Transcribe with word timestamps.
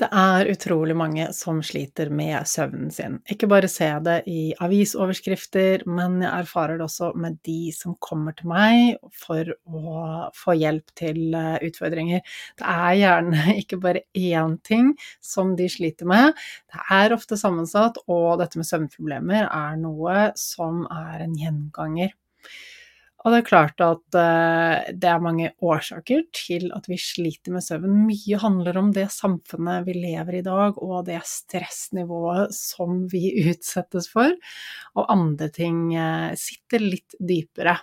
Det 0.00 0.06
er 0.16 0.48
utrolig 0.48 0.94
mange 0.96 1.26
som 1.36 1.58
sliter 1.60 2.08
med 2.08 2.46
søvnen 2.48 2.88
sin. 2.94 3.18
Ikke 3.28 3.48
bare 3.50 3.68
ser 3.68 3.90
jeg 3.90 4.04
det 4.06 4.14
i 4.32 4.44
avisoverskrifter, 4.64 5.84
men 5.84 6.22
jeg 6.24 6.30
erfarer 6.46 6.80
det 6.80 6.86
også 6.86 7.10
med 7.20 7.36
de 7.44 7.68
som 7.76 7.98
kommer 8.00 8.32
til 8.38 8.48
meg 8.48 8.96
for 9.20 9.50
å 9.68 10.06
få 10.40 10.56
hjelp 10.56 10.94
til 10.96 11.36
eh, 11.36 11.58
utfordringer. 11.68 12.24
Det 12.56 12.72
er 12.72 12.96
gjerne 13.02 13.44
ikke 13.60 13.80
bare 13.82 14.06
én 14.16 14.56
ting 14.64 14.94
som 15.20 15.52
de 15.58 15.68
sliter 15.68 16.08
med, 16.08 16.32
det 16.72 16.86
er 16.96 17.12
ofte 17.18 17.36
sammensatt, 17.36 18.00
og 18.08 18.40
dette 18.40 18.56
med 18.56 18.70
søvnproblemer 18.70 19.50
er 19.50 19.76
noe 19.84 20.30
som 20.40 20.86
er 20.88 21.26
en 21.26 21.36
gjenganger. 21.36 22.16
Og 23.20 23.34
det 23.34 23.40
er 23.40 23.48
klart 23.48 23.82
at 23.84 24.16
uh, 24.16 24.90
det 24.96 25.08
er 25.10 25.22
mange 25.22 25.50
årsaker 25.60 26.22
til 26.36 26.70
at 26.72 26.86
vi 26.88 26.96
sliter 27.00 27.52
med 27.52 27.64
søvn. 27.64 28.06
Mye 28.06 28.38
handler 28.40 28.78
om 28.80 28.92
det 28.96 29.10
samfunnet 29.12 29.84
vi 29.88 29.98
lever 29.98 30.38
i 30.38 30.40
i 30.40 30.46
dag, 30.46 30.78
og 30.80 31.04
det 31.08 31.20
stressnivået 31.28 32.54
som 32.56 33.04
vi 33.12 33.34
utsettes 33.50 34.08
for. 34.12 34.32
Og 34.96 35.10
andre 35.12 35.50
ting 35.52 35.90
uh, 35.96 36.32
sitter 36.38 36.84
litt 36.84 37.18
dypere. 37.20 37.76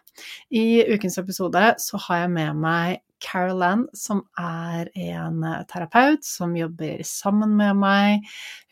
I 0.50 0.82
ukens 0.96 1.20
episode 1.22 1.76
så 1.84 2.02
har 2.08 2.26
jeg 2.26 2.34
med 2.34 2.64
meg 2.64 3.04
Carol 3.24 3.64
Ann, 3.66 3.84
som 3.98 4.22
er 4.40 4.90
en 4.94 5.44
eh, 5.44 5.64
terapeut 5.70 6.26
som 6.26 6.56
jobber 6.58 7.02
sammen 7.08 7.56
med 7.58 7.78
meg. 7.80 8.28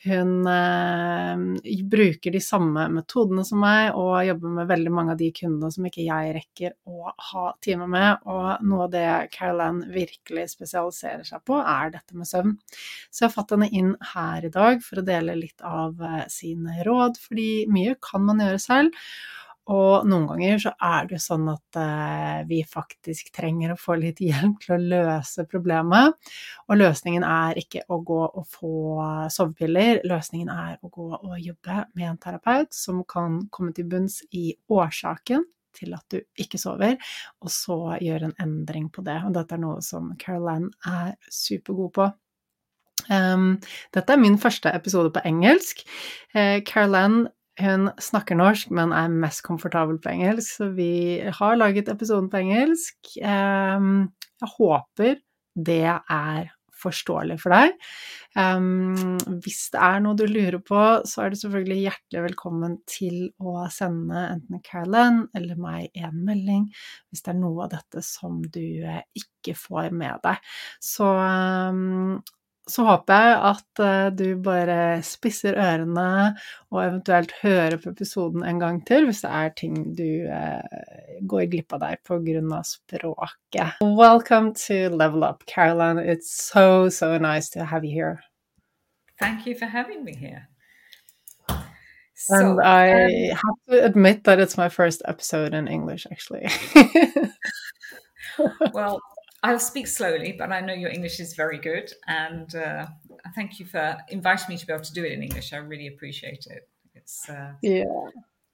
Hun 0.06 0.46
eh, 0.50 1.82
bruker 1.90 2.36
de 2.36 2.42
samme 2.44 2.86
metodene 2.94 3.46
som 3.48 3.62
meg, 3.64 3.96
og 3.98 4.26
jobber 4.28 4.56
med 4.60 4.70
veldig 4.70 4.94
mange 4.94 5.16
av 5.16 5.22
de 5.22 5.32
kundene 5.36 5.72
som 5.74 5.88
ikke 5.90 6.06
jeg 6.06 6.36
rekker 6.38 6.76
å 6.90 7.14
ha 7.32 7.46
time 7.66 7.90
med. 7.90 8.26
Og 8.30 8.66
noe 8.70 8.86
av 8.88 8.94
det 8.94 9.08
Carol 9.34 9.64
Ann 9.66 9.82
virkelig 9.94 10.52
spesialiserer 10.54 11.26
seg 11.28 11.42
på, 11.48 11.58
er 11.62 11.96
dette 11.98 12.18
med 12.18 12.30
søvn. 12.30 12.58
Så 13.10 13.24
jeg 13.24 13.30
har 13.32 13.38
fått 13.38 13.56
henne 13.56 13.72
inn 13.74 13.96
her 14.14 14.46
i 14.46 14.54
dag 14.54 14.84
for 14.86 15.02
å 15.02 15.08
dele 15.08 15.40
litt 15.40 15.66
av 15.66 15.98
eh, 16.02 16.26
sine 16.32 16.84
råd, 16.86 17.18
fordi 17.22 17.50
mye 17.74 17.98
kan 18.04 18.26
man 18.30 18.46
gjøre 18.46 18.62
selv. 18.62 19.08
Og 19.74 20.06
noen 20.06 20.28
ganger 20.30 20.60
så 20.62 20.72
er 20.78 21.08
det 21.08 21.16
jo 21.16 21.22
sånn 21.24 21.48
at 21.50 21.80
eh, 21.82 22.42
vi 22.50 22.60
faktisk 22.70 23.32
trenger 23.34 23.74
å 23.74 23.80
få 23.80 23.98
litt 23.98 24.22
hjelp 24.22 24.60
til 24.62 24.76
å 24.76 24.82
løse 24.94 25.48
problemet. 25.50 26.14
Og 26.70 26.78
løsningen 26.78 27.26
er 27.26 27.58
ikke 27.62 27.82
å 27.90 27.98
gå 28.06 28.22
og 28.28 28.46
få 28.52 28.76
sovepiller, 29.34 30.04
løsningen 30.06 30.52
er 30.54 30.78
å 30.86 30.92
gå 30.94 31.10
og 31.18 31.34
jobbe 31.42 31.82
med 31.98 32.12
en 32.12 32.22
terapeut 32.22 32.74
som 32.78 33.02
kan 33.10 33.42
komme 33.50 33.74
til 33.74 33.90
bunns 33.90 34.22
i 34.38 34.52
årsaken 34.70 35.48
til 35.76 35.96
at 35.98 36.06
du 36.14 36.22
ikke 36.40 36.60
sover, 36.62 36.96
og 37.44 37.52
så 37.52 37.98
gjøre 38.00 38.30
en 38.30 38.38
endring 38.46 38.88
på 38.94 39.04
det. 39.04 39.18
Og 39.28 39.34
dette 39.36 39.58
er 39.58 39.64
noe 39.64 39.82
som 39.84 40.14
Caroline 40.22 40.72
er 40.88 41.18
supergod 41.28 41.92
på. 41.98 42.12
Um, 43.10 43.58
dette 43.94 44.14
er 44.14 44.22
min 44.22 44.38
første 44.42 44.72
episode 44.74 45.12
på 45.14 45.24
engelsk. 45.28 45.84
Uh, 46.34 46.62
Caroline 46.66 47.28
hun 47.62 47.88
snakker 48.02 48.38
norsk, 48.40 48.72
men 48.76 48.92
er 48.96 49.14
mest 49.14 49.44
komfortabel 49.46 50.00
på 50.04 50.12
engelsk, 50.12 50.58
så 50.58 50.70
vi 50.76 51.22
har 51.40 51.56
laget 51.60 51.92
episoden 51.92 52.28
på 52.32 52.42
engelsk. 52.44 53.16
Ehm, 53.22 54.10
jeg 54.42 54.54
håper 54.58 55.16
det 55.56 55.86
er 55.88 56.52
forståelig 56.86 57.38
for 57.42 57.56
deg. 57.56 57.76
Um, 58.36 59.16
hvis 59.44 59.70
det 59.74 59.80
er 59.80 60.02
noe 60.04 60.18
du 60.20 60.26
lurer 60.28 60.60
på, 60.60 60.82
så 61.08 61.24
er 61.24 61.32
du 61.32 61.40
selvfølgelig 61.40 61.86
hjertelig 61.86 62.24
velkommen 62.28 62.78
til 62.90 63.30
å 63.40 63.64
sende 63.72 64.26
enten 64.34 64.64
Carolyn 64.66 65.24
eller 65.38 65.60
meg 65.60 65.96
en 65.96 66.20
melding 66.28 66.66
hvis 67.08 67.24
det 67.24 67.32
er 67.32 67.40
noe 67.40 67.66
av 67.66 67.72
dette 67.78 68.04
som 68.06 68.42
du 68.44 68.84
eh, 68.84 69.06
ikke 69.16 69.56
får 69.58 69.96
med 69.96 70.20
deg. 70.26 70.52
Så 70.84 71.08
um, 71.08 72.20
så 72.68 72.84
håper 72.88 73.14
jeg 73.14 73.34
at 73.50 73.80
eh, 73.86 74.08
du 74.18 74.42
bare 74.42 74.78
spisser 75.06 75.54
ørene 75.62 76.34
og 76.74 76.80
eventuelt 76.82 77.32
hører 77.44 77.78
på 77.82 77.90
episoden 77.94 78.44
en 78.46 78.60
gang 78.62 78.88
til 78.88 79.06
hvis 79.06 79.22
det 79.22 79.32
er 79.38 79.50
ting 79.60 79.76
du 79.98 80.26
uh, 80.26 80.62
går 81.30 81.46
glipp 81.52 81.74
av 81.78 81.82
der 81.84 81.96
pga. 82.02 82.62
språket. 82.66 83.72
Welcome 83.82 84.54
to 84.66 84.90
Level 84.90 85.24
Up, 85.24 85.46
Caroline. 85.46 86.00
It's 86.00 86.32
so, 86.32 86.90
so 86.90 87.18
nice 87.18 87.50
to 87.52 87.66
have 87.66 87.86
you 87.86 87.94
here. 87.94 88.24
Thank 89.20 89.48
you 89.48 89.56
for 89.56 89.66
having 89.66 90.04
me 90.04 90.16
here. 90.16 90.50
So, 92.18 92.36
and 92.36 92.62
I 92.62 92.92
um, 92.92 93.30
have 93.30 93.56
to 93.70 93.86
admit 93.86 94.24
that 94.24 94.40
it's 94.40 94.58
my 94.58 94.70
first 94.70 95.02
episode 95.06 95.54
in 95.54 95.68
English, 95.68 96.08
actually. 96.12 96.48
well, 98.74 99.00
I'll 99.46 99.60
speak 99.60 99.86
slowly, 99.86 100.32
but 100.32 100.52
I 100.52 100.60
know 100.60 100.74
your 100.74 100.90
English 100.90 101.20
is 101.20 101.36
very 101.36 101.60
good. 101.60 101.94
And 102.08 102.56
uh, 102.56 102.88
thank 103.36 103.60
you 103.60 103.68
for 103.68 103.96
inviting 104.10 104.48
me 104.50 104.58
to 104.58 104.66
be 104.66 104.74
able 104.74 104.84
to 104.84 104.94
do 104.94 105.04
it 105.06 105.12
in 105.12 105.22
English. 105.22 105.54
I 105.54 105.58
really 105.58 105.86
appreciate 105.86 106.48
it. 106.50 106.68
It's 106.96 107.30
uh, 107.30 107.52
yeah. 107.62 107.84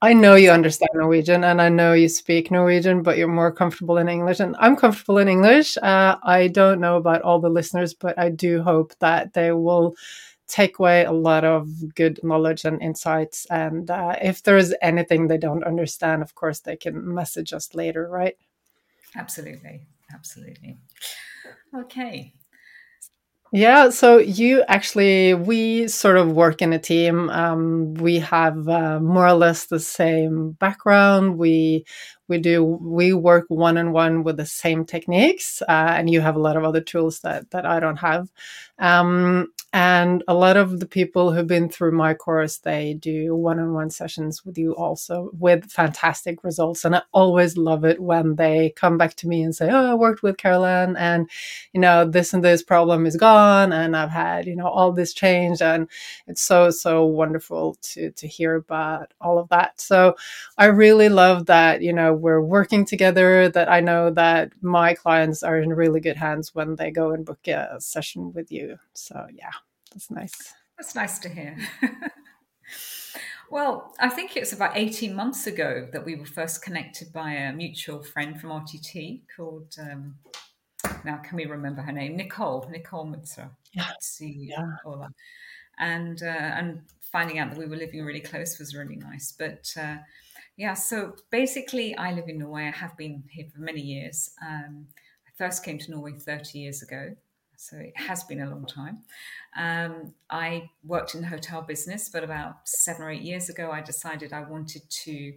I 0.02 0.12
know 0.12 0.36
you 0.36 0.52
understand 0.52 0.90
Norwegian 0.96 1.46
and 1.46 1.62
I 1.62 1.70
know 1.70 1.94
you 1.94 2.10
speak 2.10 2.52
Norwegian, 2.52 3.04
but 3.04 3.18
you're 3.18 3.30
more 3.30 3.54
comfortable 3.54 4.00
in 4.00 4.10
English. 4.10 4.42
And 4.42 4.54
I'm 4.60 4.76
comfortable 4.76 5.18
in 5.20 5.30
English. 5.30 5.78
Uh, 5.78 6.18
I 6.24 6.50
don't 6.50 6.82
know 6.82 6.98
about 6.98 7.22
all 7.22 7.40
the 7.40 7.50
listeners, 7.50 7.94
but 7.94 8.20
I 8.20 8.28
do 8.30 8.62
hope 8.62 8.94
that 9.00 9.32
they 9.32 9.54
will 9.54 9.96
take 10.50 10.78
away 10.80 11.06
a 11.06 11.14
lot 11.14 11.46
of 11.46 11.96
good 11.96 12.20
knowledge 12.22 12.66
and 12.66 12.82
insights. 12.82 13.48
And 13.50 13.90
uh, 13.90 14.18
if 14.22 14.44
there 14.44 14.58
is 14.58 14.76
anything 14.82 15.28
they 15.28 15.38
don't 15.38 15.64
understand, 15.64 16.22
of 16.22 16.36
course, 16.36 16.60
they 16.60 16.76
can 16.76 17.14
message 17.14 17.54
us 17.54 17.74
later, 17.74 18.10
right? 18.10 18.36
Absolutely 19.16 19.88
absolutely. 20.14 20.78
Okay. 21.76 22.34
Yeah, 23.54 23.90
so 23.90 24.18
you 24.18 24.64
actually, 24.70 25.34
we 25.34 25.90
sort 25.90 26.16
of 26.16 26.32
work 26.32 26.62
in 26.62 26.72
a 26.72 26.80
team. 26.80 27.30
Um, 27.30 27.94
we 27.96 28.18
have 28.20 28.70
uh, 28.70 29.02
more 29.02 29.28
or 29.28 29.34
less 29.34 29.66
the 29.66 29.80
same 29.80 30.52
background. 30.54 31.38
We 31.38 31.86
we 32.30 32.38
do 32.38 32.64
we 32.64 33.12
work 33.14 33.46
one 33.50 33.78
on 33.78 33.92
one 33.92 34.24
with 34.24 34.38
the 34.38 34.46
same 34.46 34.86
techniques, 34.86 35.62
uh, 35.64 35.72
and 35.98 36.10
you 36.10 36.22
have 36.22 36.38
a 36.38 36.40
lot 36.40 36.56
of 36.56 36.64
other 36.64 36.80
tools 36.80 37.20
that 37.22 37.52
that 37.52 37.66
I 37.66 37.82
don't 37.82 37.98
have. 37.98 38.30
Um, 38.80 39.48
and 39.74 40.22
a 40.28 40.34
lot 40.34 40.58
of 40.58 40.82
the 40.82 40.86
people 40.86 41.32
who've 41.32 41.48
been 41.48 41.70
through 41.70 41.94
my 41.94 42.14
course, 42.14 42.58
they 42.58 42.94
do 42.94 43.34
one 43.36 43.58
on 43.58 43.74
one 43.74 43.90
sessions 43.90 44.46
with 44.46 44.58
you 44.58 44.76
also 44.76 45.30
with 45.32 45.72
fantastic 45.72 46.44
results. 46.44 46.84
And 46.84 46.94
I 46.94 47.04
always 47.14 47.56
love 47.56 47.86
it 47.86 48.02
when 48.02 48.36
they 48.36 48.72
come 48.76 48.98
back 48.98 49.16
to 49.16 49.30
me 49.30 49.42
and 49.42 49.56
say, 49.56 49.70
Oh, 49.72 49.92
I 49.92 49.94
worked 49.94 50.24
with 50.24 50.36
Caroline 50.36 50.98
and, 50.98 51.30
you 51.72 51.80
know, 51.80 52.04
this 52.04 52.34
and 52.34 52.44
this 52.44 52.62
problem 52.62 53.06
is 53.06 53.16
gone. 53.16 53.72
And 53.72 53.96
I've 53.96 54.10
had, 54.10 54.46
you 54.46 54.58
know, 54.58 54.68
all 54.68 54.92
this 54.92 55.14
change. 55.14 55.62
And 55.62 55.88
it's 56.28 56.42
so, 56.42 56.70
so 56.70 57.06
wonderful 57.06 57.78
to, 57.94 58.12
to 58.12 58.28
hear 58.28 58.56
about 58.56 59.14
all 59.22 59.40
of 59.40 59.48
that. 59.50 59.80
So 59.80 60.16
I 60.58 60.66
really 60.66 61.08
love 61.08 61.46
that, 61.46 61.82
you 61.82 61.94
know, 61.94 62.14
we're 62.14 62.42
working 62.42 62.84
together, 62.84 63.48
that 63.48 63.72
I 63.72 63.80
know 63.80 64.12
that 64.12 64.52
my 64.62 64.96
clients 64.96 65.44
are 65.44 65.58
in 65.60 65.70
really 65.70 66.02
good 66.02 66.18
hands 66.18 66.54
when 66.54 66.76
they 66.76 66.92
go 66.92 67.12
and 67.12 67.26
book 67.26 67.48
a 67.48 67.80
session 67.80 68.34
with 68.34 68.52
you. 68.52 68.78
So, 68.94 69.28
yeah. 69.34 69.61
That's 69.92 70.10
nice. 70.10 70.54
That's 70.78 70.96
nice 70.96 71.20
to 71.20 71.30
hear. 71.30 71.58
well, 73.52 73.94
I 74.00 74.10
think 74.10 74.38
it's 74.38 74.54
about 74.54 74.78
18 74.78 75.14
months 75.14 75.48
ago 75.48 75.88
that 75.92 76.06
we 76.06 76.16
were 76.16 76.26
first 76.26 76.64
connected 76.64 77.12
by 77.12 77.34
a 77.34 77.54
mutual 77.54 78.02
friend 78.02 78.40
from 78.40 78.52
RTT 78.52 79.22
called, 79.36 79.76
um, 79.80 80.16
now 81.06 81.18
can 81.18 81.36
we 81.36 81.46
remember 81.46 81.82
her 81.82 81.92
name? 81.92 82.16
Nicole, 82.16 82.68
Nicole 82.72 83.06
Mutzer. 83.06 83.50
Yeah. 83.74 83.92
See, 84.00 84.50
yeah. 84.50 84.76
And, 85.80 86.22
uh, 86.24 86.26
and 86.26 86.82
finding 87.12 87.40
out 87.40 87.50
that 87.50 87.60
we 87.60 87.68
were 87.68 87.76
living 87.76 88.04
really 88.04 88.22
close 88.22 88.58
was 88.58 88.76
really 88.76 88.96
nice. 88.96 89.34
But 89.38 89.72
uh, 89.80 89.98
yeah, 90.58 90.74
so 90.74 91.16
basically, 91.32 91.96
I 91.98 92.14
live 92.14 92.30
in 92.30 92.40
Norway. 92.40 92.68
I 92.68 92.72
have 92.72 92.96
been 92.98 93.24
here 93.30 93.48
for 93.54 93.62
many 93.62 93.82
years. 93.82 94.32
Um, 94.46 94.88
I 95.28 95.32
first 95.38 95.64
came 95.64 95.78
to 95.80 95.92
Norway 95.92 96.14
30 96.14 96.60
years 96.60 96.82
ago 96.82 97.16
so 97.62 97.78
it 97.78 97.94
has 97.96 98.24
been 98.24 98.42
a 98.42 98.50
long 98.50 98.66
time. 98.66 99.04
Um, 99.56 100.16
I 100.32 100.72
worked 100.84 101.14
in 101.14 101.22
the 101.22 101.28
hotel 101.28 101.62
business, 101.62 102.10
but 102.10 102.24
about 102.24 102.68
seven 102.68 103.04
or 103.04 103.12
eight 103.12 103.22
years 103.22 103.50
ago, 103.50 103.70
I 103.70 103.82
decided 103.82 104.34
I 104.34 104.42
wanted 104.42 104.90
to 104.90 105.34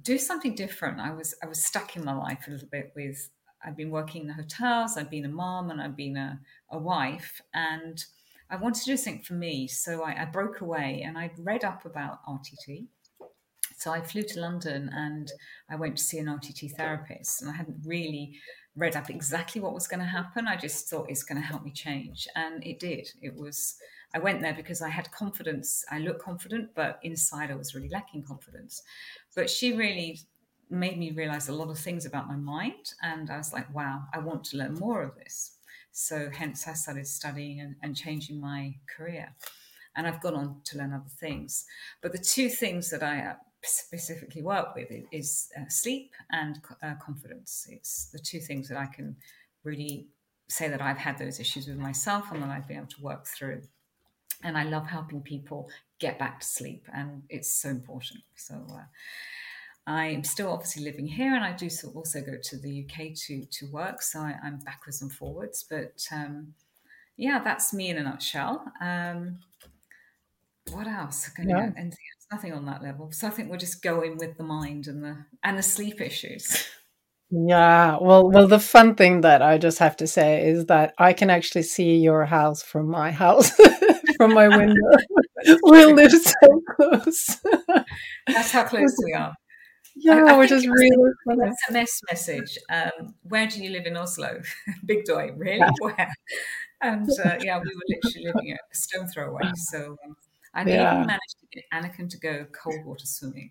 do 0.00 0.16
something 0.16 0.54
different. 0.54 0.98
I 0.98 1.12
was 1.12 1.34
I 1.42 1.46
was 1.46 1.62
stuck 1.62 1.94
in 1.94 2.04
my 2.06 2.14
life 2.14 2.46
a 2.48 2.52
little 2.52 2.68
bit 2.72 2.92
with 2.96 3.28
I've 3.62 3.76
been 3.76 3.90
working 3.90 4.22
in 4.22 4.28
the 4.28 4.34
hotels, 4.34 4.96
I've 4.96 5.10
been 5.10 5.26
a 5.26 5.28
mom, 5.28 5.70
and 5.70 5.80
I've 5.80 5.94
been 5.94 6.16
a, 6.16 6.40
a 6.70 6.78
wife, 6.78 7.42
and 7.52 8.02
I 8.48 8.56
wanted 8.56 8.80
to 8.80 8.86
do 8.86 8.96
something 8.96 9.22
for 9.22 9.34
me. 9.34 9.68
So 9.68 10.02
I, 10.02 10.22
I 10.22 10.24
broke 10.24 10.62
away 10.62 11.04
and 11.06 11.18
I 11.18 11.32
read 11.38 11.64
up 11.64 11.84
about 11.84 12.24
RTT. 12.26 12.86
So 13.76 13.90
I 13.90 14.00
flew 14.00 14.22
to 14.22 14.40
London 14.40 14.90
and 14.94 15.30
I 15.68 15.76
went 15.76 15.96
to 15.96 16.02
see 16.02 16.18
an 16.18 16.26
RTT 16.26 16.76
therapist, 16.76 17.42
and 17.42 17.50
I 17.50 17.54
hadn't 17.54 17.84
really 17.84 18.38
read 18.76 18.96
up 18.96 19.10
exactly 19.10 19.60
what 19.60 19.74
was 19.74 19.86
going 19.86 20.00
to 20.00 20.06
happen. 20.06 20.46
I 20.46 20.56
just 20.56 20.88
thought 20.88 21.10
it's 21.10 21.22
going 21.22 21.40
to 21.40 21.46
help 21.46 21.62
me 21.64 21.70
change. 21.70 22.26
And 22.34 22.64
it 22.66 22.78
did. 22.78 23.08
It 23.20 23.34
was, 23.34 23.76
I 24.14 24.18
went 24.18 24.40
there 24.40 24.54
because 24.54 24.80
I 24.80 24.88
had 24.88 25.10
confidence. 25.10 25.84
I 25.90 25.98
looked 25.98 26.22
confident, 26.22 26.70
but 26.74 26.98
inside 27.02 27.50
I 27.50 27.54
was 27.54 27.74
really 27.74 27.90
lacking 27.90 28.22
confidence. 28.22 28.82
But 29.34 29.50
she 29.50 29.72
really 29.72 30.20
made 30.70 30.98
me 30.98 31.10
realize 31.10 31.48
a 31.48 31.54
lot 31.54 31.68
of 31.68 31.78
things 31.78 32.06
about 32.06 32.28
my 32.28 32.36
mind. 32.36 32.94
And 33.02 33.30
I 33.30 33.36
was 33.36 33.52
like, 33.52 33.72
wow, 33.74 34.04
I 34.14 34.20
want 34.20 34.44
to 34.44 34.56
learn 34.56 34.74
more 34.74 35.02
of 35.02 35.16
this. 35.16 35.56
So 35.92 36.30
hence 36.32 36.66
I 36.66 36.72
started 36.72 37.06
studying 37.06 37.60
and, 37.60 37.76
and 37.82 37.94
changing 37.94 38.40
my 38.40 38.76
career. 38.96 39.34
And 39.94 40.06
I've 40.06 40.22
gone 40.22 40.34
on 40.34 40.60
to 40.64 40.78
learn 40.78 40.94
other 40.94 41.10
things. 41.20 41.66
But 42.00 42.12
the 42.12 42.18
two 42.18 42.48
things 42.48 42.88
that 42.88 43.02
I 43.02 43.34
specifically 43.64 44.42
work 44.42 44.74
with 44.74 44.88
is 45.10 45.50
uh, 45.58 45.68
sleep 45.68 46.12
and 46.30 46.60
uh, 46.82 46.94
confidence. 47.00 47.66
It's 47.70 48.06
the 48.06 48.18
two 48.18 48.40
things 48.40 48.68
that 48.68 48.78
I 48.78 48.86
can 48.86 49.16
really 49.64 50.08
say 50.48 50.68
that 50.68 50.82
I've 50.82 50.98
had 50.98 51.18
those 51.18 51.40
issues 51.40 51.66
with 51.66 51.78
myself 51.78 52.30
and 52.32 52.42
that 52.42 52.50
I've 52.50 52.66
been 52.68 52.78
able 52.78 52.88
to 52.88 53.02
work 53.02 53.26
through. 53.26 53.62
And 54.44 54.58
I 54.58 54.64
love 54.64 54.86
helping 54.86 55.22
people 55.22 55.70
get 56.00 56.18
back 56.18 56.40
to 56.40 56.46
sleep, 56.46 56.88
and 56.92 57.22
it's 57.28 57.52
so 57.52 57.68
important. 57.68 58.24
So, 58.34 58.66
uh, 58.68 58.82
I'm 59.86 60.24
still 60.24 60.50
obviously 60.50 60.82
living 60.82 61.06
here, 61.06 61.34
and 61.34 61.44
I 61.44 61.52
do 61.52 61.68
also 61.94 62.20
go 62.20 62.36
to 62.42 62.56
the 62.58 62.84
UK 62.84 63.14
to 63.26 63.44
to 63.44 63.66
work. 63.70 64.02
So 64.02 64.18
I, 64.18 64.34
am 64.44 64.58
backwards 64.58 65.00
and 65.00 65.12
forwards, 65.12 65.64
but 65.68 66.04
um, 66.10 66.54
yeah, 67.16 67.40
that's 67.44 67.72
me 67.72 67.90
in 67.90 67.98
a 67.98 68.02
nutshell. 68.02 68.64
Um, 68.80 69.38
what 70.72 70.86
else? 70.86 71.30
Yeah. 71.38 71.70
Anything 71.76 71.82
else? 71.86 72.21
Nothing 72.32 72.54
on 72.54 72.64
that 72.66 72.82
level. 72.82 73.12
So 73.12 73.26
I 73.26 73.30
think 73.30 73.50
we're 73.50 73.58
just 73.58 73.82
going 73.82 74.16
with 74.16 74.38
the 74.38 74.44
mind 74.44 74.86
and 74.86 75.04
the 75.04 75.26
and 75.44 75.58
the 75.58 75.62
sleep 75.62 76.00
issues. 76.00 76.66
Yeah, 77.30 77.96
well, 78.00 78.30
well, 78.30 78.46
the 78.46 78.58
fun 78.58 78.94
thing 78.94 79.22
that 79.22 79.40
I 79.40 79.56
just 79.56 79.78
have 79.78 79.96
to 79.98 80.06
say 80.06 80.46
is 80.46 80.66
that 80.66 80.94
I 80.98 81.14
can 81.14 81.30
actually 81.30 81.62
see 81.62 81.96
your 81.96 82.26
house 82.26 82.62
from 82.62 82.90
my 82.90 83.10
house, 83.10 83.50
from 84.18 84.34
my 84.34 84.48
window. 84.48 84.90
we 85.64 85.86
live 85.86 86.12
so 86.12 86.62
close. 86.76 87.38
That's 88.26 88.50
how 88.50 88.64
close 88.64 88.94
we 89.04 89.14
are. 89.14 89.34
Yeah, 89.96 90.24
I, 90.26 90.34
I 90.34 90.38
which 90.38 90.50
is 90.50 90.66
really 90.66 91.12
funny. 91.26 91.50
SMS 91.70 92.00
message. 92.10 92.58
Um, 92.70 93.14
where 93.22 93.46
do 93.46 93.62
you 93.62 93.70
live 93.70 93.86
in 93.86 93.96
Oslo? 93.96 94.40
Bygdøy, 94.86 95.32
really? 95.36 95.58
Yeah. 95.58 95.70
Where? 95.80 96.14
And 96.82 97.08
uh, 97.24 97.36
yeah, 97.40 97.58
we 97.58 97.64
were 97.64 97.88
literally 97.88 98.26
living 98.26 98.52
a 98.52 98.74
stone 98.74 99.06
throw 99.06 99.30
away. 99.30 99.50
So 99.70 99.96
um, 100.04 100.16
I 100.54 100.64
yeah. 100.64 100.94
even 100.94 101.06
managed 101.06 101.36
to 101.40 101.46
get 101.52 101.64
Anniken 101.72 102.10
to 102.10 102.18
go 102.18 102.46
cold 102.52 102.84
water 102.84 103.06
swimming. 103.06 103.50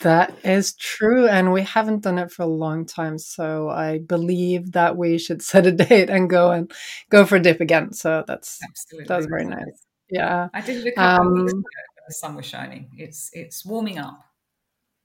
That 0.00 0.34
is 0.44 0.74
true. 0.74 1.28
And 1.28 1.52
we 1.52 1.62
haven't 1.62 2.02
done 2.02 2.18
it 2.18 2.32
for 2.32 2.42
a 2.42 2.46
long 2.46 2.86
time. 2.86 3.18
So 3.18 3.68
I 3.68 3.98
believe 3.98 4.72
that 4.72 4.96
we 4.96 5.18
should 5.18 5.42
set 5.50 5.66
a 5.66 5.72
date 5.72 6.08
and 6.10 6.30
go 6.30 6.52
and 6.52 6.72
go 7.10 7.26
for 7.26 7.36
a 7.36 7.40
dip 7.40 7.60
again. 7.60 7.92
So 7.92 8.24
that's 8.26 8.58
Absolutely. 8.62 9.06
that's 9.08 9.26
very 9.26 9.44
nice. 9.44 9.86
Yeah. 10.10 10.48
I 10.54 10.60
did 10.60 10.86
it 10.86 10.92
a 10.92 10.92
couple 10.92 11.26
um, 11.26 11.36
of 11.36 11.42
weeks 11.42 11.52
ago 11.52 11.64
the 12.10 12.14
sun 12.14 12.34
was 12.34 12.46
shining. 12.46 12.90
It's 12.98 13.30
it's 13.32 13.64
warming 13.64 13.98
up. 13.98 14.20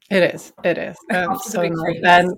It 0.10 0.36
is. 0.36 0.54
It 0.64 0.78
is. 0.78 0.98
Um, 1.14 1.38
so 1.40 1.62
nice. 1.62 2.02
And 2.04 2.32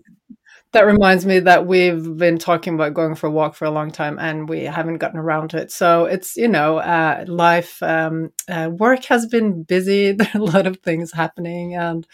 that 0.77 0.85
reminds 0.85 1.25
me 1.25 1.39
that 1.39 1.65
we've 1.65 2.17
been 2.17 2.37
talking 2.37 2.75
about 2.75 2.93
going 2.93 3.15
for 3.15 3.25
a 3.25 3.31
walk 3.31 3.55
for 3.55 3.65
a 3.65 3.71
long 3.71 3.89
time 3.89 4.19
and 4.19 4.47
we 4.47 4.63
haven't 4.63 4.99
gotten 4.99 5.17
around 5.17 5.49
to 5.49 5.57
it. 5.57 5.71
So 5.71 6.05
it's, 6.05 6.37
you 6.37 6.47
know, 6.47 6.77
uh, 6.77 7.25
life, 7.27 7.81
um, 7.81 8.31
uh, 8.47 8.69
work 8.71 9.03
has 9.05 9.25
been 9.25 9.63
busy. 9.63 10.11
There 10.17 10.29
are 10.35 10.39
a 10.39 10.43
lot 10.43 10.67
of 10.67 10.77
things 10.77 11.11
happening. 11.11 11.73
And 11.73 12.05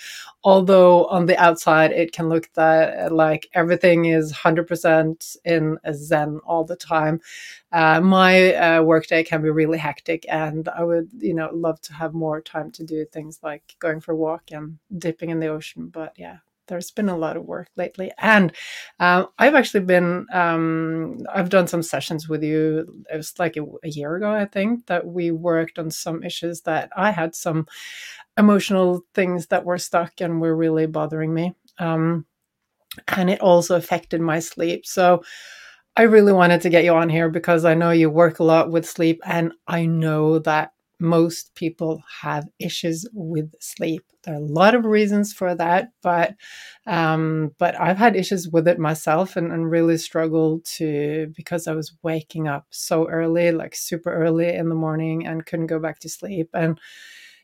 although 0.45 1.07
on 1.07 1.25
the 1.25 1.37
outside 1.37 1.91
it 1.91 2.13
can 2.13 2.29
look 2.29 2.49
that 2.53 3.11
like 3.11 3.49
everything 3.53 4.05
is 4.05 4.31
100% 4.31 5.35
in 5.43 5.77
a 5.83 5.93
zen 5.93 6.39
all 6.45 6.63
the 6.63 6.77
time, 6.77 7.19
uh, 7.73 7.99
my 7.99 8.53
uh, 8.55 8.81
workday 8.81 9.23
can 9.25 9.41
be 9.41 9.49
really 9.49 9.77
hectic. 9.77 10.25
And 10.29 10.69
I 10.69 10.85
would, 10.85 11.09
you 11.17 11.33
know, 11.33 11.49
love 11.51 11.81
to 11.81 11.93
have 11.93 12.13
more 12.13 12.39
time 12.39 12.71
to 12.71 12.85
do 12.85 13.05
things 13.11 13.39
like 13.43 13.75
going 13.79 13.99
for 13.99 14.13
a 14.13 14.15
walk 14.15 14.51
and 14.51 14.77
dipping 14.97 15.31
in 15.31 15.41
the 15.41 15.47
ocean. 15.47 15.89
But 15.89 16.13
yeah, 16.15 16.37
there's 16.73 16.89
been 16.89 17.09
a 17.09 17.15
lot 17.15 17.37
of 17.37 17.45
work 17.45 17.69
lately. 17.75 18.11
And 18.17 18.51
uh, 18.99 19.25
i've 19.37 19.53
actually 19.53 19.81
been 19.85 20.25
um, 20.33 21.19
i've 21.31 21.49
done 21.49 21.67
some 21.67 21.83
sessions 21.83 22.27
with 22.27 22.43
you 22.43 23.05
it 23.11 23.17
was 23.17 23.37
like 23.37 23.55
a, 23.57 23.63
a, 23.83 23.89
year 23.89 24.15
ago 24.15 24.31
i 24.31 24.45
think 24.45 24.87
that 24.87 25.05
we 25.05 25.29
worked 25.29 25.77
on 25.77 25.91
some 25.91 26.23
issues 26.23 26.61
that 26.61 26.89
i 26.95 27.11
had 27.11 27.35
some 27.35 27.67
emotional 28.37 29.01
things 29.13 29.47
that 29.47 29.65
were 29.65 29.77
stuck 29.77 30.19
and 30.19 30.41
were 30.41 30.55
really 30.55 30.87
bothering 30.87 31.33
me. 31.33 31.53
Um, 31.77 32.25
and 33.09 33.29
it 33.29 33.41
also 33.41 33.75
affected 33.75 34.21
my 34.21 34.39
sleep. 34.39 34.85
So 34.85 35.23
i 35.95 36.01
really 36.03 36.33
wanted 36.33 36.59
to 36.61 36.69
get 36.71 36.83
you 36.83 36.93
on 36.93 37.07
here 37.07 37.29
because 37.29 37.65
i 37.65 37.75
know 37.75 37.91
you 37.91 38.09
work 38.09 38.39
a 38.39 38.43
lot 38.43 38.71
with 38.71 38.89
sleep 38.89 39.21
and 39.25 39.53
i 39.67 39.85
know 39.85 40.39
that 40.39 40.72
most 41.03 41.53
people 41.53 42.01
have 42.21 42.47
issues 42.59 43.05
with 43.13 43.53
sleep. 43.59 44.03
There 44.23 44.33
are 44.33 44.37
a 44.37 44.39
lot 44.39 44.73
of 44.73 44.85
reasons 44.85 45.33
for 45.33 45.53
that, 45.53 45.89
but 46.01 46.35
um, 46.87 47.51
but 47.59 47.79
I've 47.79 47.97
had 47.97 48.15
issues 48.15 48.47
with 48.47 48.67
it 48.69 48.79
myself 48.79 49.35
and, 49.35 49.51
and 49.51 49.69
really 49.69 49.97
struggled 49.97 50.63
to 50.77 51.31
because 51.35 51.67
I 51.67 51.73
was 51.73 51.93
waking 52.03 52.47
up 52.47 52.67
so 52.69 53.07
early, 53.09 53.51
like 53.51 53.75
super 53.75 54.13
early 54.13 54.47
in 54.55 54.69
the 54.69 54.75
morning, 54.75 55.27
and 55.27 55.45
couldn't 55.45 55.67
go 55.67 55.77
back 55.77 55.99
to 55.99 56.09
sleep. 56.09 56.49
And 56.53 56.79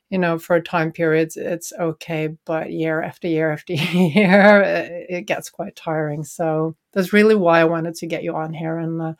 you 0.10 0.18
know, 0.18 0.40
for 0.40 0.60
time 0.60 0.92
periods, 0.92 1.38
it's 1.38 1.72
okay, 1.80 2.30
but 2.46 2.72
year 2.72 3.02
after 3.02 3.28
year 3.28 3.52
after 3.52 3.74
year, 3.74 4.64
it 5.08 5.28
gets 5.28 5.50
quite 5.50 5.76
tiring. 5.76 6.24
So 6.24 6.76
that's 6.94 7.14
really 7.14 7.36
why 7.36 7.60
I 7.60 7.66
wanted 7.66 7.96
to 7.96 8.08
get 8.08 8.24
you 8.24 8.36
on 8.36 8.54
here 8.54 8.78
and 8.78 9.02
uh, 9.02 9.14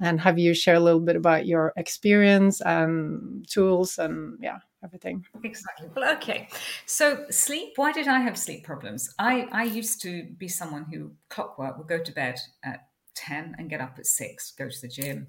and 0.00 0.20
have 0.20 0.38
you 0.38 0.54
share 0.54 0.74
a 0.74 0.80
little 0.80 1.00
bit 1.00 1.16
about 1.16 1.46
your 1.46 1.72
experience 1.76 2.60
and 2.60 3.48
tools 3.48 3.98
and 3.98 4.38
yeah 4.40 4.58
everything? 4.82 5.24
Exactly. 5.42 5.88
Well 5.94 6.12
okay. 6.16 6.48
So 6.86 7.24
sleep 7.30 7.72
why 7.76 7.92
did 7.92 8.08
i 8.08 8.20
have 8.20 8.38
sleep 8.38 8.64
problems? 8.64 9.14
I 9.18 9.48
i 9.52 9.64
used 9.64 10.00
to 10.02 10.24
be 10.36 10.48
someone 10.48 10.84
who 10.92 11.12
clockwork 11.28 11.78
would 11.78 11.88
go 11.88 11.98
to 11.98 12.12
bed 12.12 12.38
at 12.64 12.88
10 13.14 13.54
and 13.58 13.70
get 13.70 13.80
up 13.80 13.96
at 13.98 14.06
6 14.06 14.52
go 14.52 14.68
to 14.68 14.80
the 14.80 14.88
gym. 14.88 15.26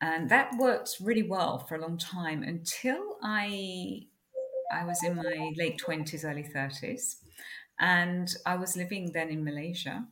And 0.00 0.28
that 0.28 0.52
worked 0.58 0.96
really 1.00 1.22
well 1.22 1.58
for 1.58 1.76
a 1.76 1.80
long 1.80 1.96
time 1.98 2.42
until 2.42 3.16
i 3.22 4.02
i 4.72 4.84
was 4.84 5.02
in 5.02 5.16
my 5.16 5.52
late 5.56 5.80
20s 5.80 6.24
early 6.24 6.42
30s 6.42 7.16
and 7.78 8.34
i 8.44 8.56
was 8.56 8.76
living 8.76 9.12
then 9.12 9.28
in 9.30 9.44
malaysia 9.44 10.06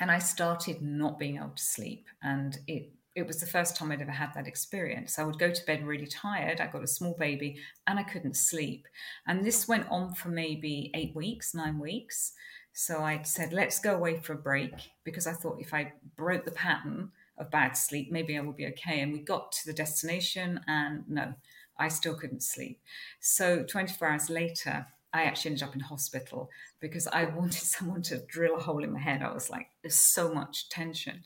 and 0.00 0.10
I 0.10 0.18
started 0.18 0.82
not 0.82 1.18
being 1.18 1.36
able 1.36 1.50
to 1.50 1.62
sleep, 1.62 2.06
and 2.22 2.58
it 2.66 2.90
it 3.14 3.26
was 3.26 3.40
the 3.40 3.46
first 3.46 3.76
time 3.76 3.92
I'd 3.92 4.00
ever 4.00 4.10
had 4.10 4.32
that 4.34 4.46
experience. 4.46 5.18
I 5.18 5.24
would 5.24 5.38
go 5.38 5.50
to 5.50 5.66
bed 5.66 5.86
really 5.86 6.06
tired. 6.06 6.60
I 6.60 6.66
got 6.66 6.82
a 6.82 6.88
small 6.88 7.14
baby 7.18 7.58
and 7.86 7.98
I 7.98 8.02
couldn't 8.02 8.36
sleep. 8.36 8.86
And 9.26 9.44
this 9.44 9.68
went 9.68 9.86
on 9.90 10.14
for 10.14 10.28
maybe 10.28 10.90
eight 10.94 11.14
weeks, 11.14 11.54
nine 11.54 11.78
weeks. 11.78 12.32
So 12.72 13.02
I 13.02 13.22
said, 13.22 13.52
let's 13.52 13.78
go 13.78 13.94
away 13.94 14.18
for 14.18 14.32
a 14.32 14.38
break 14.38 14.72
because 15.04 15.26
I 15.26 15.32
thought 15.32 15.60
if 15.60 15.74
I 15.74 15.92
broke 16.16 16.46
the 16.46 16.52
pattern 16.52 17.10
of 17.36 17.50
bad 17.50 17.72
sleep, 17.72 18.10
maybe 18.10 18.36
I 18.36 18.40
would 18.40 18.56
be 18.56 18.68
okay. 18.68 19.00
And 19.00 19.12
we 19.12 19.20
got 19.20 19.52
to 19.52 19.66
the 19.66 19.74
destination 19.74 20.60
and 20.66 21.04
no, 21.06 21.34
I 21.78 21.88
still 21.88 22.14
couldn't 22.14 22.42
sleep. 22.42 22.80
So 23.20 23.62
24 23.62 24.08
hours 24.08 24.30
later, 24.30 24.86
I 25.12 25.24
actually 25.24 25.50
ended 25.50 25.64
up 25.64 25.74
in 25.74 25.80
hospital 25.80 26.48
because 26.80 27.06
I 27.06 27.24
wanted 27.36 27.62
someone 27.62 28.02
to 28.02 28.24
drill 28.26 28.56
a 28.56 28.62
hole 28.62 28.82
in 28.82 28.92
my 28.92 29.00
head. 29.00 29.22
I 29.22 29.32
was 29.32 29.50
like, 29.50 29.68
there's 29.82 29.94
so 29.94 30.32
much 30.32 30.70
tension. 30.70 31.24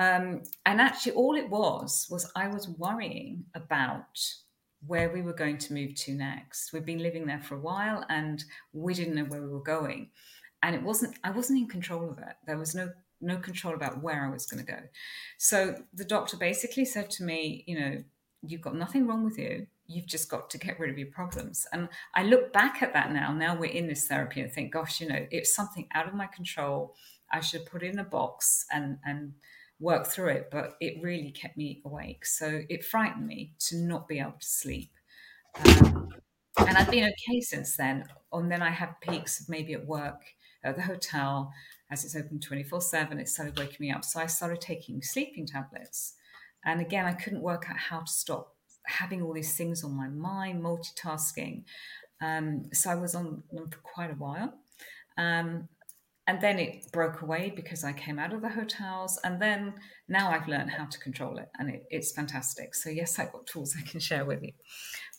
Um, 0.00 0.44
and 0.64 0.80
actually, 0.80 1.12
all 1.12 1.36
it 1.36 1.50
was 1.50 2.06
was 2.10 2.32
I 2.34 2.48
was 2.48 2.70
worrying 2.70 3.44
about 3.54 4.18
where 4.86 5.12
we 5.12 5.20
were 5.20 5.34
going 5.34 5.58
to 5.58 5.74
move 5.74 5.94
to 5.94 6.14
next. 6.14 6.72
We'd 6.72 6.86
been 6.86 7.02
living 7.02 7.26
there 7.26 7.42
for 7.42 7.56
a 7.56 7.60
while, 7.60 8.06
and 8.08 8.42
we 8.72 8.94
didn't 8.94 9.14
know 9.14 9.26
where 9.26 9.42
we 9.42 9.48
were 9.48 9.62
going. 9.62 10.08
And 10.62 10.74
it 10.74 10.82
wasn't 10.82 11.16
I 11.22 11.30
wasn't 11.30 11.58
in 11.58 11.68
control 11.68 12.10
of 12.10 12.16
it. 12.16 12.34
There 12.46 12.56
was 12.56 12.74
no 12.74 12.88
no 13.20 13.36
control 13.36 13.74
about 13.74 14.02
where 14.02 14.24
I 14.24 14.30
was 14.30 14.46
going 14.46 14.64
to 14.64 14.72
go. 14.72 14.78
So 15.36 15.74
the 15.92 16.06
doctor 16.06 16.38
basically 16.38 16.86
said 16.86 17.10
to 17.10 17.24
me, 17.24 17.64
you 17.66 17.78
know, 17.78 18.02
you've 18.40 18.62
got 18.62 18.76
nothing 18.76 19.06
wrong 19.06 19.22
with 19.22 19.38
you. 19.38 19.66
You've 19.86 20.06
just 20.06 20.30
got 20.30 20.48
to 20.48 20.58
get 20.58 20.80
rid 20.80 20.88
of 20.88 20.96
your 20.96 21.08
problems. 21.08 21.66
And 21.74 21.90
I 22.14 22.22
look 22.22 22.54
back 22.54 22.82
at 22.82 22.94
that 22.94 23.12
now. 23.12 23.34
Now 23.34 23.54
we're 23.54 23.70
in 23.70 23.86
this 23.86 24.06
therapy 24.06 24.40
and 24.40 24.50
think, 24.50 24.72
gosh, 24.72 24.98
you 25.02 25.08
know, 25.08 25.26
it's 25.30 25.54
something 25.54 25.88
out 25.92 26.08
of 26.08 26.14
my 26.14 26.26
control. 26.26 26.94
I 27.30 27.40
should 27.40 27.66
put 27.66 27.82
it 27.82 27.92
in 27.92 27.98
a 27.98 28.04
box 28.04 28.64
and 28.72 28.96
and 29.04 29.34
work 29.80 30.06
through 30.06 30.28
it, 30.28 30.48
but 30.50 30.76
it 30.80 31.02
really 31.02 31.30
kept 31.30 31.56
me 31.56 31.80
awake. 31.84 32.26
So 32.26 32.62
it 32.68 32.84
frightened 32.84 33.26
me 33.26 33.54
to 33.60 33.76
not 33.76 34.06
be 34.06 34.20
able 34.20 34.32
to 34.38 34.46
sleep. 34.46 34.90
Um, 35.64 36.08
and 36.58 36.76
I've 36.76 36.90
been 36.90 37.10
okay 37.10 37.40
since 37.40 37.76
then. 37.76 38.04
And 38.32 38.50
then 38.50 38.62
I 38.62 38.70
have 38.70 39.00
peaks 39.00 39.40
of 39.40 39.48
maybe 39.48 39.72
at 39.72 39.86
work, 39.86 40.22
at 40.62 40.76
the 40.76 40.82
hotel, 40.82 41.52
as 41.90 42.04
it's 42.04 42.14
open 42.14 42.38
24 42.38 42.80
7, 42.80 43.18
it 43.18 43.28
started 43.28 43.58
waking 43.58 43.78
me 43.80 43.90
up. 43.90 44.04
So 44.04 44.20
I 44.20 44.26
started 44.26 44.60
taking 44.60 45.02
sleeping 45.02 45.46
tablets. 45.46 46.14
And 46.64 46.80
again, 46.80 47.06
I 47.06 47.12
couldn't 47.12 47.40
work 47.40 47.66
out 47.68 47.78
how 47.78 48.00
to 48.00 48.12
stop 48.12 48.54
having 48.86 49.22
all 49.22 49.32
these 49.32 49.56
things 49.56 49.82
on 49.82 49.96
my 49.96 50.08
mind, 50.08 50.62
multitasking. 50.62 51.64
Um, 52.20 52.68
so 52.72 52.90
I 52.90 52.94
was 52.94 53.14
on 53.14 53.42
them 53.50 53.70
for 53.70 53.78
quite 53.78 54.10
a 54.10 54.14
while. 54.14 54.54
Um, 55.16 55.68
and 56.30 56.40
then 56.40 56.60
it 56.60 56.92
broke 56.92 57.22
away 57.22 57.52
because 57.56 57.82
I 57.82 57.92
came 57.92 58.20
out 58.20 58.32
of 58.32 58.40
the 58.40 58.48
hotels. 58.48 59.18
And 59.24 59.42
then 59.42 59.74
now 60.08 60.30
I've 60.30 60.46
learned 60.46 60.70
how 60.70 60.84
to 60.84 60.98
control 61.00 61.38
it, 61.38 61.48
and 61.58 61.68
it, 61.68 61.86
it's 61.90 62.12
fantastic. 62.12 62.76
So, 62.76 62.88
yes, 62.88 63.18
I've 63.18 63.32
got 63.32 63.48
tools 63.48 63.74
I 63.76 63.82
can 63.82 63.98
share 63.98 64.24
with 64.24 64.40
you. 64.40 64.52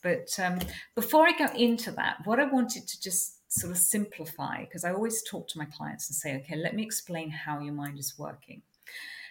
But 0.01 0.29
um, 0.39 0.59
before 0.95 1.27
I 1.27 1.37
go 1.37 1.53
into 1.53 1.91
that, 1.91 2.19
what 2.23 2.39
I 2.39 2.45
wanted 2.45 2.87
to 2.87 3.01
just 3.01 3.51
sort 3.51 3.73
of 3.73 3.77
simplify, 3.77 4.61
because 4.61 4.85
I 4.85 4.93
always 4.93 5.21
talk 5.29 5.49
to 5.49 5.57
my 5.57 5.65
clients 5.65 6.09
and 6.09 6.15
say, 6.15 6.37
okay, 6.37 6.55
let 6.55 6.75
me 6.75 6.81
explain 6.81 7.29
how 7.29 7.59
your 7.59 7.73
mind 7.73 7.99
is 7.99 8.17
working. 8.17 8.61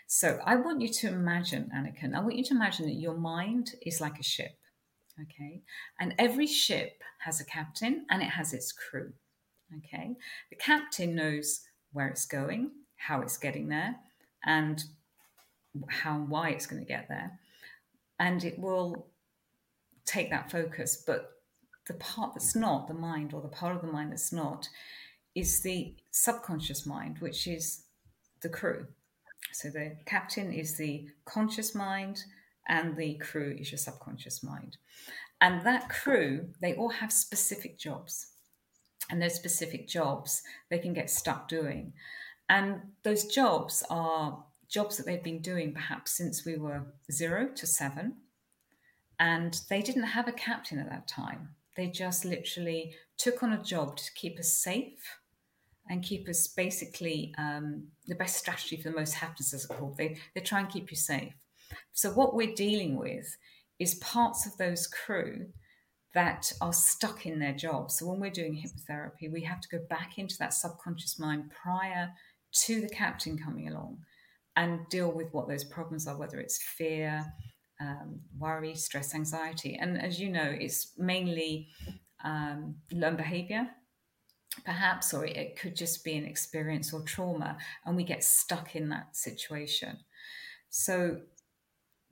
So, 0.06 0.38
I 0.44 0.56
want 0.56 0.82
you 0.82 0.88
to 0.88 1.08
imagine, 1.08 1.70
Anniken, 1.74 2.14
I 2.14 2.20
want 2.20 2.36
you 2.36 2.44
to 2.44 2.54
imagine 2.54 2.84
that 2.88 3.00
your 3.00 3.16
mind 3.16 3.70
is 3.86 4.02
like 4.02 4.18
a 4.18 4.22
ship. 4.22 4.58
Okay. 5.22 5.62
And 5.98 6.14
every 6.18 6.46
ship 6.46 7.02
has 7.20 7.40
a 7.40 7.44
captain 7.46 8.04
and 8.10 8.20
it 8.20 8.28
has 8.28 8.52
its 8.52 8.70
crew. 8.70 9.14
Okay. 9.78 10.16
The 10.50 10.56
captain 10.56 11.14
knows 11.14 11.60
where 11.92 12.08
it's 12.08 12.26
going, 12.26 12.70
how 12.96 13.20
it's 13.20 13.36
getting 13.36 13.68
there, 13.68 13.96
and 14.44 14.82
how 15.88 16.16
and 16.16 16.28
why 16.28 16.50
it's 16.50 16.66
going 16.66 16.82
to 16.82 16.88
get 16.88 17.08
there. 17.08 17.38
And 18.18 18.44
it 18.44 18.58
will 18.58 19.06
take 20.04 20.30
that 20.30 20.50
focus. 20.50 21.02
But 21.06 21.30
the 21.86 21.94
part 21.94 22.34
that's 22.34 22.54
not, 22.54 22.88
the 22.88 22.94
mind, 22.94 23.32
or 23.32 23.40
the 23.40 23.48
part 23.48 23.74
of 23.74 23.82
the 23.82 23.92
mind 23.92 24.12
that's 24.12 24.32
not, 24.32 24.68
is 25.34 25.62
the 25.62 25.94
subconscious 26.10 26.86
mind, 26.86 27.16
which 27.20 27.46
is 27.46 27.84
the 28.42 28.48
crew. 28.48 28.86
So 29.52 29.68
the 29.68 29.96
captain 30.06 30.52
is 30.52 30.76
the 30.76 31.08
conscious 31.24 31.74
mind, 31.74 32.22
and 32.68 32.96
the 32.96 33.14
crew 33.14 33.56
is 33.58 33.70
your 33.70 33.78
subconscious 33.78 34.42
mind. 34.42 34.76
And 35.40 35.64
that 35.66 35.88
crew, 35.88 36.48
they 36.60 36.74
all 36.74 36.90
have 36.90 37.12
specific 37.12 37.78
jobs. 37.78 38.26
And 39.10 39.20
those 39.20 39.34
specific 39.34 39.88
jobs 39.88 40.42
they 40.68 40.78
can 40.78 40.92
get 40.92 41.10
stuck 41.10 41.48
doing. 41.48 41.92
And 42.48 42.80
those 43.02 43.26
jobs 43.26 43.84
are 43.90 44.44
jobs 44.68 44.96
that 44.96 45.06
they've 45.06 45.22
been 45.22 45.42
doing 45.42 45.72
perhaps 45.72 46.12
since 46.12 46.44
we 46.44 46.56
were 46.56 46.86
zero 47.10 47.48
to 47.56 47.66
seven. 47.66 48.16
And 49.18 49.60
they 49.68 49.82
didn't 49.82 50.04
have 50.04 50.28
a 50.28 50.32
captain 50.32 50.78
at 50.78 50.88
that 50.88 51.06
time. 51.06 51.50
They 51.76 51.88
just 51.88 52.24
literally 52.24 52.94
took 53.18 53.42
on 53.42 53.52
a 53.52 53.62
job 53.62 53.96
to 53.96 54.12
keep 54.14 54.38
us 54.38 54.52
safe 54.52 55.18
and 55.88 56.02
keep 56.02 56.28
us 56.28 56.46
basically 56.46 57.34
um, 57.36 57.88
the 58.06 58.14
best 58.14 58.36
strategy 58.36 58.76
for 58.76 58.90
the 58.90 58.96
most 58.96 59.14
happiness, 59.14 59.52
as 59.52 59.64
it's 59.64 59.72
called. 59.72 59.96
They, 59.96 60.16
they 60.34 60.40
try 60.40 60.60
and 60.60 60.68
keep 60.68 60.90
you 60.90 60.96
safe. 60.96 61.34
So, 61.92 62.10
what 62.10 62.34
we're 62.34 62.54
dealing 62.54 62.96
with 62.96 63.36
is 63.78 63.94
parts 63.96 64.46
of 64.46 64.56
those 64.56 64.86
crew 64.86 65.46
that 66.14 66.52
are 66.60 66.72
stuck 66.72 67.26
in 67.26 67.38
their 67.38 67.54
job. 67.54 67.90
So, 67.90 68.06
when 68.06 68.20
we're 68.20 68.30
doing 68.30 68.54
hypnotherapy, 68.54 69.30
we 69.30 69.42
have 69.42 69.60
to 69.60 69.68
go 69.68 69.78
back 69.88 70.18
into 70.18 70.36
that 70.38 70.54
subconscious 70.54 71.18
mind 71.18 71.50
prior 71.50 72.10
to 72.52 72.80
the 72.80 72.88
captain 72.88 73.38
coming 73.38 73.68
along 73.68 73.98
and 74.56 74.80
deal 74.88 75.12
with 75.12 75.32
what 75.32 75.48
those 75.48 75.64
problems 75.64 76.06
are, 76.06 76.18
whether 76.18 76.40
it's 76.40 76.62
fear, 76.62 77.24
um, 77.80 78.20
worry, 78.38 78.74
stress, 78.74 79.14
anxiety. 79.14 79.78
And 79.80 80.00
as 80.00 80.20
you 80.20 80.30
know, 80.30 80.54
it's 80.58 80.92
mainly 80.98 81.68
um, 82.24 82.76
learned 82.92 83.16
behavior, 83.16 83.68
perhaps, 84.64 85.14
or 85.14 85.24
it 85.24 85.58
could 85.58 85.76
just 85.76 86.04
be 86.04 86.16
an 86.16 86.24
experience 86.24 86.92
or 86.92 87.02
trauma, 87.02 87.56
and 87.86 87.96
we 87.96 88.04
get 88.04 88.24
stuck 88.24 88.74
in 88.74 88.88
that 88.90 89.16
situation. 89.16 89.98
So, 90.68 91.20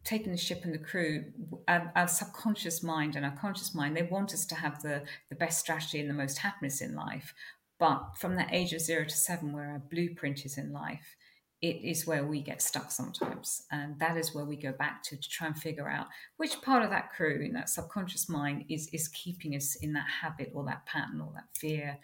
taking 0.08 0.32
the 0.32 0.38
ship 0.38 0.64
and 0.64 0.72
the 0.72 0.78
crew, 0.78 1.26
our, 1.68 1.92
our, 1.94 2.08
subconscious 2.08 2.82
mind 2.82 3.14
and 3.14 3.26
our 3.26 3.36
conscious 3.36 3.74
mind, 3.74 3.94
they 3.94 4.02
want 4.02 4.32
us 4.32 4.46
to 4.46 4.54
have 4.54 4.80
the, 4.80 5.02
the 5.28 5.36
best 5.36 5.60
strategy 5.60 6.00
and 6.00 6.08
the 6.08 6.14
most 6.14 6.38
happiness 6.38 6.80
in 6.80 6.94
life. 6.94 7.34
But 7.78 8.16
from 8.18 8.36
that 8.36 8.48
age 8.50 8.72
of 8.72 8.80
zero 8.80 9.04
to 9.04 9.14
seven, 9.14 9.52
where 9.52 9.66
our 9.66 9.82
blueprint 9.90 10.46
is 10.46 10.56
in 10.56 10.72
life, 10.72 11.14
it 11.60 11.84
is 11.84 12.06
where 12.06 12.24
we 12.24 12.40
get 12.40 12.62
stuck 12.62 12.90
sometimes. 12.90 13.64
And 13.70 13.98
that 13.98 14.16
is 14.16 14.34
where 14.34 14.46
we 14.46 14.56
go 14.56 14.72
back 14.72 15.02
to 15.04 15.16
to 15.16 15.28
try 15.28 15.46
and 15.48 15.58
figure 15.58 15.90
out 15.90 16.06
which 16.38 16.62
part 16.62 16.82
of 16.82 16.90
that 16.90 17.10
crew 17.12 17.42
in 17.44 17.52
that 17.52 17.68
subconscious 17.68 18.30
mind 18.30 18.64
is, 18.70 18.88
is 18.94 19.08
keeping 19.08 19.54
us 19.54 19.74
in 19.76 19.92
that 19.92 20.06
habit 20.22 20.52
or 20.54 20.64
that 20.64 20.86
pattern 20.86 21.20
or 21.20 21.32
that 21.34 21.48
fear, 21.54 21.98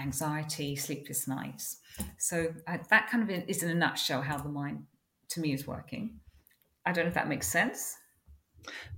anxiety, 0.00 0.74
sleepless 0.74 1.28
nights. 1.28 1.76
So 2.18 2.52
uh, 2.66 2.78
that 2.90 3.08
kind 3.08 3.22
of 3.22 3.30
is 3.48 3.62
in 3.62 3.70
a 3.70 3.74
nutshell 3.74 4.22
how 4.22 4.38
the 4.38 4.48
mind 4.48 4.86
to 5.28 5.40
me 5.40 5.52
is 5.52 5.64
working. 5.64 6.18
I 6.90 6.92
don't 6.92 7.04
know 7.04 7.08
if 7.10 7.14
that 7.14 7.28
makes 7.28 7.46
sense. 7.46 7.96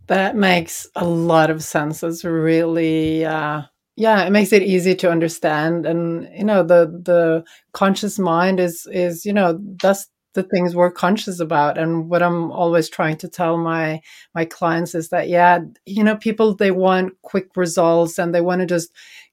That 0.06 0.34
makes 0.34 0.86
a 0.96 1.04
lot 1.04 1.50
of 1.50 1.62
sense. 1.62 2.02
It's 2.02 2.24
really 2.24 3.22
uh, 3.22 3.64
yeah, 3.96 4.24
it 4.24 4.30
makes 4.30 4.50
it 4.54 4.62
easy 4.62 4.94
to 4.94 5.10
understand. 5.10 5.84
And 5.84 6.26
you 6.34 6.44
know, 6.44 6.62
the 6.62 6.86
the 6.86 7.44
conscious 7.74 8.18
mind 8.18 8.60
is 8.60 8.88
is, 8.90 9.26
you 9.26 9.34
know, 9.34 9.60
that's 9.82 10.08
the 10.32 10.42
things 10.42 10.74
we're 10.74 10.90
conscious 10.90 11.38
about. 11.38 11.76
And 11.76 12.08
what 12.08 12.22
I'm 12.22 12.50
always 12.50 12.88
trying 12.88 13.18
to 13.18 13.28
tell 13.28 13.58
my 13.58 14.00
my 14.34 14.46
clients 14.46 14.94
is 14.94 15.10
that 15.10 15.28
yeah, 15.28 15.58
you 15.84 16.02
know, 16.02 16.16
people 16.16 16.54
they 16.54 16.70
want 16.70 17.12
quick 17.20 17.54
results 17.56 18.18
and 18.18 18.34
they 18.34 18.40
want 18.40 18.62
to 18.62 18.66
just 18.66 18.90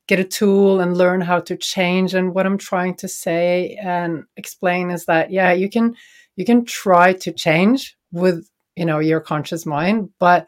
get 0.08 0.20
a 0.20 0.26
tool 0.26 0.82
and 0.82 0.98
learn 0.98 1.22
how 1.22 1.40
to 1.40 1.56
change. 1.56 2.14
And 2.14 2.36
what 2.36 2.46
I'm 2.46 2.58
trying 2.58 2.96
to 2.96 3.08
say 3.08 3.78
and 3.82 4.26
explain 4.36 4.92
is 4.92 5.06
that 5.06 5.32
yeah, 5.32 5.54
you 5.54 5.70
can 5.70 5.96
you 6.36 6.44
can 6.44 6.66
try 6.66 7.14
to 7.14 7.32
change 7.32 7.96
with 8.12 8.50
you 8.76 8.86
know 8.86 9.00
your 9.00 9.20
conscious 9.20 9.66
mind, 9.66 10.10
but 10.20 10.48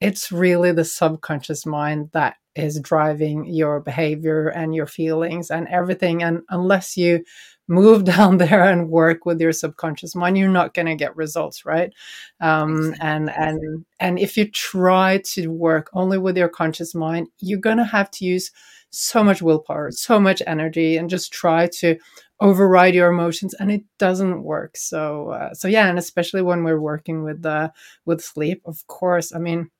it's 0.00 0.32
really 0.32 0.72
the 0.72 0.84
subconscious 0.84 1.66
mind 1.66 2.10
that 2.12 2.36
is 2.56 2.80
driving 2.80 3.46
your 3.46 3.80
behavior 3.80 4.48
and 4.48 4.74
your 4.74 4.86
feelings 4.86 5.50
and 5.50 5.68
everything. 5.68 6.22
And 6.22 6.42
unless 6.48 6.96
you 6.96 7.24
move 7.68 8.04
down 8.16 8.38
there 8.38 8.64
and 8.64 8.90
work 8.90 9.24
with 9.24 9.40
your 9.40 9.52
subconscious 9.52 10.14
mind, 10.14 10.36
you're 10.36 10.48
not 10.48 10.74
going 10.74 10.86
to 10.86 10.94
get 10.94 11.16
results, 11.16 11.64
right? 11.64 11.92
Um, 12.40 12.94
and 13.00 13.30
and 13.30 13.84
and 13.98 14.18
if 14.18 14.36
you 14.36 14.50
try 14.50 15.18
to 15.26 15.48
work 15.48 15.90
only 15.92 16.18
with 16.18 16.36
your 16.36 16.48
conscious 16.48 16.94
mind, 16.94 17.28
you're 17.38 17.60
going 17.60 17.78
to 17.78 17.84
have 17.84 18.10
to 18.12 18.24
use 18.24 18.50
so 18.90 19.24
much 19.24 19.40
willpower, 19.42 19.90
so 19.90 20.20
much 20.20 20.42
energy, 20.46 20.96
and 20.96 21.08
just 21.08 21.32
try 21.32 21.68
to 21.78 21.96
override 22.40 22.94
your 22.94 23.10
emotions 23.10 23.54
and 23.54 23.70
it 23.70 23.84
doesn't 23.98 24.42
work. 24.42 24.76
So 24.76 25.30
uh, 25.30 25.54
so 25.54 25.68
yeah 25.68 25.88
and 25.88 25.98
especially 25.98 26.42
when 26.42 26.64
we're 26.64 26.80
working 26.80 27.22
with 27.22 27.44
uh 27.44 27.70
with 28.06 28.22
sleep 28.22 28.62
of 28.64 28.86
course 28.86 29.34
i 29.34 29.38
mean 29.38 29.70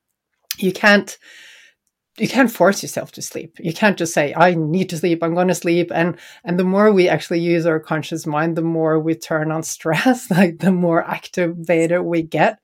you 0.57 0.71
can't 0.71 1.17
you 2.17 2.27
can't 2.27 2.51
force 2.51 2.83
yourself 2.83 3.13
to 3.13 3.21
sleep. 3.21 3.55
You 3.59 3.73
can't 3.73 3.97
just 3.97 4.13
say 4.13 4.33
i 4.35 4.53
need 4.53 4.89
to 4.89 4.97
sleep 4.97 5.23
i'm 5.23 5.33
going 5.33 5.47
to 5.47 5.55
sleep 5.55 5.91
and 5.93 6.17
and 6.43 6.59
the 6.59 6.63
more 6.63 6.91
we 6.91 7.09
actually 7.09 7.39
use 7.39 7.65
our 7.65 7.79
conscious 7.79 8.27
mind 8.27 8.55
the 8.55 8.61
more 8.61 8.99
we 8.99 9.15
turn 9.15 9.51
on 9.51 9.63
stress 9.75 10.29
like 10.29 10.59
the 10.59 10.71
more 10.71 11.03
activated 11.03 12.01
we 12.01 12.21
get 12.21 12.59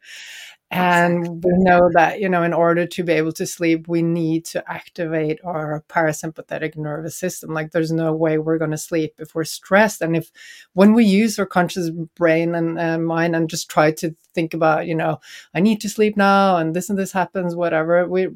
and 0.69 1.43
we 1.45 1.51
know 1.53 1.89
that 1.93 2.19
you 2.19 2.27
know 2.27 2.43
in 2.43 2.53
order 2.53 2.85
to 2.85 3.03
be 3.03 3.13
able 3.13 3.31
to 3.31 3.45
sleep 3.45 3.87
we 3.87 4.01
need 4.01 4.43
to 4.43 4.69
activate 4.69 5.39
our 5.45 5.83
parasympathetic 5.87 6.75
nervous 6.75 7.17
system. 7.17 7.53
Like 7.53 7.71
there's 7.71 7.91
no 7.91 8.13
way 8.13 8.37
we're 8.37 8.57
going 8.57 8.71
to 8.71 8.77
sleep 8.77 9.13
if 9.17 9.33
we're 9.33 9.45
stressed. 9.45 10.01
And 10.01 10.15
if 10.15 10.29
when 10.73 10.93
we 10.93 11.05
use 11.05 11.39
our 11.39 11.45
conscious 11.45 11.89
brain 12.15 12.53
and 12.53 12.77
uh, 12.77 12.97
mind 12.97 13.35
and 13.35 13.49
just 13.49 13.69
try 13.69 13.91
to 13.93 14.13
think 14.33 14.53
about 14.53 14.85
you 14.85 14.93
know 14.93 15.19
i 15.55 15.59
need 15.59 15.81
to 15.81 15.89
sleep 15.89 16.15
now 16.15 16.57
and 16.57 16.75
this 16.75 16.89
and 16.89 16.99
this 16.99 17.11
happens 17.11 17.55
whatever 17.55 18.05
we 18.05 18.27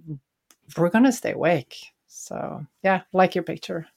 we're 0.77 0.89
going 0.89 1.05
to 1.05 1.11
stay 1.11 1.33
awake. 1.33 1.75
So 2.07 2.65
yeah 2.81 3.01
like 3.11 3.35
your 3.35 3.43
picture. 3.43 3.87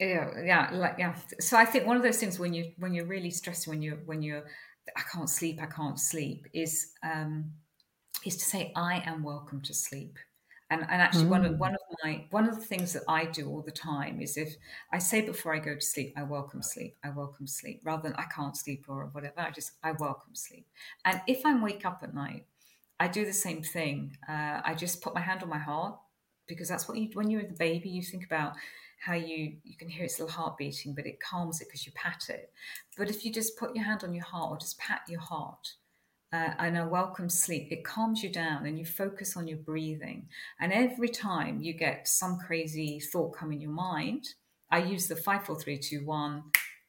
Yeah 0.00 0.30
yeah 0.42 0.70
like 0.72 0.96
yeah. 0.98 1.14
So 1.38 1.58
i 1.58 1.66
think 1.66 1.86
one 1.86 1.98
of 1.98 2.02
those 2.02 2.16
things 2.16 2.38
when 2.38 2.54
you 2.54 2.72
when 2.78 2.94
you're 2.94 3.06
really 3.06 3.30
stressed 3.30 3.68
when 3.68 3.82
you 3.82 3.98
when 4.06 4.22
you're 4.22 4.44
I 4.96 5.02
can't 5.12 5.30
sleep, 5.30 5.60
I 5.62 5.66
can't 5.66 5.98
sleep, 5.98 6.46
is 6.52 6.92
um, 7.02 7.52
is 8.24 8.36
to 8.36 8.44
say 8.44 8.72
I 8.76 9.02
am 9.06 9.22
welcome 9.22 9.60
to 9.62 9.74
sleep. 9.74 10.18
And, 10.70 10.82
and 10.88 11.02
actually, 11.02 11.24
mm. 11.24 11.28
one 11.30 11.44
of 11.44 11.52
mm. 11.52 11.58
one 11.58 11.74
of 11.74 11.80
my 12.02 12.24
one 12.30 12.48
of 12.48 12.54
the 12.54 12.64
things 12.64 12.94
that 12.94 13.02
I 13.06 13.26
do 13.26 13.48
all 13.48 13.62
the 13.62 13.70
time 13.72 14.22
is 14.22 14.36
if 14.36 14.54
I 14.90 14.98
say 14.98 15.20
before 15.20 15.54
I 15.54 15.58
go 15.58 15.74
to 15.74 15.80
sleep, 15.80 16.14
I 16.16 16.22
welcome 16.22 16.62
sleep, 16.62 16.96
I 17.04 17.10
welcome 17.10 17.46
sleep, 17.46 17.82
rather 17.84 18.04
than 18.04 18.14
I 18.14 18.24
can't 18.34 18.56
sleep 18.56 18.86
or 18.88 19.06
whatever. 19.12 19.40
I 19.40 19.50
just 19.50 19.72
I 19.82 19.92
welcome 19.92 20.34
sleep. 20.34 20.66
And 21.04 21.20
if 21.26 21.44
I 21.44 21.62
wake 21.62 21.84
up 21.84 22.00
at 22.02 22.14
night, 22.14 22.46
I 22.98 23.08
do 23.08 23.26
the 23.26 23.32
same 23.32 23.62
thing. 23.62 24.16
Uh, 24.26 24.62
I 24.64 24.74
just 24.74 25.02
put 25.02 25.14
my 25.14 25.20
hand 25.20 25.42
on 25.42 25.48
my 25.48 25.58
heart 25.58 25.98
because 26.46 26.68
that's 26.68 26.88
what 26.88 26.96
you 26.96 27.10
when 27.12 27.28
you're 27.30 27.42
the 27.42 27.54
baby, 27.54 27.90
you 27.90 28.02
think 28.02 28.24
about 28.24 28.54
how 29.02 29.14
you 29.14 29.56
you 29.64 29.76
can 29.76 29.88
hear 29.88 30.04
its 30.04 30.18
little 30.20 30.32
heart 30.32 30.56
beating, 30.56 30.94
but 30.94 31.06
it 31.06 31.20
calms 31.20 31.60
it 31.60 31.68
because 31.68 31.86
you 31.86 31.92
pat 31.94 32.24
it. 32.28 32.52
But 32.96 33.10
if 33.10 33.24
you 33.24 33.32
just 33.32 33.58
put 33.58 33.74
your 33.74 33.84
hand 33.84 34.04
on 34.04 34.14
your 34.14 34.24
heart 34.24 34.50
or 34.50 34.58
just 34.58 34.78
pat 34.78 35.02
your 35.08 35.20
heart, 35.20 35.74
uh, 36.32 36.54
and 36.58 36.78
a 36.78 36.86
welcome 36.86 37.28
sleep, 37.28 37.68
it 37.70 37.84
calms 37.84 38.22
you 38.22 38.30
down 38.30 38.64
and 38.64 38.78
you 38.78 38.86
focus 38.86 39.36
on 39.36 39.46
your 39.46 39.58
breathing. 39.58 40.26
And 40.60 40.72
every 40.72 41.08
time 41.08 41.60
you 41.60 41.74
get 41.74 42.08
some 42.08 42.38
crazy 42.38 43.00
thought 43.00 43.36
come 43.36 43.52
in 43.52 43.60
your 43.60 43.70
mind, 43.70 44.28
I 44.70 44.78
use 44.78 45.08
the 45.08 45.16
five, 45.16 45.44
four, 45.44 45.58
three, 45.58 45.78
two, 45.78 46.06
one. 46.06 46.44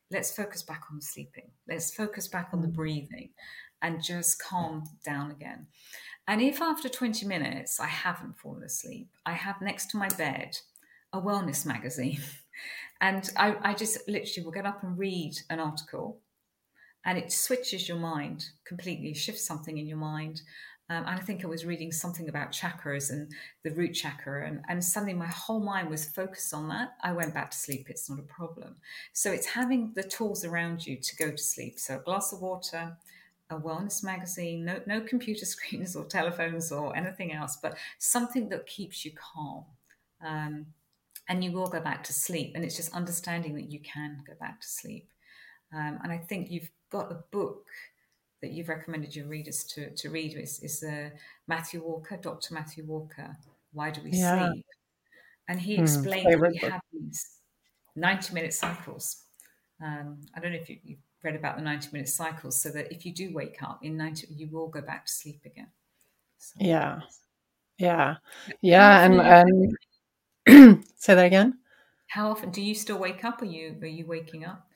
Let's 0.09 0.33
focus 0.33 0.63
back 0.63 0.83
on 0.89 0.97
the 0.97 1.01
sleeping. 1.03 1.49
Let's 1.67 1.93
focus 1.93 2.27
back 2.27 2.49
on 2.53 2.61
the 2.61 2.67
mm. 2.67 2.73
breathing 2.73 3.29
and 3.81 4.01
just 4.01 4.41
calm 4.41 4.85
down 5.03 5.31
again. 5.31 5.67
And 6.27 6.41
if 6.41 6.61
after 6.61 6.87
20 6.87 7.25
minutes 7.25 7.81
I 7.81 7.87
haven't 7.87 8.37
fallen 8.37 8.63
asleep, 8.63 9.09
I 9.25 9.33
have 9.33 9.61
next 9.61 9.89
to 9.91 9.97
my 9.97 10.07
bed 10.09 10.57
a 11.13 11.21
wellness 11.21 11.65
magazine. 11.65 12.19
and 13.01 13.29
I, 13.37 13.55
I 13.61 13.73
just 13.73 14.07
literally 14.07 14.43
will 14.43 14.51
get 14.51 14.65
up 14.65 14.83
and 14.83 14.97
read 14.97 15.35
an 15.49 15.59
article 15.59 16.19
and 17.05 17.17
it 17.17 17.31
switches 17.31 17.87
your 17.87 17.97
mind 17.97 18.45
completely, 18.65 19.13
shifts 19.13 19.45
something 19.45 19.77
in 19.77 19.87
your 19.87 19.97
mind. 19.97 20.41
Um, 20.89 21.05
and 21.05 21.19
I 21.19 21.19
think 21.19 21.43
I 21.43 21.47
was 21.47 21.65
reading 21.65 21.91
something 21.91 22.27
about 22.29 22.51
chakras 22.51 23.09
and 23.09 23.31
the 23.63 23.71
root 23.71 23.93
chakra, 23.93 24.45
and, 24.45 24.61
and 24.67 24.83
suddenly 24.83 25.13
my 25.13 25.27
whole 25.27 25.61
mind 25.61 25.89
was 25.89 26.05
focused 26.09 26.53
on 26.53 26.67
that. 26.69 26.95
I 27.01 27.13
went 27.13 27.33
back 27.33 27.51
to 27.51 27.57
sleep, 27.57 27.87
it's 27.89 28.09
not 28.09 28.19
a 28.19 28.23
problem. 28.23 28.75
So 29.13 29.31
it's 29.31 29.47
having 29.47 29.93
the 29.95 30.03
tools 30.03 30.43
around 30.43 30.85
you 30.85 30.97
to 30.97 31.15
go 31.15 31.31
to 31.31 31.37
sleep. 31.37 31.79
So 31.79 31.97
a 31.97 32.03
glass 32.03 32.33
of 32.33 32.41
water, 32.41 32.97
a 33.49 33.55
wellness 33.55 34.03
magazine, 34.03 34.65
no, 34.65 34.81
no 34.85 35.01
computer 35.01 35.45
screens 35.45 35.95
or 35.95 36.05
telephones 36.05 36.71
or 36.71 36.95
anything 36.95 37.33
else, 37.33 37.57
but 37.61 37.77
something 37.97 38.49
that 38.49 38.67
keeps 38.67 39.05
you 39.05 39.11
calm. 39.11 39.65
Um, 40.25 40.67
and 41.29 41.43
you 41.43 41.51
will 41.51 41.67
go 41.67 41.79
back 41.79 42.03
to 42.05 42.13
sleep. 42.13 42.53
And 42.55 42.63
it's 42.63 42.75
just 42.75 42.93
understanding 42.93 43.55
that 43.55 43.71
you 43.71 43.79
can 43.79 44.23
go 44.27 44.33
back 44.39 44.61
to 44.61 44.67
sleep. 44.67 45.09
Um, 45.73 45.99
and 46.03 46.11
I 46.11 46.17
think 46.17 46.51
you've 46.51 46.69
got 46.91 47.11
a 47.11 47.23
book 47.31 47.65
that 48.41 48.51
you've 48.51 48.69
recommended 48.69 49.15
your 49.15 49.27
readers 49.27 49.63
to, 49.63 49.89
to 49.95 50.09
read 50.09 50.37
is, 50.37 50.59
is 50.59 50.83
uh, 50.83 51.09
Matthew 51.47 51.81
Walker, 51.81 52.17
Dr. 52.17 52.53
Matthew 52.53 52.83
Walker, 52.85 53.35
Why 53.71 53.89
Do 53.89 54.01
We 54.03 54.11
yeah. 54.11 54.49
Sleep? 54.51 54.65
And 55.47 55.59
he 55.59 55.75
explains 55.75 56.25
that 56.25 56.39
we 56.39 56.57
have 56.57 56.81
these 56.91 57.39
90 57.95 58.33
minute 58.33 58.53
cycles. 58.53 59.23
Um, 59.83 60.19
I 60.35 60.39
don't 60.39 60.51
know 60.51 60.59
if 60.59 60.69
you, 60.69 60.77
have 60.87 60.97
read 61.23 61.35
about 61.35 61.57
the 61.57 61.63
90 61.63 61.89
minute 61.93 62.09
cycles, 62.09 62.61
so 62.61 62.69
that 62.69 62.91
if 62.91 63.05
you 63.05 63.13
do 63.13 63.33
wake 63.33 63.61
up 63.63 63.79
in 63.81 63.97
90, 63.97 64.27
you 64.29 64.47
will 64.51 64.67
go 64.67 64.81
back 64.81 65.05
to 65.05 65.11
sleep 65.11 65.41
again. 65.45 65.67
So, 66.37 66.55
yeah. 66.59 67.01
Yeah. 67.77 68.15
Yeah. 68.61 69.05
And, 69.05 69.19
and 69.19 69.75
say 70.47 71.15
that 71.15 71.25
again. 71.25 71.59
How 72.07 72.29
often 72.29 72.51
do 72.51 72.61
you 72.61 72.75
still 72.75 72.97
wake 72.97 73.23
up? 73.23 73.41
Are 73.41 73.45
you, 73.45 73.77
are 73.81 73.87
you 73.87 74.05
waking 74.05 74.45
up? 74.45 74.67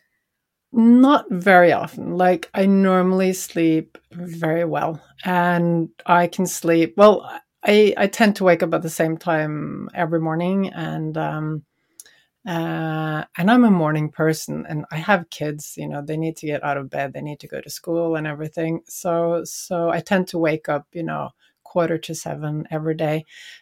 Not 0.71 1.25
very 1.29 1.71
often. 1.71 2.17
Like 2.17 2.49
I 2.53 2.65
normally 2.65 3.33
sleep 3.33 3.97
very 4.11 4.65
well 4.65 5.01
and 5.23 5.89
I 6.05 6.27
can 6.27 6.45
sleep 6.45 6.95
well 6.97 7.29
I, 7.63 7.93
I 7.97 8.07
tend 8.07 8.35
to 8.37 8.43
wake 8.43 8.63
up 8.63 8.73
at 8.73 8.81
the 8.81 8.89
same 8.89 9.17
time 9.17 9.89
every 9.93 10.19
morning 10.19 10.69
and 10.69 11.17
um 11.17 11.63
uh, 12.47 13.25
and 13.37 13.51
I'm 13.51 13.65
a 13.65 13.71
morning 13.71 14.09
person 14.09 14.65
and 14.69 14.85
I 14.89 14.95
have 14.97 15.29
kids, 15.29 15.73
you 15.75 15.85
know, 15.85 16.01
they 16.01 16.15
need 16.15 16.37
to 16.37 16.45
get 16.45 16.63
out 16.63 16.77
of 16.77 16.89
bed, 16.89 17.11
they 17.11 17.21
need 17.21 17.41
to 17.41 17.47
go 17.47 17.59
to 17.59 17.69
school 17.69 18.15
and 18.15 18.25
everything. 18.25 18.81
So 18.87 19.43
so 19.43 19.89
I 19.89 19.99
tend 19.99 20.29
to 20.29 20.37
wake 20.37 20.69
up, 20.69 20.87
you 20.93 21.03
know, 21.03 21.31
quarter 21.77 21.97
to 21.99 22.15
seven 22.15 22.53
every 22.77 22.95
day. 22.95 23.17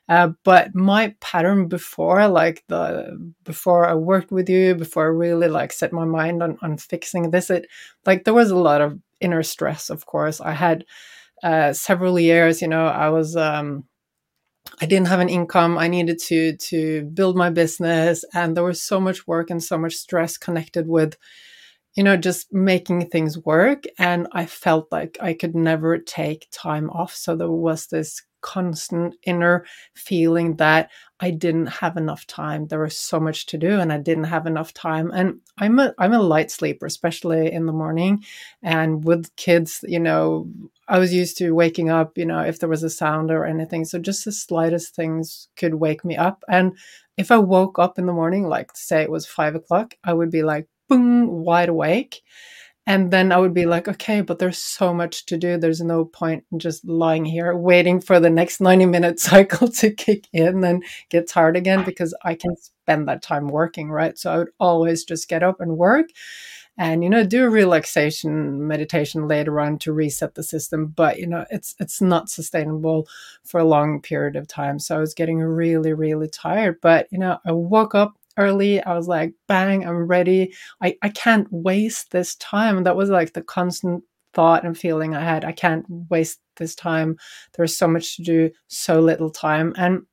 Uh, 0.09 0.29
but 0.43 0.73
my 0.75 1.13
pattern 1.21 1.67
before, 1.67 2.27
like 2.27 2.63
the 2.67 2.83
before 3.43 3.83
I 3.91 3.95
worked 3.95 4.31
with 4.31 4.49
you, 4.49 4.75
before 4.75 5.05
I 5.05 5.19
really 5.25 5.49
like 5.59 5.73
set 5.73 5.91
my 5.93 6.05
mind 6.05 6.43
on 6.43 6.57
on 6.61 6.77
fixing 6.77 7.31
this, 7.31 7.49
it 7.49 7.67
like 8.07 8.23
there 8.23 8.39
was 8.41 8.51
a 8.51 8.63
lot 8.69 8.81
of 8.81 8.99
inner 9.19 9.43
stress. 9.43 9.89
Of 9.89 10.05
course, 10.05 10.41
I 10.41 10.53
had 10.53 10.85
uh, 11.43 11.73
several 11.73 12.19
years. 12.19 12.61
You 12.61 12.69
know, 12.69 12.87
I 12.87 13.09
was. 13.09 13.35
Um, 13.35 13.85
I 14.81 14.85
didn't 14.87 15.07
have 15.07 15.19
an 15.21 15.29
income. 15.29 15.77
I 15.77 15.87
needed 15.87 16.19
to 16.29 16.57
to 16.57 17.03
build 17.13 17.35
my 17.37 17.49
business, 17.49 18.25
and 18.33 18.55
there 18.55 18.63
was 18.63 18.81
so 18.81 18.99
much 18.99 19.27
work 19.27 19.49
and 19.51 19.63
so 19.63 19.77
much 19.77 19.95
stress 19.95 20.37
connected 20.37 20.87
with, 20.87 21.17
you 21.95 22.03
know, 22.03 22.17
just 22.17 22.53
making 22.53 23.07
things 23.09 23.37
work. 23.37 23.85
And 23.97 24.27
I 24.33 24.45
felt 24.45 24.91
like 24.91 25.17
I 25.21 25.33
could 25.33 25.55
never 25.55 25.97
take 25.97 26.47
time 26.51 26.89
off. 26.89 27.15
So 27.15 27.35
there 27.35 27.49
was 27.49 27.87
this 27.87 28.21
constant 28.41 29.15
inner 29.23 29.65
feeling 29.95 30.55
that 30.57 30.91
I 31.19 31.31
didn't 31.31 31.65
have 31.65 31.97
enough 31.97 32.27
time. 32.27 32.67
There 32.67 32.81
was 32.81 32.95
so 32.95 33.19
much 33.19 33.47
to 33.47 33.57
do 33.57 33.79
and 33.79 33.91
I 33.91 33.97
didn't 33.97 34.25
have 34.25 34.45
enough 34.45 34.71
time. 34.71 35.09
And 35.11 35.39
I'm 35.57 35.79
a 35.79 35.95
I'm 35.97 36.13
a 36.13 36.21
light 36.21 36.51
sleeper, 36.51 36.85
especially 36.85 37.51
in 37.51 37.65
the 37.65 37.73
morning. 37.73 38.23
And 38.61 39.03
with 39.03 39.35
kids, 39.35 39.83
you 39.87 39.99
know, 39.99 40.47
I 40.87 40.99
was 40.99 41.11
used 41.11 41.37
to 41.39 41.55
waking 41.55 41.89
up, 41.89 42.19
you 42.19 42.25
know, 42.25 42.41
if 42.41 42.59
there 42.59 42.69
was 42.69 42.83
a 42.83 42.89
sound 42.89 43.31
or 43.31 43.45
anything. 43.45 43.83
So 43.83 43.97
just 43.97 44.25
the 44.25 44.31
slightest 44.31 44.95
things 44.95 45.47
could 45.55 45.73
wake 45.75 46.05
me 46.05 46.15
up. 46.15 46.43
And 46.47 46.77
if 47.17 47.31
I 47.31 47.37
woke 47.39 47.79
up 47.79 47.97
in 47.97 48.05
the 48.05 48.13
morning, 48.13 48.47
like 48.47 48.69
say 48.75 49.01
it 49.01 49.09
was 49.09 49.25
five 49.25 49.55
o'clock, 49.55 49.95
I 50.03 50.13
would 50.13 50.29
be 50.29 50.43
like 50.43 50.67
boom, 50.87 51.27
wide 51.27 51.69
awake. 51.69 52.21
And 52.87 53.09
then 53.09 53.31
I 53.31 53.37
would 53.37 53.53
be 53.53 53.65
like, 53.65 53.87
okay, 53.87 54.21
but 54.21 54.37
there's 54.37 54.59
so 54.59 54.93
much 54.93 55.25
to 55.27 55.37
do. 55.37 55.57
There's 55.57 55.81
no 55.81 56.05
point 56.05 56.43
in 56.51 56.59
just 56.59 56.85
lying 56.85 57.25
here 57.25 57.55
waiting 57.55 57.99
for 57.99 58.19
the 58.19 58.29
next 58.29 58.61
90 58.61 58.85
minute 58.85 59.19
cycle 59.21 59.67
to 59.69 59.91
kick 59.91 60.27
in 60.33 60.63
and 60.63 60.83
get 61.09 61.27
tired 61.27 61.57
again 61.57 61.83
because 61.83 62.13
I 62.23 62.35
can 62.35 62.55
spend 62.57 63.07
that 63.07 63.23
time 63.23 63.47
working, 63.47 63.89
right? 63.89 64.17
So 64.17 64.31
I 64.31 64.37
would 64.37 64.49
always 64.59 65.03
just 65.03 65.27
get 65.27 65.41
up 65.41 65.61
and 65.61 65.77
work 65.77 66.09
and 66.77 67.03
you 67.03 67.09
know 67.09 67.23
do 67.25 67.45
a 67.45 67.49
relaxation 67.49 68.67
meditation 68.67 69.27
later 69.27 69.59
on 69.59 69.77
to 69.77 69.93
reset 69.93 70.35
the 70.35 70.43
system 70.43 70.87
but 70.87 71.19
you 71.19 71.27
know 71.27 71.45
it's 71.49 71.75
it's 71.79 72.01
not 72.01 72.29
sustainable 72.29 73.07
for 73.43 73.59
a 73.59 73.65
long 73.65 74.01
period 74.01 74.35
of 74.35 74.47
time 74.47 74.77
so 74.79 74.97
i 74.97 74.99
was 74.99 75.13
getting 75.13 75.39
really 75.39 75.93
really 75.93 76.27
tired 76.27 76.79
but 76.81 77.07
you 77.11 77.17
know 77.17 77.37
i 77.45 77.51
woke 77.51 77.95
up 77.95 78.15
early. 78.37 78.81
I 78.81 78.95
was 78.95 79.07
like, 79.07 79.33
bang, 79.47 79.85
I'm 79.85 80.07
ready. 80.07 80.53
I, 80.81 80.97
I 81.01 81.09
can't 81.09 81.47
waste 81.51 82.11
this 82.11 82.35
time. 82.35 82.83
That 82.83 82.95
was 82.95 83.09
like 83.09 83.33
the 83.33 83.41
constant 83.41 84.03
thought 84.33 84.65
and 84.65 84.77
feeling 84.77 85.15
I 85.15 85.21
had. 85.23 85.45
I 85.45 85.51
can't 85.51 85.85
waste 85.89 86.39
this 86.57 86.75
time. 86.75 87.17
There's 87.55 87.77
so 87.77 87.87
much 87.87 88.17
to 88.17 88.23
do, 88.23 88.51
so 88.67 88.99
little 88.99 89.29
time. 89.29 89.73
And 89.77 90.03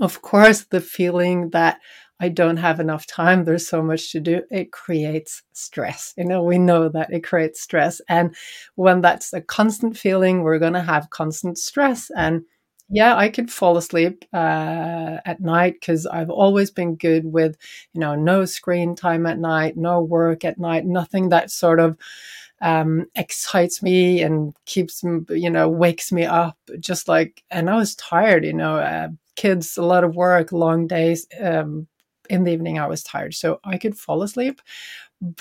of 0.00 0.22
course, 0.22 0.64
the 0.64 0.80
feeling 0.80 1.50
that 1.50 1.78
I 2.20 2.28
don't 2.28 2.56
have 2.56 2.80
enough 2.80 3.06
time, 3.06 3.44
there's 3.44 3.68
so 3.68 3.82
much 3.82 4.12
to 4.12 4.20
do, 4.20 4.42
it 4.50 4.72
creates 4.72 5.42
stress. 5.52 6.14
You 6.16 6.24
know, 6.24 6.42
we 6.42 6.58
know 6.58 6.88
that 6.88 7.12
it 7.12 7.24
creates 7.24 7.60
stress. 7.60 8.00
And 8.08 8.34
when 8.76 9.00
that's 9.00 9.32
a 9.32 9.40
constant 9.40 9.96
feeling, 9.96 10.42
we're 10.42 10.58
going 10.58 10.74
to 10.74 10.82
have 10.82 11.10
constant 11.10 11.58
stress. 11.58 12.10
And 12.16 12.42
yeah, 12.90 13.16
I 13.16 13.28
could 13.30 13.50
fall 13.50 13.76
asleep 13.76 14.24
uh, 14.32 15.16
at 15.24 15.40
night 15.40 15.74
because 15.80 16.06
I've 16.06 16.30
always 16.30 16.70
been 16.70 16.96
good 16.96 17.24
with, 17.24 17.56
you 17.94 18.00
know, 18.00 18.14
no 18.14 18.44
screen 18.44 18.94
time 18.94 19.26
at 19.26 19.38
night, 19.38 19.76
no 19.76 20.00
work 20.02 20.44
at 20.44 20.58
night, 20.58 20.84
nothing 20.84 21.30
that 21.30 21.50
sort 21.50 21.80
of 21.80 21.96
um, 22.60 23.06
excites 23.14 23.82
me 23.82 24.22
and 24.22 24.54
keeps, 24.66 25.02
you 25.30 25.50
know, 25.50 25.68
wakes 25.68 26.12
me 26.12 26.24
up. 26.24 26.58
Just 26.80 27.08
like, 27.08 27.42
and 27.50 27.70
I 27.70 27.76
was 27.76 27.94
tired, 27.96 28.44
you 28.44 28.54
know, 28.54 28.76
uh, 28.76 29.08
kids, 29.36 29.76
a 29.76 29.82
lot 29.84 30.04
of 30.04 30.14
work, 30.16 30.52
long 30.52 30.86
days. 30.86 31.26
Um, 31.40 31.88
in 32.30 32.44
the 32.44 32.52
evening, 32.52 32.78
I 32.78 32.86
was 32.86 33.02
tired, 33.02 33.34
so 33.34 33.60
I 33.64 33.76
could 33.76 33.98
fall 33.98 34.22
asleep, 34.22 34.62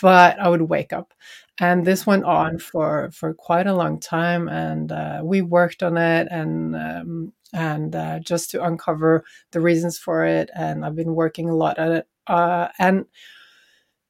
but 0.01 0.39
I 0.39 0.49
would 0.49 0.63
wake 0.63 0.93
up. 0.93 1.13
And 1.59 1.85
this 1.85 2.05
went 2.07 2.23
on 2.25 2.57
for 2.57 3.11
for 3.11 3.33
quite 3.33 3.67
a 3.67 3.75
long 3.75 3.99
time 3.99 4.49
and 4.49 4.91
uh, 4.91 5.21
we 5.23 5.41
worked 5.41 5.83
on 5.83 5.97
it 5.97 6.27
and 6.31 6.75
um, 6.75 7.33
and 7.53 7.95
uh, 7.95 8.19
just 8.19 8.49
to 8.51 8.63
uncover 8.63 9.23
the 9.51 9.61
reasons 9.61 9.97
for 9.97 10.25
it 10.25 10.49
and 10.55 10.83
i've 10.83 10.95
been 10.95 11.13
working 11.15 11.47
a 11.49 11.55
lot 11.55 11.77
at 11.77 11.91
it 11.91 12.07
uh, 12.27 12.67
and 12.79 13.05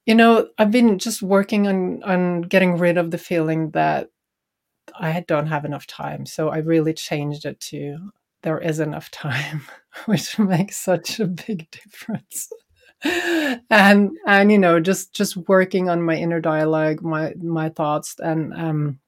you 0.05 0.15
know 0.15 0.47
i've 0.57 0.71
been 0.71 0.99
just 0.99 1.21
working 1.21 1.67
on 1.67 2.01
on 2.03 2.41
getting 2.41 2.77
rid 2.77 2.97
of 2.97 3.11
the 3.11 3.17
feeling 3.17 3.71
that 3.71 4.09
i 4.99 5.23
don't 5.27 5.47
have 5.47 5.65
enough 5.65 5.87
time 5.87 6.25
so 6.25 6.49
i 6.49 6.57
really 6.57 6.93
changed 6.93 7.45
it 7.45 7.59
to 7.59 7.97
there 8.43 8.59
is 8.59 8.79
enough 8.79 9.09
time 9.11 9.61
which 10.05 10.37
makes 10.39 10.77
such 10.77 11.19
a 11.19 11.27
big 11.27 11.69
difference 11.71 12.49
and 13.03 14.11
and 14.25 14.51
you 14.51 14.57
know 14.57 14.79
just 14.79 15.13
just 15.13 15.35
working 15.35 15.89
on 15.89 16.01
my 16.01 16.15
inner 16.15 16.39
dialogue 16.39 17.01
my 17.01 17.33
my 17.41 17.69
thoughts 17.69 18.15
and 18.19 18.53
um 18.53 18.99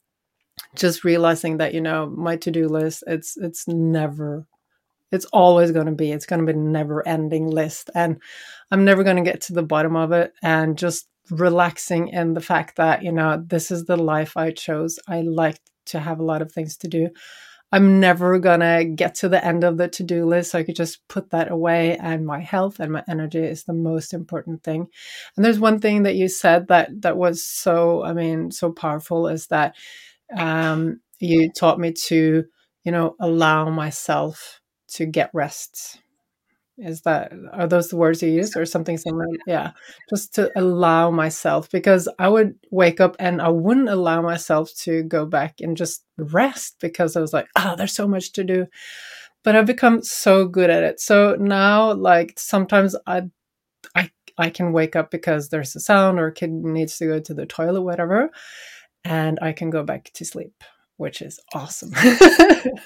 just 0.76 1.04
realizing 1.04 1.58
that 1.58 1.74
you 1.74 1.82
know 1.82 2.08
my 2.10 2.36
to-do 2.36 2.68
list 2.68 3.04
it's 3.08 3.38
it's 3.38 3.68
never 3.68 4.46
it's 5.12 5.26
always 5.26 5.72
going 5.72 5.86
to 5.86 5.92
be 5.92 6.12
it's 6.12 6.26
going 6.26 6.46
to 6.46 6.54
be 6.54 6.58
a 6.58 6.62
never 6.62 7.08
ending 7.08 7.48
list. 7.48 7.90
And 7.96 8.22
i'm 8.72 8.86
never 8.86 9.04
going 9.04 9.18
to 9.18 9.24
get 9.24 9.42
to 9.42 9.54
the 9.54 9.64
bottom 9.64 9.96
of 9.96 10.12
it. 10.12 10.34
And 10.44 10.78
just 10.78 11.08
relaxing 11.32 12.10
in 12.10 12.36
the 12.36 12.42
fact 12.42 12.76
that 12.76 13.02
you 13.02 13.12
know 13.12 13.44
this 13.48 13.72
is 13.72 13.86
the 13.86 13.98
life 13.98 14.38
i 14.38 14.52
chose. 14.52 15.00
I 15.08 15.22
like 15.22 15.60
to 15.88 16.00
have 16.00 16.20
a 16.20 16.24
lot 16.24 16.42
of 16.42 16.52
things 16.52 16.78
to 16.78 16.88
do 16.88 17.10
I'm 17.72 18.00
never 18.00 18.40
gonna 18.40 18.86
get 18.86 19.16
to 19.16 19.30
the 19.30 19.44
end 19.44 19.64
of 19.64 19.78
the 19.78 19.88
to 19.90 20.04
do 20.04 20.26
list. 20.26 20.52
So 20.52 20.60
I 20.60 20.64
could 20.64 20.76
just 20.76 21.06
put 21.08 21.32
that 21.32 21.52
away, 21.52 21.98
and 21.98 22.26
my 22.26 22.40
health 22.40 22.80
and 22.80 22.94
my 22.94 23.04
energy 23.10 23.40
is 23.44 23.64
the 23.64 23.74
most 23.74 24.14
important 24.14 24.64
thing. 24.64 24.88
And 25.36 25.44
there's 25.46 25.60
one 25.60 25.80
thing 25.80 26.04
that 26.04 26.16
you 26.16 26.28
said 26.30 26.68
that 26.70 27.02
that 27.02 27.18
was 27.18 27.44
so, 27.44 28.04
I 28.04 28.14
mean, 28.14 28.52
so 28.52 28.72
powerful 28.72 29.28
is 29.28 29.48
that 29.48 29.76
um, 30.36 31.02
you 31.20 31.52
taught 31.52 31.80
me 31.80 31.94
to, 31.94 32.46
you 32.84 32.92
know, 32.92 33.16
allow 33.20 33.70
myself 33.70 34.62
to 34.90 35.06
get 35.06 35.32
rest 35.34 36.02
is 36.78 37.02
that 37.02 37.32
are 37.54 37.68
those 37.68 37.90
the 37.90 37.96
words 37.96 38.22
you 38.22 38.30
use 38.30 38.56
or 38.56 38.66
something 38.66 38.98
similar? 38.98 39.26
Yeah. 39.48 39.72
Just 40.10 40.34
to 40.36 40.52
allow 40.58 41.12
myself 41.12 41.70
because 41.72 42.10
i 42.20 42.28
would 42.28 42.56
wake 42.72 43.00
up 43.00 43.16
and 43.20 43.42
i 43.42 43.48
wouldn't 43.48 43.90
allow 43.90 44.22
myself 44.22 44.74
to 44.76 45.04
go 45.04 45.26
back 45.26 45.62
and 45.62 45.78
just 45.78 46.04
rest 46.18 46.76
because 46.82 47.16
i 47.16 47.22
was 47.22 47.34
like 47.34 47.48
oh 47.56 47.76
there's 47.78 47.94
so 47.94 48.08
much 48.08 48.34
to 48.34 48.44
do. 48.44 48.68
But 49.44 49.56
i've 49.56 49.66
become 49.66 50.02
so 50.02 50.48
good 50.48 50.70
at 50.70 50.84
it. 50.84 51.00
So 51.00 51.36
now 51.40 51.94
like 51.94 52.40
sometimes 52.40 52.96
i 53.08 53.24
i 53.96 54.10
i 54.38 54.50
can 54.50 54.74
wake 54.74 54.96
up 54.96 55.12
because 55.12 55.50
there's 55.50 55.76
a 55.76 55.80
sound 55.80 56.20
or 56.20 56.28
a 56.28 56.34
kid 56.34 56.52
needs 56.52 56.98
to 56.98 57.06
go 57.06 57.20
to 57.20 57.34
the 57.34 57.46
toilet 57.46 57.82
whatever 57.82 58.30
and 59.06 59.40
i 59.42 59.54
can 59.54 59.70
go 59.70 59.84
back 59.84 60.12
to 60.14 60.26
sleep 60.26 60.64
which 60.98 61.22
is 61.22 61.40
awesome. 61.54 61.92
I, 61.96 62.86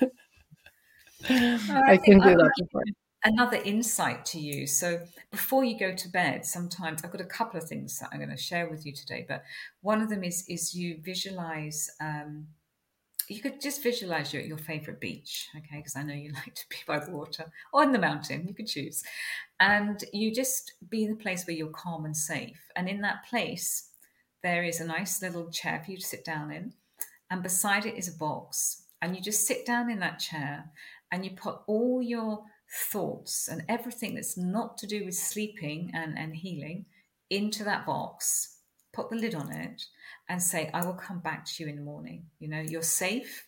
can 2.04 2.20
do 2.20 2.30
uh, 2.30 2.38
that 2.38 2.52
before 2.58 2.84
another 3.24 3.58
insight 3.58 4.26
to 4.26 4.40
you. 4.40 4.68
So 4.68 5.02
before 5.32 5.64
you 5.64 5.78
go 5.78 5.94
to 5.94 6.10
bed, 6.10 6.46
sometimes 6.46 7.04
I've 7.04 7.12
got 7.12 7.22
a 7.22 7.26
couple 7.26 7.60
of 7.60 7.68
things 7.68 8.00
that 8.00 8.10
I'm 8.12 8.20
going 8.20 8.30
to 8.30 8.38
share 8.38 8.70
with 8.70 8.86
you 8.86 8.94
today. 8.94 9.26
But 9.28 9.44
one 9.82 10.02
of 10.02 10.10
them 10.10 10.24
is 10.24 10.46
is 10.48 10.76
you 10.76 11.00
visualize. 11.02 11.90
Um, 12.00 12.48
you 13.28 13.42
could 13.42 13.62
just 13.62 13.84
visualize 13.84 14.34
your, 14.34 14.42
your 14.42 14.58
favorite 14.58 15.00
beach, 15.00 15.50
okay? 15.56 15.78
Because 15.78 15.96
I 15.96 16.02
know 16.02 16.16
you 16.16 16.32
like 16.34 16.56
to 16.56 16.66
be 16.70 16.78
by 16.88 17.00
the 17.00 17.12
water 17.12 17.52
or 17.72 17.84
in 17.84 17.92
the 17.92 18.00
mountain, 18.00 18.48
you 18.48 18.56
could 18.56 18.68
choose. 18.68 19.04
And 19.60 20.04
you 20.12 20.34
just 20.34 20.74
be 20.90 21.04
in 21.04 21.12
the 21.12 21.24
place 21.24 21.46
where 21.46 21.56
you're 21.56 21.70
calm 21.70 22.06
and 22.06 22.18
safe. 22.18 22.60
And 22.76 22.90
in 22.90 23.02
that 23.02 23.26
place, 23.30 23.90
there 24.42 24.64
is 24.64 24.80
a 24.80 24.88
nice 24.88 25.22
little 25.22 25.52
chair 25.52 25.82
for 25.84 25.92
you 25.92 25.98
to 25.98 26.06
sit 26.06 26.26
down 26.26 26.52
in. 26.52 26.74
And 27.30 27.44
beside 27.44 27.86
it 27.86 27.98
is 27.98 28.08
a 28.08 28.18
box. 28.18 28.86
And 29.02 29.16
you 29.16 29.22
just 29.22 29.46
sit 29.46 29.66
down 29.66 29.92
in 29.92 30.00
that 30.00 30.20
chair 30.20 30.72
and 31.12 31.24
you 31.24 31.32
put 31.32 31.60
all 31.68 32.02
your 32.02 32.44
thoughts 32.72 33.48
and 33.48 33.64
everything 33.68 34.16
that's 34.16 34.38
not 34.38 34.78
to 34.78 34.88
do 34.88 35.06
with 35.06 35.16
sleeping 35.16 35.92
and, 35.94 36.18
and 36.18 36.36
healing 36.36 36.86
into 37.30 37.64
that 37.64 37.86
box, 37.86 38.58
put 38.94 39.10
the 39.10 39.16
lid 39.16 39.36
on 39.36 39.52
it, 39.52 39.84
and 40.28 40.42
say, 40.42 40.70
I 40.74 40.86
will 40.86 40.94
come 40.94 41.20
back 41.20 41.46
to 41.46 41.64
you 41.64 41.70
in 41.70 41.76
the 41.76 41.82
morning. 41.82 42.26
You 42.40 42.50
know, 42.50 42.60
you're 42.62 42.82
safe. 42.82 43.48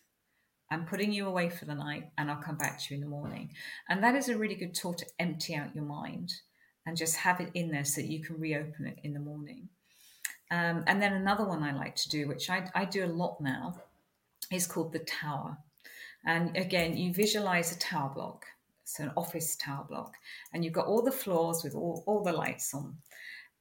I'm 0.70 0.86
putting 0.86 1.12
you 1.12 1.26
away 1.26 1.50
for 1.50 1.66
the 1.66 1.74
night 1.74 2.10
and 2.16 2.30
I'll 2.30 2.42
come 2.42 2.56
back 2.56 2.80
to 2.80 2.94
you 2.94 2.96
in 2.96 3.02
the 3.02 3.10
morning. 3.10 3.50
And 3.88 4.02
that 4.02 4.14
is 4.14 4.28
a 4.28 4.38
really 4.38 4.54
good 4.54 4.74
tool 4.74 4.94
to 4.94 5.06
empty 5.18 5.54
out 5.54 5.74
your 5.74 5.84
mind 5.84 6.32
and 6.86 6.96
just 6.96 7.16
have 7.16 7.40
it 7.40 7.50
in 7.54 7.70
there 7.70 7.84
so 7.84 8.00
that 8.00 8.10
you 8.10 8.22
can 8.22 8.40
reopen 8.40 8.86
it 8.86 8.98
in 9.04 9.12
the 9.12 9.20
morning. 9.20 9.68
Um, 10.50 10.84
and 10.86 11.00
then 11.00 11.12
another 11.12 11.44
one 11.44 11.62
I 11.62 11.72
like 11.72 11.96
to 11.96 12.08
do, 12.08 12.26
which 12.26 12.50
I, 12.50 12.68
I 12.74 12.84
do 12.84 13.04
a 13.04 13.06
lot 13.06 13.40
now, 13.40 13.80
is 14.50 14.66
called 14.66 14.92
the 14.92 14.98
tower. 14.98 15.58
And 16.24 16.56
again, 16.56 16.96
you 16.96 17.12
visualize 17.12 17.72
a 17.72 17.78
tower 17.78 18.10
block, 18.14 18.46
so 18.96 19.04
an 19.04 19.12
office 19.16 19.56
tower 19.56 19.86
block, 19.88 20.14
and 20.52 20.64
you've 20.64 20.72
got 20.72 20.86
all 20.86 21.02
the 21.02 21.10
floors 21.10 21.62
with 21.64 21.74
all, 21.74 22.04
all 22.06 22.22
the 22.22 22.32
lights 22.32 22.74
on. 22.74 22.96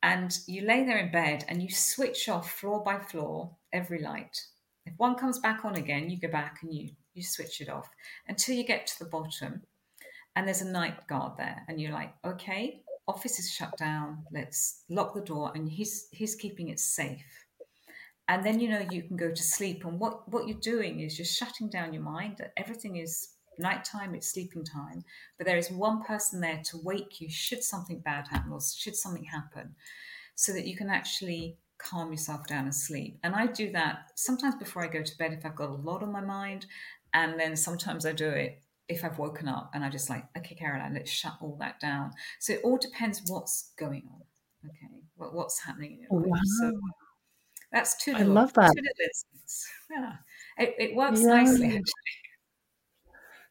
And 0.04 0.36
you 0.48 0.62
lay 0.62 0.84
there 0.84 0.98
in 0.98 1.12
bed 1.12 1.46
and 1.48 1.62
you 1.62 1.70
switch 1.70 2.28
off 2.28 2.52
floor 2.52 2.84
by 2.84 2.98
floor 3.00 3.56
every 3.72 4.02
light. 4.02 4.36
If 4.86 4.94
one 4.98 5.16
comes 5.16 5.38
back 5.40 5.64
on 5.64 5.76
again, 5.76 6.10
you 6.10 6.20
go 6.20 6.28
back 6.28 6.58
and 6.64 6.74
you, 6.74 6.90
you 7.14 7.24
switch 7.24 7.62
it 7.62 7.70
off 7.70 7.88
until 8.28 8.56
you 8.56 8.64
get 8.64 8.88
to 8.88 9.00
the 9.00 9.10
bottom. 9.10 9.62
And 10.36 10.48
there's 10.48 10.62
a 10.62 10.72
night 10.72 11.08
guard 11.08 11.34
there, 11.38 11.64
and 11.68 11.80
you're 11.80 11.92
like, 11.92 12.14
okay, 12.26 12.82
office 13.08 13.38
is 13.38 13.52
shut 13.52 13.78
down. 13.78 14.24
Let's 14.32 14.84
lock 14.90 15.14
the 15.14 15.22
door, 15.22 15.52
and 15.54 15.70
he's 15.70 16.08
he's 16.12 16.36
keeping 16.36 16.70
it 16.70 16.80
safe. 16.80 17.46
And 18.30 18.46
then 18.46 18.62
you 18.62 18.70
know 18.70 18.86
you 18.90 19.04
can 19.04 19.18
go 19.18 19.30
to 19.30 19.44
sleep. 19.44 19.84
And 19.84 20.00
what 20.00 20.32
what 20.32 20.48
you're 20.48 20.60
doing 20.60 21.02
is 21.02 21.20
you're 21.20 21.26
shutting 21.26 21.70
down 21.70 21.94
your 21.94 22.02
mind. 22.02 22.38
That 22.38 22.54
everything 22.56 22.96
is 22.96 23.31
nighttime, 23.58 24.16
it's 24.16 24.32
sleeping 24.32 24.64
time. 24.64 25.04
But 25.38 25.48
there 25.48 25.58
is 25.58 25.72
one 25.72 26.04
person 26.04 26.42
there 26.42 26.62
to 26.66 26.78
wake 26.84 27.22
you 27.22 27.30
should 27.30 27.64
something 27.64 28.00
bad 28.00 28.28
happen 28.28 28.52
or 28.52 28.60
should 28.62 28.96
something 28.96 29.26
happen, 29.26 29.76
so 30.36 30.54
that 30.54 30.66
you 30.66 30.76
can 30.76 30.90
actually 30.90 31.58
calm 31.78 32.12
yourself 32.12 32.46
down 32.48 32.66
and 32.66 32.76
sleep. 32.76 33.18
And 33.24 33.36
I 33.36 33.48
do 33.48 33.72
that 33.72 34.12
sometimes 34.16 34.56
before 34.56 34.84
I 34.84 34.88
go 34.88 35.02
to 35.02 35.18
bed 35.18 35.34
if 35.34 35.46
I've 35.46 35.56
got 35.56 35.70
a 35.70 35.74
lot 35.74 36.04
on 36.04 36.12
my 36.12 36.22
mind, 36.22 36.66
and 37.14 37.40
then 37.40 37.56
sometimes 37.56 38.06
I 38.06 38.12
do 38.14 38.30
it 38.30 38.62
if 38.88 39.04
I've 39.06 39.18
woken 39.18 39.48
up 39.48 39.72
and 39.74 39.84
I 39.86 39.90
just 39.90 40.10
like, 40.10 40.26
okay, 40.38 40.54
Caroline, 40.54 40.94
let's 40.94 41.10
shut 41.10 41.34
all 41.42 41.56
that 41.60 41.80
down. 41.80 42.12
So 42.40 42.54
it 42.54 42.62
all 42.64 42.78
depends 42.78 43.22
what's 43.28 43.72
going 43.80 44.04
on. 44.12 44.22
Okay, 44.66 45.02
what, 45.16 45.34
what's 45.34 45.60
happening 45.60 45.94
in 45.94 46.00
your 46.02 46.22
life. 46.22 46.30
Wow. 46.30 46.40
So 46.60 46.80
that's 47.72 48.04
two. 48.04 48.12
Little, 48.12 48.32
I 48.32 48.42
love 48.42 48.54
that. 48.54 48.76
Yeah, 49.90 50.14
it, 50.58 50.76
it 50.78 50.96
works 50.96 51.22
yeah. 51.22 51.28
nicely 51.28 51.66
actually. 51.68 51.84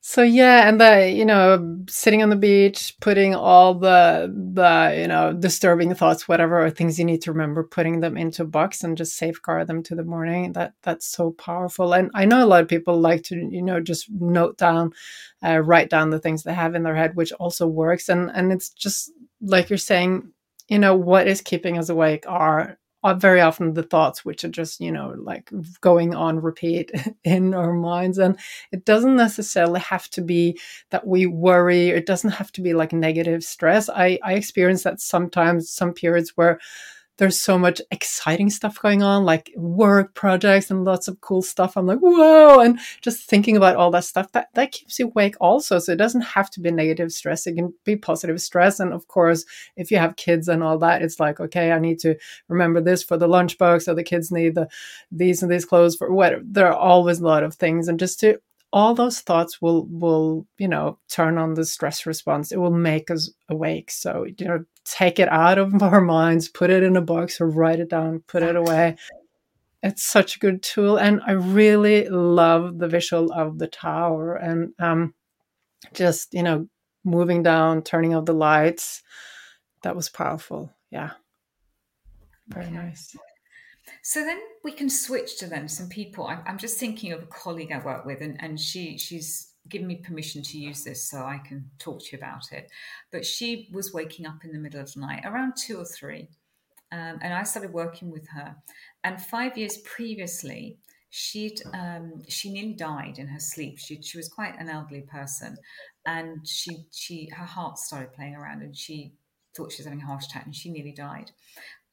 So 0.02 0.22
yeah, 0.22 0.66
and 0.66 0.80
the 0.80 1.10
you 1.10 1.26
know 1.26 1.84
sitting 1.88 2.22
on 2.22 2.30
the 2.30 2.36
beach, 2.36 2.96
putting 3.00 3.34
all 3.34 3.74
the 3.74 4.32
the 4.54 4.98
you 4.98 5.06
know 5.06 5.34
disturbing 5.34 5.94
thoughts, 5.94 6.26
whatever 6.26 6.64
or 6.64 6.70
things 6.70 6.98
you 6.98 7.04
need 7.04 7.20
to 7.22 7.32
remember, 7.32 7.64
putting 7.64 8.00
them 8.00 8.16
into 8.16 8.42
a 8.42 8.46
box 8.46 8.82
and 8.82 8.96
just 8.96 9.16
safeguard 9.18 9.66
them 9.66 9.82
to 9.84 9.94
the 9.94 10.02
morning. 10.02 10.52
That 10.52 10.72
that's 10.82 11.06
so 11.06 11.32
powerful. 11.32 11.92
And 11.92 12.10
I 12.14 12.24
know 12.24 12.42
a 12.42 12.46
lot 12.46 12.62
of 12.62 12.68
people 12.68 12.98
like 12.98 13.24
to 13.24 13.36
you 13.36 13.60
know 13.62 13.78
just 13.80 14.10
note 14.10 14.56
down, 14.56 14.92
uh, 15.44 15.58
write 15.58 15.90
down 15.90 16.08
the 16.10 16.18
things 16.18 16.42
they 16.44 16.54
have 16.54 16.74
in 16.74 16.82
their 16.82 16.96
head, 16.96 17.14
which 17.14 17.32
also 17.32 17.66
works. 17.66 18.08
And 18.08 18.30
and 18.34 18.52
it's 18.52 18.70
just 18.70 19.12
like 19.42 19.68
you're 19.68 19.76
saying, 19.76 20.32
you 20.68 20.78
know 20.78 20.96
what 20.96 21.28
is 21.28 21.42
keeping 21.42 21.76
us 21.76 21.90
awake 21.90 22.24
are 22.26 22.78
are 23.02 23.14
very 23.14 23.40
often 23.40 23.74
the 23.74 23.82
thoughts 23.82 24.24
which 24.24 24.44
are 24.44 24.48
just 24.48 24.80
you 24.80 24.92
know 24.92 25.14
like 25.18 25.50
going 25.80 26.14
on 26.14 26.40
repeat 26.40 26.90
in 27.24 27.54
our 27.54 27.72
minds. 27.72 28.18
And 28.18 28.38
it 28.72 28.84
doesn't 28.84 29.16
necessarily 29.16 29.80
have 29.80 30.08
to 30.10 30.20
be 30.22 30.58
that 30.90 31.06
we 31.06 31.26
worry. 31.26 31.88
It 31.88 32.06
doesn't 32.06 32.30
have 32.30 32.52
to 32.52 32.60
be 32.62 32.74
like 32.74 32.92
negative 32.92 33.42
stress. 33.44 33.88
I 33.88 34.18
i 34.24 34.34
experience 34.34 34.82
that 34.84 35.00
sometimes 35.00 35.70
some 35.70 35.92
periods 35.92 36.32
where 36.36 36.60
there's 37.20 37.38
so 37.38 37.58
much 37.58 37.82
exciting 37.90 38.48
stuff 38.48 38.80
going 38.80 39.02
on, 39.02 39.26
like 39.26 39.52
work 39.54 40.14
projects 40.14 40.70
and 40.70 40.86
lots 40.86 41.06
of 41.06 41.20
cool 41.20 41.42
stuff. 41.42 41.76
I'm 41.76 41.84
like, 41.84 41.98
whoa. 41.98 42.60
And 42.60 42.80
just 43.02 43.28
thinking 43.28 43.58
about 43.58 43.76
all 43.76 43.90
that 43.90 44.04
stuff, 44.04 44.32
that, 44.32 44.48
that 44.54 44.72
keeps 44.72 44.98
you 44.98 45.08
awake 45.08 45.36
also. 45.38 45.78
So 45.78 45.92
it 45.92 45.98
doesn't 45.98 46.22
have 46.22 46.48
to 46.52 46.60
be 46.60 46.70
negative 46.70 47.12
stress. 47.12 47.46
It 47.46 47.56
can 47.56 47.74
be 47.84 47.94
positive 47.94 48.40
stress. 48.40 48.80
And 48.80 48.94
of 48.94 49.06
course, 49.06 49.44
if 49.76 49.90
you 49.90 49.98
have 49.98 50.16
kids 50.16 50.48
and 50.48 50.62
all 50.62 50.78
that, 50.78 51.02
it's 51.02 51.20
like, 51.20 51.40
okay, 51.40 51.72
I 51.72 51.78
need 51.78 51.98
to 51.98 52.16
remember 52.48 52.80
this 52.80 53.02
for 53.02 53.18
the 53.18 53.28
lunchbox 53.28 53.86
or 53.86 53.92
the 53.92 54.02
kids 54.02 54.32
need 54.32 54.54
the 54.54 54.70
these 55.12 55.42
and 55.42 55.52
these 55.52 55.66
clothes 55.66 55.96
for 55.96 56.10
whatever. 56.10 56.40
There 56.42 56.68
are 56.68 56.72
always 56.72 57.20
a 57.20 57.26
lot 57.26 57.42
of 57.42 57.54
things. 57.54 57.86
And 57.86 57.98
just 57.98 58.18
to 58.20 58.40
all 58.72 58.94
those 58.94 59.20
thoughts 59.20 59.60
will 59.60 59.86
will 59.86 60.46
you 60.58 60.68
know 60.68 60.98
turn 61.08 61.38
on 61.38 61.54
the 61.54 61.64
stress 61.64 62.06
response. 62.06 62.52
It 62.52 62.58
will 62.58 62.70
make 62.70 63.10
us 63.10 63.30
awake. 63.48 63.90
So 63.90 64.26
you 64.38 64.46
know 64.46 64.64
take 64.84 65.18
it 65.18 65.28
out 65.28 65.58
of 65.58 65.82
our 65.82 66.00
minds 66.00 66.48
put 66.48 66.70
it 66.70 66.82
in 66.82 66.96
a 66.96 67.02
box 67.02 67.40
or 67.40 67.48
write 67.48 67.80
it 67.80 67.90
down 67.90 68.22
put 68.26 68.42
it 68.42 68.56
away. 68.56 68.96
It's 69.82 70.02
such 70.02 70.36
a 70.36 70.38
good 70.38 70.62
tool. 70.62 70.98
And 70.98 71.20
i 71.26 71.32
really 71.32 72.08
love 72.08 72.78
the 72.78 72.88
visual 72.88 73.32
of 73.32 73.58
the 73.58 73.68
tower 73.68 74.36
and 74.36 74.72
um 74.78 75.14
just 75.94 76.34
you 76.34 76.42
know 76.42 76.68
moving 77.04 77.42
down 77.42 77.82
turning 77.82 78.14
off 78.14 78.26
the 78.26 78.34
lights. 78.34 79.02
That 79.82 79.96
was 79.96 80.08
powerful. 80.08 80.74
Yeah. 80.90 81.12
Very 82.48 82.70
nice 82.70 83.16
so 84.02 84.24
then 84.24 84.38
we 84.64 84.72
can 84.72 84.90
switch 84.90 85.38
to 85.38 85.46
then 85.46 85.68
some 85.68 85.88
people. 85.88 86.26
I'm, 86.26 86.42
I'm 86.46 86.58
just 86.58 86.78
thinking 86.78 87.12
of 87.12 87.22
a 87.22 87.26
colleague 87.26 87.72
I 87.72 87.84
work 87.84 88.04
with, 88.04 88.20
and, 88.20 88.36
and 88.40 88.58
she 88.58 88.98
she's 88.98 89.52
given 89.68 89.86
me 89.86 89.96
permission 89.96 90.42
to 90.42 90.58
use 90.58 90.84
this 90.84 91.08
so 91.08 91.18
I 91.18 91.38
can 91.38 91.70
talk 91.78 92.00
to 92.00 92.12
you 92.12 92.18
about 92.18 92.52
it. 92.52 92.70
But 93.12 93.26
she 93.26 93.68
was 93.72 93.92
waking 93.92 94.26
up 94.26 94.44
in 94.44 94.52
the 94.52 94.58
middle 94.58 94.80
of 94.80 94.92
the 94.92 95.00
night 95.00 95.22
around 95.24 95.54
two 95.56 95.78
or 95.78 95.84
three, 95.84 96.28
um, 96.92 97.18
and 97.22 97.34
I 97.34 97.42
started 97.42 97.72
working 97.72 98.10
with 98.10 98.28
her. 98.28 98.56
And 99.04 99.20
five 99.20 99.56
years 99.56 99.78
previously, 99.78 100.78
she'd 101.10 101.60
um, 101.74 102.22
she 102.28 102.50
nearly 102.50 102.74
died 102.74 103.18
in 103.18 103.28
her 103.28 103.40
sleep. 103.40 103.78
She 103.78 104.00
she 104.02 104.16
was 104.16 104.28
quite 104.28 104.58
an 104.58 104.68
elderly 104.68 105.02
person, 105.02 105.56
and 106.06 106.46
she 106.46 106.84
she 106.92 107.28
her 107.36 107.44
heart 107.44 107.78
started 107.78 108.12
playing 108.12 108.34
around, 108.34 108.62
and 108.62 108.76
she 108.76 109.12
thought 109.56 109.72
she 109.72 109.82
was 109.82 109.86
having 109.86 110.00
a 110.00 110.06
heart 110.06 110.24
attack, 110.24 110.46
and 110.46 110.54
she 110.54 110.70
nearly 110.70 110.92
died. 110.92 111.32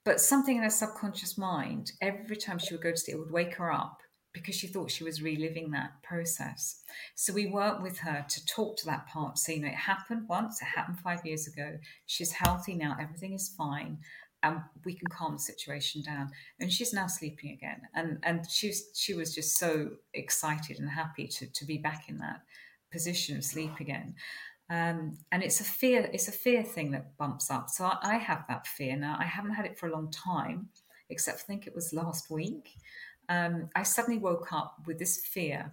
But 0.08 0.22
something 0.22 0.56
in 0.56 0.63
her 0.63 0.70
subconscious 0.70 1.38
mind, 1.38 1.91
every 2.00 2.38
time 2.38 2.60
she 2.60 2.74
would 2.74 2.82
go 2.82 2.91
to 2.91 2.98
sleep, 2.98 3.17
it 3.17 3.20
would 3.20 3.30
wake 3.30 3.56
her 3.56 3.74
up 3.74 4.00
because 4.32 4.56
she 4.56 4.67
thought 4.67 4.89
she 4.89 5.04
was 5.04 5.22
reliving 5.22 5.72
that 5.72 6.02
process. 6.02 6.82
So 7.15 7.34
we 7.34 7.48
worked 7.48 7.82
with 7.82 7.98
her 7.98 8.26
to 8.26 8.46
talk 8.46 8.78
to 8.78 8.86
that 8.86 9.06
part. 9.08 9.38
So, 9.38 9.52
you 9.52 9.60
know, 9.60 9.67
it 9.67 9.74
happened 9.74 10.30
once, 10.30 10.62
it 10.62 10.70
happened 10.74 11.02
five 11.02 11.26
years 11.26 11.46
ago. 11.46 11.78
She's 12.06 12.32
healthy 12.32 12.74
now, 12.74 12.96
everything 12.98 13.34
is 13.34 13.50
fine. 13.50 13.98
And 14.43 14.62
we 14.86 14.93
can 14.93 15.10
calm 15.10 15.34
the 15.34 15.39
situation 15.39 16.04
down. 16.04 16.30
And 16.62 16.72
she's 16.72 16.93
now 16.93 17.08
sleeping 17.08 17.52
again. 17.52 17.82
And 17.93 18.20
and 18.24 18.50
she's 18.50 18.86
she 18.96 19.13
was 19.13 19.36
just 19.36 19.58
so 19.58 19.89
excited 20.13 20.80
and 20.80 20.89
happy 20.89 21.28
to, 21.28 21.52
to 21.52 21.65
be 21.65 21.80
back 21.80 22.08
in 22.08 22.20
that 22.20 22.43
position 22.93 23.36
of 23.36 23.43
sleep 23.43 23.82
again. 23.82 24.15
Um, 24.69 25.17
and 25.32 25.43
it's 25.43 25.62
a 25.62 25.63
fear 25.63 26.10
it's 26.12 26.27
a 26.27 26.34
fear 26.34 26.62
thing 26.62 26.91
that 26.91 27.17
bumps 27.17 27.49
up. 27.49 27.69
So 27.69 27.86
I, 27.86 27.97
I, 28.01 28.15
have 28.17 28.43
that 28.49 28.67
fear. 28.67 28.97
Now 28.97 29.15
i 29.17 29.23
haven't 29.23 29.53
had 29.53 29.65
it 29.65 29.80
for 29.80 29.88
a 29.88 29.91
long 29.91 30.12
time 30.12 30.67
except 31.10 31.39
i 31.39 31.43
think 31.43 31.67
it 31.67 31.75
was 31.75 31.93
last 31.93 32.30
week. 32.30 32.71
Um, 33.30 33.69
i 33.75 33.84
suddenly 33.84 34.19
woke 34.19 34.51
up 34.51 34.75
with 34.86 34.99
this 34.99 35.25
fear 35.25 35.71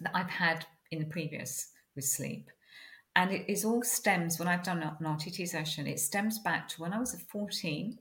that 0.00 0.14
i've 0.14 0.30
had 0.30 0.66
in 0.92 1.00
the 1.00 1.04
previous 1.04 1.70
with 1.96 2.04
sleep. 2.04 2.50
And 3.16 3.30
it 3.32 3.44
is 3.48 3.64
all 3.64 3.82
stems 3.82 4.38
when 4.38 4.46
i've 4.46 4.62
done 4.62 4.82
an 4.82 5.04
rtt 5.04 5.48
session 5.48 5.88
it 5.88 5.98
stems 5.98 6.38
back 6.38 6.68
to 6.68 6.82
when 6.82 6.92
i 6.92 6.98
was 6.98 7.20
14 7.28 7.98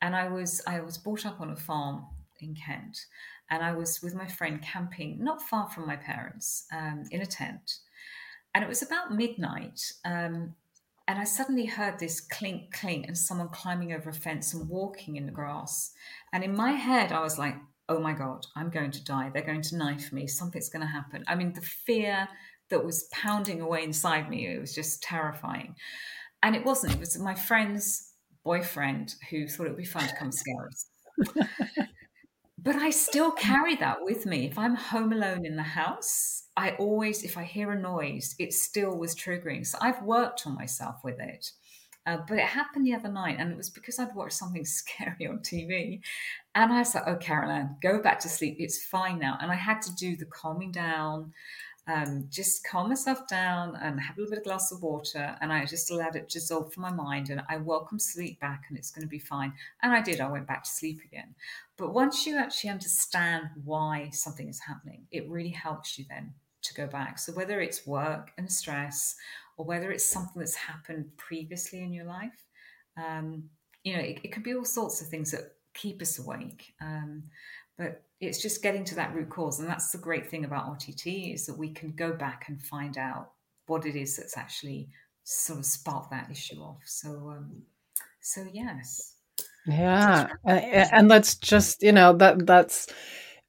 and 0.00 0.14
i 0.14 0.28
was 0.28 0.62
i 0.68 0.80
was 0.80 0.98
brought 0.98 1.26
up 1.26 1.40
on 1.40 1.50
a 1.50 1.56
farm 1.56 2.06
in 2.40 2.54
kent. 2.54 3.06
And 3.50 3.62
i 3.64 3.72
was 3.72 4.00
with 4.02 4.14
my 4.14 4.28
friend 4.28 4.62
camping 4.62 5.18
not 5.22 5.42
far 5.42 5.68
from 5.68 5.86
my 5.88 5.96
parents 5.96 6.66
um, 6.72 7.04
in 7.10 7.22
a 7.22 7.26
tent 7.26 7.78
and 8.54 8.64
it 8.64 8.68
was 8.68 8.82
about 8.82 9.14
midnight. 9.14 9.92
Um, 10.04 10.54
and 11.08 11.18
I 11.18 11.24
suddenly 11.24 11.66
heard 11.66 11.98
this 11.98 12.20
clink, 12.20 12.72
clink, 12.72 13.06
and 13.06 13.18
someone 13.18 13.48
climbing 13.48 13.92
over 13.92 14.10
a 14.10 14.14
fence 14.14 14.54
and 14.54 14.68
walking 14.68 15.16
in 15.16 15.26
the 15.26 15.32
grass. 15.32 15.92
And 16.32 16.44
in 16.44 16.54
my 16.54 16.72
head, 16.72 17.12
I 17.12 17.20
was 17.20 17.38
like, 17.38 17.56
oh 17.88 17.98
my 17.98 18.12
God, 18.12 18.46
I'm 18.54 18.70
going 18.70 18.92
to 18.92 19.04
die. 19.04 19.30
They're 19.32 19.42
going 19.42 19.62
to 19.62 19.76
knife 19.76 20.12
me. 20.12 20.26
Something's 20.26 20.68
going 20.68 20.82
to 20.82 20.92
happen. 20.92 21.24
I 21.26 21.34
mean, 21.34 21.52
the 21.52 21.60
fear 21.60 22.28
that 22.70 22.84
was 22.84 23.08
pounding 23.10 23.60
away 23.60 23.82
inside 23.82 24.30
me, 24.30 24.46
it 24.46 24.60
was 24.60 24.74
just 24.74 25.02
terrifying. 25.02 25.74
And 26.42 26.54
it 26.54 26.64
wasn't. 26.64 26.94
It 26.94 27.00
was 27.00 27.18
my 27.18 27.34
friend's 27.34 28.12
boyfriend 28.44 29.14
who 29.30 29.46
thought 29.46 29.66
it 29.66 29.70
would 29.70 29.76
be 29.76 29.84
fun 29.84 30.08
to 30.08 30.16
come 30.16 30.32
scare 30.32 30.66
us. 30.66 30.86
but 32.62 32.76
I 32.76 32.90
still 32.90 33.32
carry 33.32 33.76
that 33.76 33.98
with 34.02 34.24
me. 34.24 34.46
If 34.46 34.58
I'm 34.58 34.76
home 34.76 35.12
alone 35.12 35.44
in 35.44 35.56
the 35.56 35.62
house, 35.62 36.44
I 36.56 36.72
always, 36.72 37.24
if 37.24 37.36
I 37.36 37.42
hear 37.42 37.72
a 37.72 37.80
noise, 37.80 38.34
it 38.38 38.52
still 38.52 38.96
was 38.96 39.16
triggering. 39.16 39.66
So 39.66 39.78
I've 39.80 40.02
worked 40.02 40.46
on 40.46 40.54
myself 40.54 40.96
with 41.02 41.18
it. 41.18 41.50
Uh, 42.04 42.18
but 42.28 42.38
it 42.38 42.44
happened 42.44 42.84
the 42.84 42.94
other 42.94 43.10
night, 43.10 43.36
and 43.38 43.50
it 43.52 43.56
was 43.56 43.70
because 43.70 43.98
I'd 43.98 44.14
watched 44.14 44.34
something 44.34 44.64
scary 44.66 45.26
on 45.26 45.38
TV. 45.38 46.00
And 46.54 46.72
I 46.72 46.78
was 46.78 46.94
like, 46.94 47.04
oh, 47.06 47.16
Caroline, 47.16 47.76
go 47.82 48.00
back 48.00 48.20
to 48.20 48.28
sleep. 48.28 48.56
It's 48.58 48.84
fine 48.84 49.18
now. 49.18 49.38
And 49.40 49.50
I 49.50 49.56
had 49.56 49.80
to 49.82 49.94
do 49.94 50.16
the 50.16 50.26
calming 50.26 50.72
down. 50.72 51.32
Um, 51.88 52.26
just 52.30 52.66
calm 52.66 52.88
myself 52.88 53.26
down 53.28 53.76
and 53.82 54.00
have 54.00 54.16
a 54.16 54.20
little 54.20 54.30
bit 54.30 54.38
of 54.38 54.44
glass 54.44 54.70
of 54.70 54.82
water. 54.82 55.36
And 55.40 55.52
I 55.52 55.64
just 55.64 55.90
allowed 55.90 56.14
it 56.14 56.28
dissolve 56.28 56.72
from 56.72 56.82
my 56.82 56.92
mind. 56.92 57.30
And 57.30 57.42
I 57.48 57.56
welcome 57.56 57.98
sleep 57.98 58.38
back 58.40 58.64
and 58.68 58.78
it's 58.78 58.90
going 58.90 59.02
to 59.02 59.08
be 59.08 59.18
fine. 59.18 59.52
And 59.82 59.92
I 59.92 60.00
did. 60.00 60.20
I 60.20 60.30
went 60.30 60.46
back 60.46 60.64
to 60.64 60.70
sleep 60.70 61.00
again. 61.04 61.34
But 61.76 61.92
once 61.92 62.24
you 62.24 62.38
actually 62.38 62.70
understand 62.70 63.48
why 63.64 64.10
something 64.12 64.48
is 64.48 64.60
happening, 64.60 65.06
it 65.10 65.28
really 65.28 65.50
helps 65.50 65.98
you 65.98 66.04
then 66.08 66.34
to 66.62 66.74
go 66.74 66.86
back. 66.86 67.18
So 67.18 67.32
whether 67.32 67.60
it's 67.60 67.86
work 67.86 68.30
and 68.38 68.50
stress 68.50 69.16
or 69.56 69.66
whether 69.66 69.90
it's 69.90 70.04
something 70.04 70.38
that's 70.38 70.54
happened 70.54 71.16
previously 71.16 71.82
in 71.82 71.92
your 71.92 72.04
life, 72.04 72.46
um, 72.96 73.44
you 73.82 73.96
know, 73.96 74.02
it, 74.02 74.20
it 74.22 74.32
can 74.32 74.44
be 74.44 74.54
all 74.54 74.64
sorts 74.64 75.02
of 75.02 75.08
things 75.08 75.32
that 75.32 75.56
keep 75.74 76.00
us 76.02 76.18
awake. 76.18 76.74
Um, 76.80 77.24
but 77.78 78.02
it's 78.20 78.40
just 78.40 78.62
getting 78.62 78.84
to 78.84 78.94
that 78.94 79.14
root 79.14 79.30
cause. 79.30 79.58
And 79.58 79.68
that's 79.68 79.90
the 79.90 79.98
great 79.98 80.30
thing 80.30 80.44
about 80.44 80.78
RTT 80.78 81.34
is 81.34 81.46
that 81.46 81.58
we 81.58 81.70
can 81.70 81.92
go 81.92 82.12
back 82.12 82.44
and 82.48 82.62
find 82.62 82.96
out 82.96 83.32
what 83.66 83.86
it 83.86 83.96
is 83.96 84.16
that's 84.16 84.36
actually 84.36 84.88
sort 85.24 85.58
of 85.58 85.66
sparked 85.66 86.10
that 86.10 86.30
issue 86.30 86.60
off. 86.60 86.82
So, 86.84 87.10
um, 87.36 87.62
so 88.20 88.46
yes. 88.52 89.16
Yeah. 89.66 90.28
And 90.44 91.10
that's 91.10 91.36
just, 91.36 91.82
you 91.82 91.92
know, 91.92 92.12
that 92.14 92.46
that's 92.46 92.88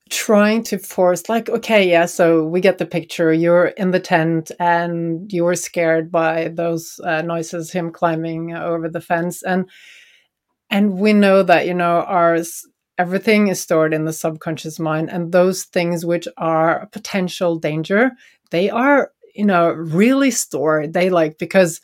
trying 0.10 0.62
to 0.62 0.78
force 0.78 1.30
like 1.30 1.50
okay 1.50 1.90
yeah 1.90 2.06
so 2.06 2.46
we 2.46 2.60
get 2.60 2.78
the 2.78 2.86
picture 2.86 3.34
you're 3.34 3.68
in 3.68 3.92
the 3.92 4.00
tent 4.00 4.52
and 4.60 5.32
you 5.32 5.44
were 5.44 5.56
scared 5.56 6.12
by 6.12 6.50
those 6.50 7.00
uh, 7.06 7.22
noises 7.22 7.72
him 7.72 7.90
climbing 7.90 8.54
over 8.54 8.90
the 8.90 9.02
fence 9.02 9.42
and 9.44 9.68
and 10.70 11.00
we 11.00 11.14
know 11.14 11.42
that 11.42 11.66
you 11.66 11.74
know 11.74 12.02
ours 12.02 12.68
everything 12.98 13.48
is 13.48 13.62
stored 13.62 13.94
in 13.94 14.06
the 14.06 14.14
subconscious 14.14 14.80
mind 14.80 15.10
and 15.10 15.32
those 15.32 15.64
things 15.64 16.06
which 16.06 16.28
are 16.38 16.80
a 16.80 16.88
potential 16.88 17.58
danger 17.58 18.12
they 18.52 18.70
are 18.70 19.12
you 19.34 19.46
know 19.46 19.72
really 19.72 20.32
stored. 20.32 20.94
They 20.94 21.10
like 21.10 21.38
because 21.38 21.82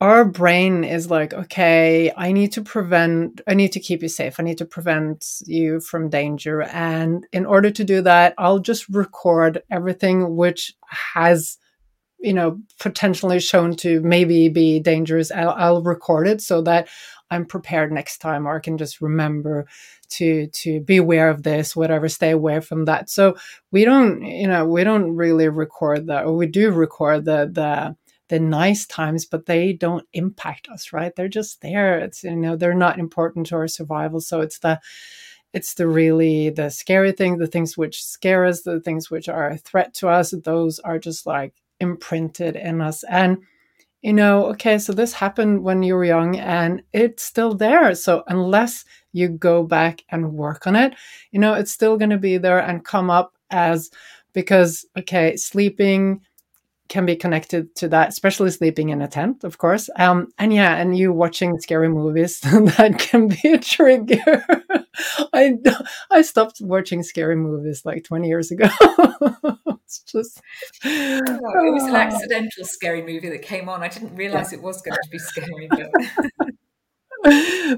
our 0.00 0.24
brain 0.24 0.84
is 0.84 1.10
like 1.10 1.34
okay 1.34 2.12
i 2.16 2.30
need 2.30 2.52
to 2.52 2.62
prevent 2.62 3.40
i 3.48 3.54
need 3.54 3.72
to 3.72 3.80
keep 3.80 4.00
you 4.00 4.08
safe. 4.08 4.38
I 4.38 4.44
need 4.44 4.58
to 4.58 4.64
prevent 4.64 5.26
you 5.44 5.80
from 5.80 6.08
danger. 6.08 6.62
And 6.62 7.26
in 7.32 7.44
order 7.44 7.70
to 7.72 7.84
do 7.84 8.00
that 8.02 8.34
i'll 8.38 8.60
just 8.60 8.88
record 8.88 9.62
everything 9.70 10.36
which 10.36 10.72
has 11.14 11.58
you 12.20 12.32
know 12.32 12.60
potentially 12.78 13.40
shown 13.40 13.74
to 13.76 14.00
maybe 14.02 14.48
be 14.48 14.78
dangerous. 14.78 15.32
I'll, 15.32 15.50
I'll 15.50 15.82
record 15.82 16.28
it 16.28 16.40
so 16.40 16.62
that 16.62 16.88
i'm 17.30 17.44
prepared 17.44 17.92
next 17.92 18.18
time 18.18 18.46
or 18.46 18.56
i 18.56 18.60
can 18.60 18.78
just 18.78 19.00
remember 19.00 19.66
to 20.08 20.48
to 20.48 20.80
be 20.80 20.96
aware 20.96 21.28
of 21.28 21.42
this 21.42 21.76
whatever 21.76 22.08
stay 22.08 22.30
away 22.30 22.60
from 22.60 22.84
that. 22.86 23.10
So 23.10 23.36
we 23.70 23.84
don't 23.84 24.22
you 24.22 24.48
know 24.48 24.66
we 24.66 24.84
don't 24.84 25.14
really 25.14 25.48
record 25.48 26.06
that 26.06 26.24
or 26.24 26.36
we 26.36 26.46
do 26.46 26.70
record 26.70 27.24
the 27.24 27.50
the 27.52 27.96
the 28.28 28.38
nice 28.38 28.86
times 28.86 29.24
but 29.24 29.46
they 29.46 29.72
don't 29.72 30.06
impact 30.12 30.68
us 30.68 30.92
right? 30.92 31.14
They're 31.14 31.28
just 31.28 31.60
there. 31.60 31.98
It's 31.98 32.24
you 32.24 32.36
know 32.36 32.56
they're 32.56 32.74
not 32.74 32.98
important 32.98 33.46
to 33.46 33.56
our 33.56 33.68
survival. 33.68 34.20
So 34.20 34.40
it's 34.40 34.58
the 34.58 34.80
it's 35.54 35.74
the 35.74 35.86
really 35.86 36.50
the 36.50 36.70
scary 36.70 37.12
thing 37.12 37.38
the 37.38 37.46
things 37.46 37.76
which 37.76 38.04
scare 38.04 38.44
us 38.44 38.62
the 38.62 38.80
things 38.80 39.10
which 39.10 39.28
are 39.28 39.48
a 39.48 39.58
threat 39.58 39.94
to 39.94 40.08
us 40.08 40.34
those 40.44 40.78
are 40.80 40.98
just 40.98 41.26
like 41.26 41.54
imprinted 41.80 42.56
in 42.56 42.80
us. 42.80 43.04
And 43.04 43.38
you 44.02 44.12
know, 44.12 44.46
okay, 44.46 44.78
so 44.78 44.92
this 44.92 45.12
happened 45.12 45.62
when 45.64 45.82
you 45.82 45.94
were 45.94 46.04
young 46.04 46.36
and 46.36 46.82
it's 46.92 47.24
still 47.24 47.54
there. 47.54 47.94
So 47.94 48.22
unless 48.28 48.84
you 49.12 49.28
go 49.28 49.64
back 49.64 50.04
and 50.10 50.34
work 50.34 50.66
on 50.66 50.76
it, 50.76 50.94
you 51.32 51.40
know, 51.40 51.54
it's 51.54 51.72
still 51.72 51.96
going 51.96 52.10
to 52.10 52.18
be 52.18 52.38
there 52.38 52.60
and 52.60 52.84
come 52.84 53.10
up 53.10 53.34
as 53.50 53.90
because, 54.34 54.84
okay, 54.96 55.36
sleeping 55.36 56.20
can 56.88 57.04
be 57.04 57.16
connected 57.16 57.74
to 57.76 57.88
that, 57.88 58.08
especially 58.08 58.50
sleeping 58.50 58.88
in 58.88 59.02
a 59.02 59.08
tent, 59.08 59.44
of 59.44 59.58
course. 59.58 59.90
Um, 59.96 60.28
and 60.38 60.52
yeah, 60.52 60.76
and 60.76 60.96
you 60.96 61.12
watching 61.12 61.58
scary 61.60 61.88
movies, 61.88 62.40
that 62.40 62.96
can 62.98 63.28
be 63.28 63.52
a 63.52 63.58
trigger. 63.58 64.44
I 65.32 65.56
I 66.10 66.22
stopped 66.22 66.60
watching 66.60 67.02
scary 67.02 67.36
movies 67.36 67.82
like 67.84 68.04
20 68.04 68.28
years 68.28 68.50
ago. 68.50 68.68
it's 69.84 70.00
just 70.02 70.40
oh, 70.84 71.20
it 71.24 71.72
was 71.72 71.84
an 71.84 71.94
ah. 71.94 71.98
accidental 71.98 72.64
scary 72.64 73.02
movie 73.02 73.28
that 73.28 73.42
came 73.42 73.68
on. 73.68 73.82
I 73.82 73.88
didn't 73.88 74.16
realize 74.16 74.52
yeah. 74.52 74.58
it 74.58 74.64
was 74.64 74.82
going 74.82 74.96
to 75.02 75.10
be 75.10 75.18
scary, 75.18 75.68
but 75.70 75.90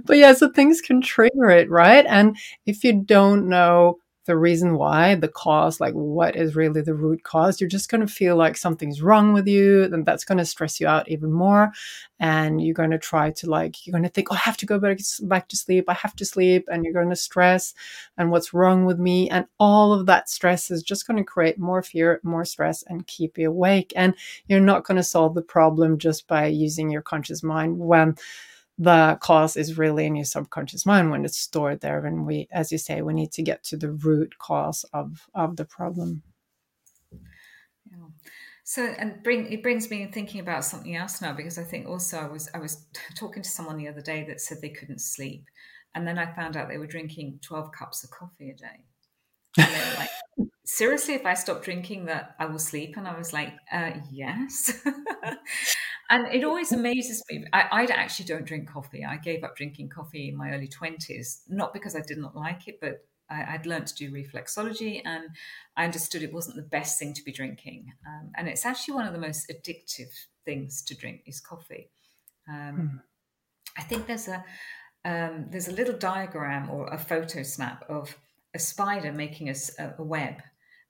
but 0.04 0.16
yeah, 0.16 0.32
so 0.34 0.50
things 0.50 0.80
can 0.80 1.00
trigger 1.00 1.50
it, 1.50 1.68
right? 1.70 2.06
And 2.06 2.36
if 2.66 2.84
you 2.84 3.02
don't 3.02 3.48
know 3.48 3.98
the 4.26 4.36
reason 4.36 4.76
why, 4.76 5.14
the 5.14 5.28
cause, 5.28 5.80
like 5.80 5.94
what 5.94 6.36
is 6.36 6.54
really 6.54 6.82
the 6.82 6.94
root 6.94 7.22
cause, 7.22 7.60
you're 7.60 7.70
just 7.70 7.90
going 7.90 8.02
to 8.02 8.06
feel 8.06 8.36
like 8.36 8.56
something's 8.56 9.00
wrong 9.02 9.32
with 9.32 9.48
you. 9.48 9.84
And 9.84 10.04
that's 10.04 10.24
going 10.24 10.38
to 10.38 10.44
stress 10.44 10.78
you 10.78 10.86
out 10.86 11.08
even 11.08 11.32
more. 11.32 11.72
And 12.18 12.62
you're 12.62 12.74
going 12.74 12.90
to 12.90 12.98
try 12.98 13.30
to 13.30 13.48
like, 13.48 13.86
you're 13.86 13.92
going 13.92 14.04
to 14.04 14.10
think, 14.10 14.28
oh, 14.30 14.34
I 14.34 14.38
have 14.38 14.58
to 14.58 14.66
go 14.66 14.78
back, 14.78 14.98
back 15.22 15.48
to 15.48 15.56
sleep. 15.56 15.86
I 15.88 15.94
have 15.94 16.14
to 16.16 16.24
sleep. 16.26 16.68
And 16.70 16.84
you're 16.84 16.92
going 16.92 17.08
to 17.08 17.16
stress 17.16 17.72
and 18.18 18.30
what's 18.30 18.52
wrong 18.52 18.84
with 18.84 18.98
me. 18.98 19.30
And 19.30 19.46
all 19.58 19.92
of 19.92 20.06
that 20.06 20.28
stress 20.28 20.70
is 20.70 20.82
just 20.82 21.06
going 21.06 21.16
to 21.16 21.24
create 21.24 21.58
more 21.58 21.82
fear, 21.82 22.20
more 22.22 22.44
stress 22.44 22.84
and 22.88 23.06
keep 23.06 23.38
you 23.38 23.48
awake. 23.48 23.92
And 23.96 24.14
you're 24.48 24.60
not 24.60 24.84
going 24.84 24.96
to 24.96 25.02
solve 25.02 25.34
the 25.34 25.42
problem 25.42 25.98
just 25.98 26.26
by 26.26 26.46
using 26.46 26.90
your 26.90 27.02
conscious 27.02 27.42
mind 27.42 27.78
when 27.78 28.16
the 28.80 29.18
cause 29.20 29.58
is 29.58 29.76
really 29.76 30.06
in 30.06 30.16
your 30.16 30.24
subconscious 30.24 30.86
mind 30.86 31.10
when 31.10 31.22
it's 31.22 31.36
stored 31.36 31.80
there 31.80 32.06
and 32.06 32.26
we 32.26 32.48
as 32.50 32.72
you 32.72 32.78
say 32.78 33.02
we 33.02 33.12
need 33.12 33.30
to 33.30 33.42
get 33.42 33.62
to 33.62 33.76
the 33.76 33.90
root 33.92 34.38
cause 34.38 34.86
of 34.94 35.28
of 35.34 35.56
the 35.56 35.66
problem 35.66 36.22
yeah. 37.90 37.98
so 38.64 38.86
and 38.98 39.22
bring 39.22 39.52
it 39.52 39.62
brings 39.62 39.90
me 39.90 40.08
thinking 40.10 40.40
about 40.40 40.64
something 40.64 40.96
else 40.96 41.20
now 41.20 41.30
because 41.30 41.58
i 41.58 41.62
think 41.62 41.86
also 41.86 42.16
i 42.16 42.26
was 42.26 42.48
i 42.54 42.58
was 42.58 42.86
talking 43.14 43.42
to 43.42 43.50
someone 43.50 43.76
the 43.76 43.86
other 43.86 44.00
day 44.00 44.24
that 44.26 44.40
said 44.40 44.56
they 44.62 44.70
couldn't 44.70 45.02
sleep 45.02 45.44
and 45.94 46.08
then 46.08 46.18
i 46.18 46.34
found 46.34 46.56
out 46.56 46.66
they 46.66 46.78
were 46.78 46.86
drinking 46.86 47.38
12 47.42 47.70
cups 47.72 48.02
of 48.02 48.10
coffee 48.10 48.48
a 48.48 48.54
day 48.54 48.84
and 49.58 49.66
they 49.66 49.90
were 49.90 49.98
like 49.98 50.10
seriously 50.64 51.14
if 51.14 51.26
i 51.26 51.34
stop 51.34 51.62
drinking 51.62 52.04
that 52.04 52.34
i 52.38 52.46
will 52.46 52.58
sleep 52.58 52.96
and 52.96 53.08
i 53.08 53.16
was 53.16 53.32
like 53.32 53.52
uh, 53.72 53.90
yes 54.10 54.72
and 56.10 56.26
it 56.34 56.44
always 56.44 56.72
amazes 56.72 57.22
me. 57.30 57.44
I, 57.52 57.66
I, 57.70 57.84
actually 57.84 58.24
don't 58.26 58.44
drink 58.44 58.68
coffee. 58.68 59.04
I 59.04 59.16
gave 59.16 59.44
up 59.44 59.56
drinking 59.56 59.90
coffee 59.90 60.28
in 60.28 60.36
my 60.36 60.50
early 60.50 60.68
20s, 60.68 61.42
not 61.48 61.72
because 61.72 61.94
I 61.94 62.00
did 62.00 62.18
not 62.18 62.34
like 62.34 62.66
it, 62.66 62.78
but 62.80 63.04
I, 63.30 63.52
would 63.52 63.66
learned 63.66 63.86
to 63.86 63.94
do 63.94 64.10
reflexology 64.10 65.02
and 65.04 65.28
I 65.76 65.84
understood 65.84 66.22
it 66.22 66.32
wasn't 66.32 66.56
the 66.56 66.62
best 66.62 66.98
thing 66.98 67.14
to 67.14 67.22
be 67.22 67.30
drinking. 67.30 67.92
Um, 68.04 68.32
and 68.36 68.48
it's 68.48 68.66
actually 68.66 68.94
one 68.94 69.06
of 69.06 69.12
the 69.12 69.20
most 69.20 69.48
addictive 69.48 70.10
things 70.44 70.82
to 70.82 70.96
drink 70.96 71.22
is 71.26 71.40
coffee. 71.40 71.90
Um, 72.48 72.74
hmm. 72.74 72.96
I 73.78 73.82
think 73.82 74.06
there's 74.06 74.26
a 74.26 74.44
um, 75.02 75.46
there's 75.48 75.68
a 75.68 75.72
little 75.72 75.96
diagram 75.96 76.68
or 76.68 76.86
a 76.88 76.98
photo 76.98 77.42
snap 77.42 77.84
of 77.88 78.14
a 78.54 78.58
spider 78.58 79.12
making 79.12 79.48
a, 79.48 79.54
a 79.98 80.02
web, 80.02 80.34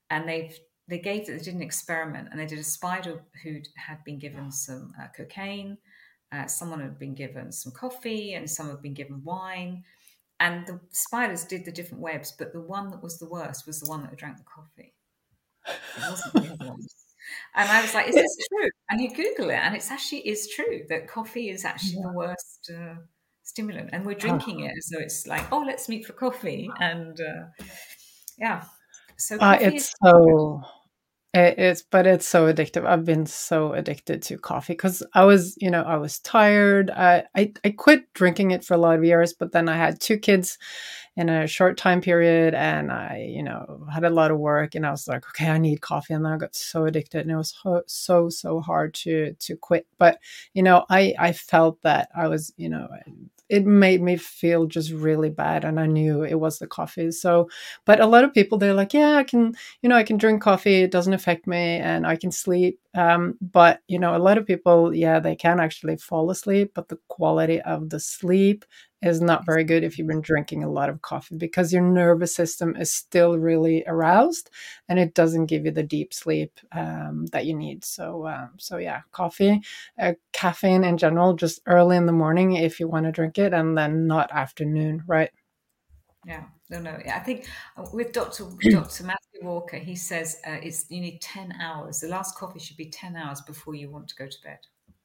and 0.09 0.29
they've 0.29 0.59
they 0.91 0.99
gave 0.99 1.27
they 1.27 1.39
did 1.39 1.55
an 1.55 1.63
experiment 1.63 2.29
and 2.31 2.39
they 2.39 2.47
did 2.47 2.59
a 2.59 2.65
spider 2.65 3.23
who 3.43 3.61
had 3.77 4.03
been 4.05 4.19
given 4.19 4.51
some 4.51 4.93
uh, 5.01 5.07
cocaine 5.17 5.79
uh, 6.33 6.47
someone 6.47 6.81
had 6.81 6.99
been 6.99 7.15
given 7.15 7.51
some 7.51 7.73
coffee 7.73 8.35
and 8.35 8.51
some 8.51 8.69
had 8.69 8.83
been 8.83 8.93
given 8.93 9.23
wine 9.25 9.83
and 10.41 10.67
the 10.67 10.79
spiders 10.91 11.45
did 11.45 11.65
the 11.65 11.73
different 11.73 12.03
webs 12.03 12.35
but 12.37 12.53
the 12.53 12.61
one 12.61 12.91
that 12.91 13.03
was 13.03 13.19
the 13.19 13.29
worst 13.29 13.67
was 13.67 13.81
the 13.81 13.89
one 13.89 14.03
that 14.03 14.17
drank 14.17 14.37
the 14.37 14.45
coffee. 14.45 14.93
It 15.67 16.11
wasn't 16.11 16.33
the 16.35 16.53
other 16.53 16.71
ones 16.71 16.95
and 17.55 17.69
i 17.69 17.83
was 17.83 17.95
like 17.95 18.09
is 18.09 18.15
this 18.15 18.37
true? 18.49 18.69
And 18.89 19.01
you 19.01 19.15
google 19.15 19.51
it 19.51 19.57
and 19.57 19.77
it's 19.77 19.91
actually 19.91 20.27
is 20.29 20.49
true 20.49 20.83
that 20.89 21.07
coffee 21.07 21.51
is 21.51 21.65
actually 21.65 21.97
yeah. 21.97 22.07
the 22.07 22.13
worst 22.13 22.73
uh, 22.75 22.95
stimulant 23.51 23.91
and 23.93 24.07
we're 24.07 24.15
drinking 24.15 24.61
it 24.61 24.73
so 24.81 24.99
it's 24.99 25.27
like 25.27 25.45
oh 25.53 25.63
let's 25.67 25.89
meet 25.89 26.07
for 26.07 26.13
coffee 26.13 26.71
and 26.79 27.21
uh, 27.21 27.65
yeah 28.39 28.63
so 29.17 29.37
uh, 29.39 29.59
it's 29.61 29.93
so 30.03 30.63
it's 31.33 31.83
but 31.83 32.07
it's 32.07 32.27
so 32.27 32.53
addictive. 32.53 32.85
I've 32.85 33.05
been 33.05 33.27
so 33.27 33.73
addicted 33.73 34.23
to 34.23 34.39
coffee 34.39 34.73
because 34.73 35.07
I 35.15 35.25
was, 35.25 35.57
you 35.61 35.71
know, 35.71 35.83
I 35.83 35.97
was 35.97 36.19
tired. 36.19 36.91
I, 36.91 37.25
I 37.37 37.53
I 37.65 37.71
quit 37.71 38.13
drinking 38.15 38.51
it 38.51 38.65
for 38.65 38.75
a 38.75 38.79
lot 38.79 38.97
of 38.97 39.05
years, 39.05 39.33
but 39.33 39.53
then 39.53 39.69
I 39.69 39.77
had 39.77 40.01
two 40.01 40.19
kids 40.19 40.59
in 41.17 41.29
a 41.29 41.47
short 41.47 41.77
time 41.77 42.01
period, 42.01 42.55
and 42.55 42.91
I, 42.93 43.27
you 43.29 43.43
know, 43.43 43.87
had 43.93 44.05
a 44.05 44.11
lot 44.11 44.31
of 44.31 44.39
work, 44.39 44.75
and 44.75 44.87
I 44.87 44.91
was 44.91 45.09
like, 45.09 45.27
okay, 45.31 45.49
I 45.49 45.59
need 45.59 45.81
coffee, 45.81 46.15
and 46.15 46.27
I 46.27 46.37
got 46.37 46.55
so 46.55 46.87
addicted, 46.87 47.23
and 47.23 47.31
it 47.31 47.37
was 47.37 47.55
so 47.63 47.83
so, 47.87 48.29
so 48.29 48.61
hard 48.61 48.95
to 48.95 49.35
to 49.41 49.57
quit. 49.57 49.87
But 49.99 50.19
you 50.55 50.63
know, 50.63 50.85
I 50.91 51.15
I 51.19 51.33
felt 51.33 51.83
that 51.83 52.09
I 52.17 52.29
was, 52.29 52.53
you 52.57 52.69
know, 52.69 52.89
it 53.49 53.67
made 53.67 54.01
me 54.01 54.17
feel 54.17 54.67
just 54.67 54.93
really 54.93 55.29
bad 55.31 55.65
and 55.65 55.81
i 55.81 55.87
knew 55.87 56.23
it 56.23 56.39
was 56.39 56.59
the 56.59 56.67
coffee 56.67 57.11
so 57.11 57.49
but 57.85 57.99
a 58.01 58.07
lot 58.07 58.23
of 58.25 58.33
people 58.33 58.59
they're 58.59 58.75
like 58.75 58.95
yeah 58.95 59.17
i 59.17 59.25
can 59.25 59.53
you 59.83 59.89
know 59.89 59.97
i 59.97 60.05
can 60.05 60.17
drink 60.17 60.41
coffee 60.41 60.83
it 60.83 60.91
doesn't 60.93 61.15
affect 61.15 61.47
me 61.47 61.79
and 61.79 62.07
I 62.07 62.17
can 62.17 62.31
sleep. 62.33 62.79
Um, 62.95 63.35
but, 63.41 63.81
you 63.87 63.99
know, 64.01 64.17
a 64.17 64.19
lot 64.19 64.37
of 64.37 64.47
people, 64.47 64.93
yeah, 64.95 65.21
they 65.21 65.37
can 65.37 65.61
actually 65.61 65.97
fall 65.97 66.29
asleep, 66.31 66.73
but 66.75 66.89
the 66.89 66.99
quality 67.09 67.61
of 67.61 67.89
the 67.91 68.01
sleep 68.01 68.65
is 69.03 69.21
not 69.21 69.47
very 69.47 69.65
good 69.65 69.83
if 69.83 69.99
you've 69.99 70.07
been 70.07 70.21
drinking 70.21 70.63
a 70.63 70.71
lot 70.71 70.89
of 70.89 71.03
coffee 71.03 71.37
because 71.37 71.73
your 71.73 71.83
nervous 71.83 72.35
system 72.35 72.77
is 72.77 72.93
still 72.93 73.39
really 73.39 73.83
aroused 73.87 74.51
and 74.89 74.99
it 74.99 75.15
doesn't 75.15 75.47
give 75.47 75.65
you 75.65 75.71
the 75.71 75.83
deep 75.83 76.13
sleep 76.13 76.61
um, 76.73 77.27
that 77.33 77.47
you 77.47 77.55
need. 77.55 77.85
So, 77.85 78.27
um, 78.27 78.51
so 78.59 78.77
yeah, 78.77 79.03
coffee, 79.13 79.63
uh, 79.99 80.15
caffeine 80.33 80.85
in 80.85 80.99
general, 80.99 81.35
just 81.35 81.61
early 81.67 81.97
in 81.97 82.07
the 82.07 82.13
morning 82.13 82.53
if 82.53 82.79
you 82.79 82.89
want 82.89 83.07
to 83.07 83.13
drink 83.13 83.39
it, 83.39 83.55
and 83.55 83.77
then 83.77 84.07
not 84.07 84.31
afternoon, 84.33 85.03
right? 85.07 85.31
Yeah, 86.27 86.45
no, 86.69 86.81
no. 86.81 86.91
I 86.91 87.21
think 87.21 87.47
uh, 87.77 87.87
with 87.93 88.13
Dr. 88.13 88.45
Dr. 88.71 89.05
Matthew 89.05 89.41
Walker, 89.43 89.79
he 89.79 89.97
says 89.97 90.41
uh, 90.47 90.59
it's 90.63 90.91
you 90.91 91.01
need 91.01 91.21
ten 91.21 91.55
hours. 91.61 92.01
The 92.01 92.09
last 92.09 92.37
coffee 92.37 92.59
should 92.59 92.77
be 92.77 92.91
ten 92.91 93.17
hours 93.17 93.41
before 93.41 93.75
you 93.75 93.91
want 93.91 94.09
to 94.09 94.17
go 94.17 94.27
to 94.27 94.37
bed. 94.43 94.59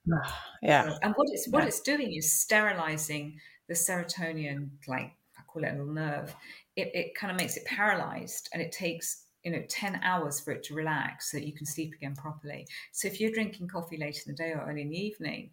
yeah, 0.61 0.89
so, 0.89 0.97
and 1.01 1.13
what 1.15 1.27
it's 1.31 1.47
what 1.47 1.63
yeah. 1.63 1.67
it's 1.67 1.79
doing 1.79 2.13
is 2.13 2.33
sterilizing 2.33 3.39
the 3.67 3.73
serotonin, 3.73 4.69
like 4.87 5.13
I 5.37 5.41
call 5.47 5.63
it 5.63 5.69
a 5.69 5.71
little 5.71 5.93
nerve. 5.93 6.35
It, 6.75 6.91
it 6.93 7.15
kind 7.15 7.31
of 7.31 7.37
makes 7.37 7.57
it 7.57 7.65
paralyzed, 7.65 8.49
and 8.53 8.61
it 8.61 8.71
takes 8.71 9.23
you 9.43 9.51
know 9.51 9.63
10 9.69 9.99
hours 10.03 10.39
for 10.39 10.51
it 10.51 10.63
to 10.63 10.73
relax 10.73 11.31
so 11.31 11.37
that 11.37 11.45
you 11.45 11.53
can 11.53 11.65
sleep 11.65 11.93
again 11.93 12.15
properly. 12.15 12.67
So 12.91 13.07
if 13.07 13.21
you're 13.21 13.31
drinking 13.31 13.67
coffee 13.67 13.97
late 13.97 14.23
in 14.25 14.33
the 14.33 14.37
day 14.37 14.51
or 14.51 14.65
early 14.67 14.81
in 14.81 14.89
the 14.89 14.99
evening 14.99 15.51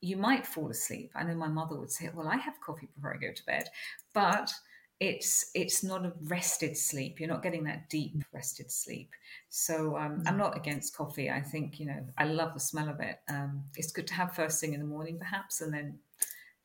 you 0.00 0.16
might 0.16 0.46
fall 0.46 0.70
asleep. 0.70 1.12
I 1.14 1.24
know 1.24 1.34
my 1.34 1.48
mother 1.48 1.76
would 1.76 1.90
say 1.90 2.10
well 2.14 2.28
i 2.28 2.36
have 2.36 2.60
coffee 2.60 2.88
before 2.94 3.14
i 3.14 3.18
go 3.18 3.32
to 3.32 3.46
bed. 3.46 3.68
But 4.12 4.52
it's 4.98 5.50
it's 5.54 5.82
not 5.82 6.04
a 6.04 6.12
rested 6.24 6.76
sleep. 6.76 7.18
You're 7.18 7.28
not 7.28 7.42
getting 7.42 7.64
that 7.64 7.88
deep 7.88 8.22
rested 8.32 8.70
sleep. 8.70 9.10
So 9.48 9.96
um, 9.96 10.22
i'm 10.26 10.34
mm. 10.34 10.38
not 10.38 10.56
against 10.56 10.96
coffee. 10.96 11.30
I 11.30 11.40
think 11.40 11.80
you 11.80 11.86
know 11.86 12.04
i 12.18 12.24
love 12.24 12.54
the 12.54 12.60
smell 12.60 12.88
of 12.88 13.00
it. 13.00 13.20
Um, 13.28 13.64
it's 13.76 13.92
good 13.92 14.06
to 14.08 14.14
have 14.14 14.34
first 14.34 14.60
thing 14.60 14.74
in 14.74 14.80
the 14.80 14.86
morning 14.86 15.18
perhaps 15.18 15.60
and 15.60 15.72
then 15.72 15.98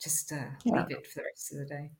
just 0.06 0.32
uh, 0.32 0.38
yeah. 0.64 0.74
leave 0.74 0.98
it 0.98 1.08
for 1.08 1.20
the 1.20 1.26
rest 1.26 1.52
of 1.52 1.60
the 1.60 1.66
day. 1.66 1.92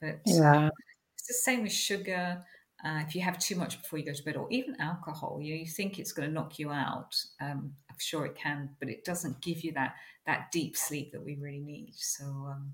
But 0.00 0.20
yeah. 0.24 0.68
it's 1.16 1.26
the 1.26 1.34
same 1.34 1.64
with 1.64 1.72
sugar 1.72 2.44
uh, 2.84 3.02
if 3.04 3.16
you 3.16 3.20
have 3.22 3.40
too 3.40 3.56
much 3.56 3.82
before 3.82 3.98
you 3.98 4.04
go 4.04 4.12
to 4.12 4.22
bed 4.22 4.36
or 4.36 4.46
even 4.50 4.80
alcohol 4.80 5.40
you 5.42 5.52
know, 5.52 5.60
you 5.60 5.66
think 5.66 5.98
it's 5.98 6.12
going 6.12 6.28
to 6.28 6.32
knock 6.32 6.60
you 6.60 6.70
out 6.70 7.12
um, 7.40 7.72
i'm 7.90 7.96
sure 7.98 8.24
it 8.24 8.36
can 8.36 8.70
but 8.78 8.88
it 8.88 9.04
doesn't 9.04 9.40
give 9.40 9.64
you 9.64 9.72
that 9.72 9.96
that 10.28 10.52
deep 10.52 10.76
sleep 10.76 11.10
that 11.10 11.24
we 11.24 11.36
really 11.36 11.58
need. 11.58 11.94
So 11.96 12.24
um, 12.26 12.70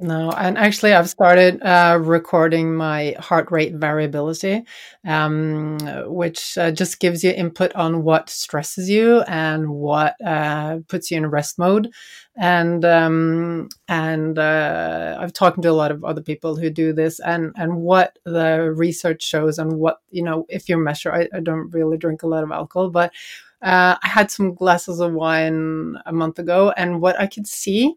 no, 0.00 0.30
and 0.32 0.56
actually, 0.56 0.94
I've 0.94 1.10
started 1.10 1.62
uh, 1.62 1.98
recording 2.00 2.74
my 2.74 3.14
heart 3.18 3.50
rate 3.50 3.74
variability, 3.74 4.64
um, 5.06 5.78
which 6.06 6.56
uh, 6.56 6.70
just 6.70 7.00
gives 7.00 7.22
you 7.22 7.32
input 7.32 7.74
on 7.74 8.02
what 8.02 8.30
stresses 8.30 8.88
you 8.88 9.20
and 9.22 9.68
what 9.68 10.14
uh, 10.24 10.78
puts 10.88 11.10
you 11.10 11.18
in 11.18 11.26
rest 11.26 11.58
mode. 11.58 11.90
And 12.36 12.82
um, 12.84 13.68
and 13.88 14.38
uh, 14.38 15.18
I've 15.20 15.34
talked 15.34 15.60
to 15.60 15.68
a 15.70 15.72
lot 15.72 15.90
of 15.90 16.02
other 16.02 16.22
people 16.22 16.56
who 16.56 16.70
do 16.70 16.94
this, 16.94 17.20
and 17.20 17.52
and 17.56 17.76
what 17.76 18.18
the 18.24 18.72
research 18.74 19.22
shows, 19.22 19.58
and 19.58 19.74
what 19.74 19.98
you 20.10 20.22
know, 20.22 20.46
if 20.48 20.68
you 20.68 20.78
measure, 20.78 21.12
I, 21.12 21.28
I 21.34 21.40
don't 21.40 21.70
really 21.72 21.98
drink 21.98 22.22
a 22.22 22.26
lot 22.28 22.42
of 22.42 22.50
alcohol, 22.52 22.88
but 22.88 23.12
uh, 23.60 23.96
I 24.02 24.08
had 24.08 24.30
some 24.30 24.54
glasses 24.54 25.00
of 25.00 25.12
wine 25.12 25.96
a 26.06 26.12
month 26.12 26.38
ago, 26.38 26.72
and 26.76 27.02
what 27.02 27.20
I 27.20 27.26
could 27.26 27.46
see 27.46 27.94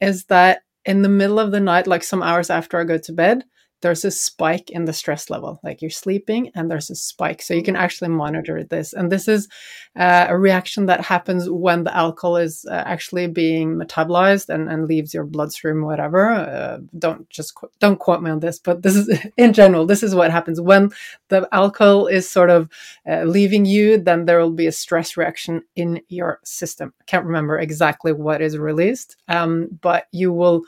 is 0.00 0.24
that 0.26 0.62
in 0.86 1.02
the 1.02 1.08
middle 1.08 1.38
of 1.38 1.50
the 1.50 1.60
night, 1.60 1.86
like 1.86 2.04
some 2.04 2.22
hours 2.22 2.48
after 2.48 2.80
I 2.80 2.84
go 2.84 2.96
to 2.96 3.12
bed, 3.12 3.44
there's 3.82 4.04
a 4.04 4.10
spike 4.10 4.70
in 4.70 4.86
the 4.86 4.92
stress 4.92 5.28
level. 5.28 5.60
Like 5.62 5.82
you're 5.82 5.90
sleeping 5.90 6.50
and 6.54 6.70
there's 6.70 6.90
a 6.90 6.94
spike. 6.94 7.42
So 7.42 7.54
you 7.54 7.62
can 7.62 7.76
actually 7.76 8.08
monitor 8.08 8.64
this. 8.64 8.92
And 8.92 9.12
this 9.12 9.28
is 9.28 9.48
uh, 9.94 10.26
a 10.28 10.38
reaction 10.38 10.86
that 10.86 11.02
happens 11.02 11.48
when 11.50 11.84
the 11.84 11.94
alcohol 11.94 12.36
is 12.36 12.64
uh, 12.70 12.82
actually 12.86 13.26
being 13.26 13.76
metabolized 13.76 14.48
and, 14.48 14.68
and 14.70 14.86
leaves 14.86 15.12
your 15.12 15.24
bloodstream, 15.24 15.82
whatever. 15.82 16.30
Uh, 16.30 16.78
don't 16.98 17.28
just 17.28 17.54
qu- 17.54 17.70
don't 17.78 17.98
quote 17.98 18.22
me 18.22 18.30
on 18.30 18.40
this, 18.40 18.58
but 18.58 18.82
this 18.82 18.96
is 18.96 19.08
in 19.36 19.52
general, 19.52 19.86
this 19.86 20.02
is 20.02 20.14
what 20.14 20.30
happens 20.30 20.60
when 20.60 20.90
the 21.28 21.46
alcohol 21.52 22.06
is 22.06 22.28
sort 22.28 22.50
of 22.50 22.68
uh, 23.08 23.24
leaving 23.24 23.64
you, 23.66 23.98
then 23.98 24.24
there 24.24 24.38
will 24.40 24.50
be 24.50 24.66
a 24.66 24.72
stress 24.72 25.16
reaction 25.16 25.62
in 25.76 26.00
your 26.08 26.40
system. 26.44 26.94
I 27.00 27.04
can't 27.04 27.26
remember 27.26 27.58
exactly 27.58 28.12
what 28.12 28.40
is 28.40 28.56
released, 28.56 29.16
um, 29.28 29.68
but 29.80 30.06
you 30.12 30.32
will 30.32 30.62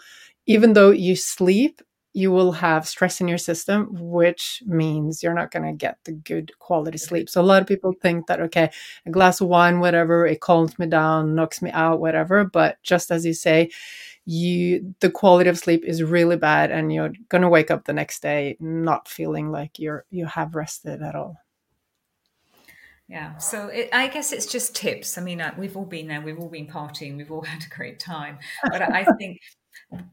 even 0.47 0.73
though 0.73 0.91
you 0.91 1.15
sleep 1.15 1.83
you 2.15 2.33
will 2.33 2.53
have 2.53 2.89
stress 2.89 3.21
in 3.21 3.29
your 3.29 3.39
system, 3.39 3.89
which 3.93 4.63
means 4.67 5.23
you're 5.23 5.35
not 5.35 5.51
going 5.51 5.65
to 5.65 5.73
get 5.73 5.99
the 6.05 6.13
good 6.13 6.51
quality 6.59 6.99
sleep. 6.99 7.29
So 7.29 7.41
a 7.41 7.43
lot 7.43 7.61
of 7.61 7.69
people 7.69 7.93
think 7.93 8.27
that, 8.27 8.41
okay, 8.41 8.71
a 9.07 9.11
glass 9.11 9.41
of 9.41 9.49
wine, 9.49 9.79
whatever, 9.81 10.27
it 10.27 10.41
calms 10.41 10.79
me 10.79 10.87
down, 10.87 11.35
knocks 11.35 11.61
me 11.63 11.71
out, 11.71 12.01
whatever. 12.01 12.45
But 12.45 12.79
just 12.83 13.11
as 13.11 13.27
you 13.27 13.35
say, 13.35 13.71
you 14.25 14.95
the 15.01 15.11
quality 15.11 15.49
of 15.49 15.59
sleep 15.59 15.85
is 15.87 16.03
really 16.03 16.37
bad 16.37 16.71
and 16.71 16.93
you're 16.93 17.13
going 17.31 17.41
to 17.41 17.49
wake 17.49 17.71
up 17.71 17.87
the 17.87 17.95
next 17.95 18.21
day 18.21 18.59
not 18.61 19.09
feeling 19.09 19.51
like 19.51 19.79
you're 19.79 20.05
you 20.11 20.27
have 20.27 20.55
rested 20.55 21.03
at 21.03 21.15
all. 21.15 21.39
Yeah. 23.09 23.39
So 23.39 23.69
it, 23.69 23.89
i 23.91 24.07
guess 24.07 24.33
it's 24.33 24.45
just 24.45 24.77
tips. 24.77 25.17
I 25.17 25.23
mean 25.23 25.41
uh, 25.41 25.55
we've 25.57 25.79
all 25.79 25.87
been 25.87 26.09
there. 26.09 26.21
We've 26.21 26.39
all 26.39 26.51
been 26.51 26.67
partying. 26.67 27.17
We've 27.17 27.33
all 27.33 27.41
had 27.55 27.65
a 27.65 27.75
great 27.75 28.01
time. 28.01 28.39
But 28.71 28.83
i 28.83 29.05
think 29.19 29.41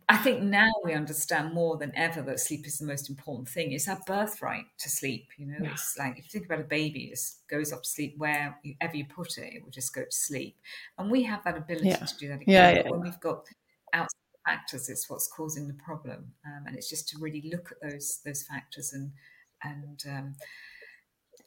I 0.08 0.18
think 0.18 0.42
now 0.42 0.72
we 0.86 0.94
understand 0.94 1.54
more 1.54 1.78
than 1.78 1.92
ever 1.96 2.22
that 2.22 2.40
sleep 2.40 2.66
is 2.66 2.78
the 2.78 2.86
most 2.86 3.10
important 3.10 3.50
thing. 3.50 3.74
It's 3.74 3.90
our 3.90 4.00
birthright 4.08 4.66
to 4.80 4.90
sleep. 4.90 5.28
You 5.38 5.48
know, 5.48 5.58
yeah. 5.62 5.72
it's 5.72 5.98
like 6.00 6.18
if 6.18 6.26
you 6.26 6.30
think 6.32 6.46
about 6.46 6.62
a 6.62 6.68
baby, 6.68 7.12
it 7.12 7.20
goes 7.50 7.74
off 7.74 7.82
to 7.82 7.90
sleep 7.90 8.16
wherever 8.18 8.56
you 8.64 9.06
put 9.06 9.38
it, 9.38 9.54
it 9.56 9.64
will 9.64 9.72
just 9.72 9.94
go 9.94 10.04
to 10.04 10.12
sleep. 10.12 10.56
And 10.98 11.12
we 11.12 11.24
have 11.24 11.44
that 11.44 11.58
ability 11.58 11.90
yeah. 11.90 11.98
to 11.98 12.18
do 12.18 12.28
that 12.30 12.42
again. 12.42 12.46
Yeah, 12.48 12.72
yeah, 12.72 12.90
when 12.90 13.02
we've 13.02 13.20
got 13.20 13.48
outside 13.92 14.16
factors, 14.46 14.88
it's 14.90 15.10
what's 15.10 15.28
causing 15.28 15.68
the 15.68 15.74
problem. 15.74 16.32
Um, 16.46 16.68
and 16.68 16.76
it's 16.78 16.90
just 16.90 17.10
to 17.10 17.18
really 17.20 17.50
look 17.52 17.72
at 17.72 17.90
those 17.90 18.22
those 18.24 18.44
factors 18.44 18.94
and 18.94 19.12
and 19.64 20.04
um, 20.08 20.36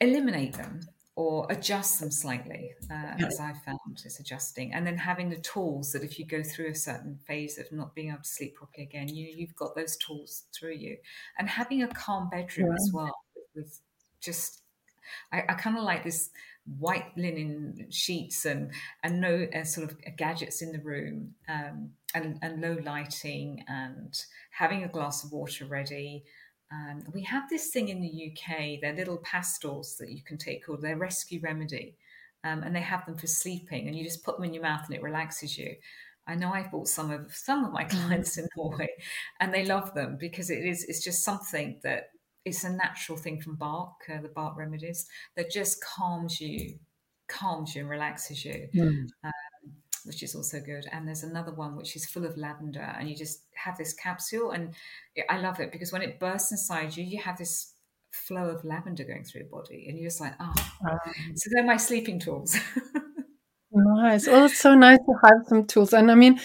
eliminate 0.00 0.54
them 0.54 0.80
or 1.18 1.48
adjust 1.50 1.98
them 1.98 2.12
slightly, 2.12 2.74
uh, 2.88 3.14
yeah. 3.18 3.26
as 3.26 3.40
I 3.40 3.52
found 3.66 3.80
is 4.04 4.20
adjusting, 4.20 4.72
and 4.72 4.86
then 4.86 4.96
having 4.96 5.30
the 5.30 5.40
tools 5.40 5.90
that 5.90 6.04
if 6.04 6.16
you 6.16 6.24
go 6.24 6.44
through 6.44 6.68
a 6.68 6.74
certain 6.76 7.18
phase 7.26 7.58
of 7.58 7.72
not 7.72 7.92
being 7.92 8.10
able 8.10 8.22
to 8.22 8.28
sleep 8.28 8.54
properly 8.54 8.84
again, 8.84 9.08
you 9.08 9.26
you've 9.26 9.56
got 9.56 9.74
those 9.74 9.96
tools 9.96 10.44
through 10.56 10.74
you, 10.74 10.96
and 11.36 11.48
having 11.48 11.82
a 11.82 11.88
calm 11.88 12.30
bedroom 12.30 12.68
yeah. 12.68 12.74
as 12.74 12.90
well 12.94 13.16
with 13.56 13.80
just 14.20 14.62
I, 15.32 15.42
I 15.48 15.54
kind 15.54 15.76
of 15.76 15.82
like 15.82 16.04
this 16.04 16.30
white 16.78 17.16
linen 17.16 17.88
sheets 17.90 18.44
and 18.44 18.70
and 19.02 19.20
no 19.20 19.48
uh, 19.52 19.64
sort 19.64 19.90
of 19.90 19.96
gadgets 20.16 20.62
in 20.62 20.70
the 20.70 20.78
room 20.78 21.34
um, 21.48 21.90
and 22.14 22.38
and 22.42 22.60
low 22.60 22.76
lighting 22.84 23.64
and 23.66 24.22
having 24.52 24.84
a 24.84 24.88
glass 24.88 25.24
of 25.24 25.32
water 25.32 25.64
ready 25.64 26.22
um, 26.70 27.04
we 27.12 27.22
have 27.22 27.48
this 27.48 27.68
thing 27.68 27.88
in 27.88 28.00
the 28.00 28.32
UK, 28.32 28.80
they're 28.80 28.94
little 28.94 29.18
pastels 29.18 29.96
that 29.98 30.10
you 30.10 30.22
can 30.22 30.36
take 30.36 30.66
called 30.66 30.82
their 30.82 30.96
rescue 30.96 31.40
remedy. 31.42 31.96
Um, 32.44 32.62
and 32.62 32.74
they 32.74 32.80
have 32.80 33.04
them 33.04 33.16
for 33.16 33.26
sleeping, 33.26 33.88
and 33.88 33.96
you 33.96 34.04
just 34.04 34.22
put 34.22 34.36
them 34.36 34.44
in 34.44 34.54
your 34.54 34.62
mouth 34.62 34.84
and 34.86 34.94
it 34.94 35.02
relaxes 35.02 35.58
you. 35.58 35.74
I 36.28 36.34
know 36.34 36.52
I've 36.52 36.70
bought 36.70 36.86
some 36.86 37.10
of 37.10 37.34
some 37.34 37.64
of 37.64 37.72
my 37.72 37.84
clients 37.90 38.38
in 38.38 38.46
Norway, 38.56 38.90
and 39.40 39.52
they 39.52 39.64
love 39.64 39.92
them 39.94 40.16
because 40.20 40.50
it 40.50 40.64
is 40.64 40.84
it's 40.84 41.02
just 41.02 41.24
something 41.24 41.80
that 41.82 42.10
it's 42.44 42.64
a 42.64 42.70
natural 42.70 43.18
thing 43.18 43.40
from 43.40 43.56
Bach, 43.56 44.04
uh, 44.12 44.20
the 44.20 44.28
Bach 44.28 44.56
remedies 44.56 45.06
that 45.36 45.50
just 45.50 45.82
calms 45.82 46.40
you, 46.40 46.78
calms 47.26 47.74
you 47.74 47.80
and 47.82 47.90
relaxes 47.90 48.44
you. 48.44 48.68
Mm. 48.74 49.06
Um, 49.24 49.32
which 50.08 50.22
is 50.22 50.34
also 50.34 50.58
good. 50.58 50.86
And 50.90 51.06
there's 51.06 51.22
another 51.22 51.52
one 51.52 51.76
which 51.76 51.94
is 51.94 52.06
full 52.06 52.26
of 52.26 52.36
lavender, 52.36 52.94
and 52.98 53.08
you 53.08 53.16
just 53.16 53.42
have 53.54 53.78
this 53.78 53.92
capsule. 53.92 54.50
And 54.50 54.74
I 55.30 55.38
love 55.38 55.60
it 55.60 55.70
because 55.70 55.92
when 55.92 56.02
it 56.02 56.18
bursts 56.18 56.50
inside 56.50 56.96
you, 56.96 57.04
you 57.04 57.22
have 57.22 57.38
this 57.38 57.74
flow 58.10 58.48
of 58.48 58.64
lavender 58.64 59.04
going 59.04 59.24
through 59.24 59.42
your 59.42 59.50
body, 59.50 59.86
and 59.88 59.98
you're 59.98 60.08
just 60.08 60.20
like, 60.20 60.34
oh. 60.40 60.54
Um, 60.90 60.98
so 61.36 61.50
they're 61.52 61.64
my 61.64 61.76
sleeping 61.76 62.18
tools. 62.18 62.56
nice. 63.70 64.26
Well, 64.26 64.46
it's 64.46 64.58
so 64.58 64.74
nice 64.74 64.98
to 64.98 65.14
have 65.22 65.46
some 65.46 65.66
tools. 65.66 65.92
And 65.92 66.10
I 66.10 66.14
mean, 66.14 66.40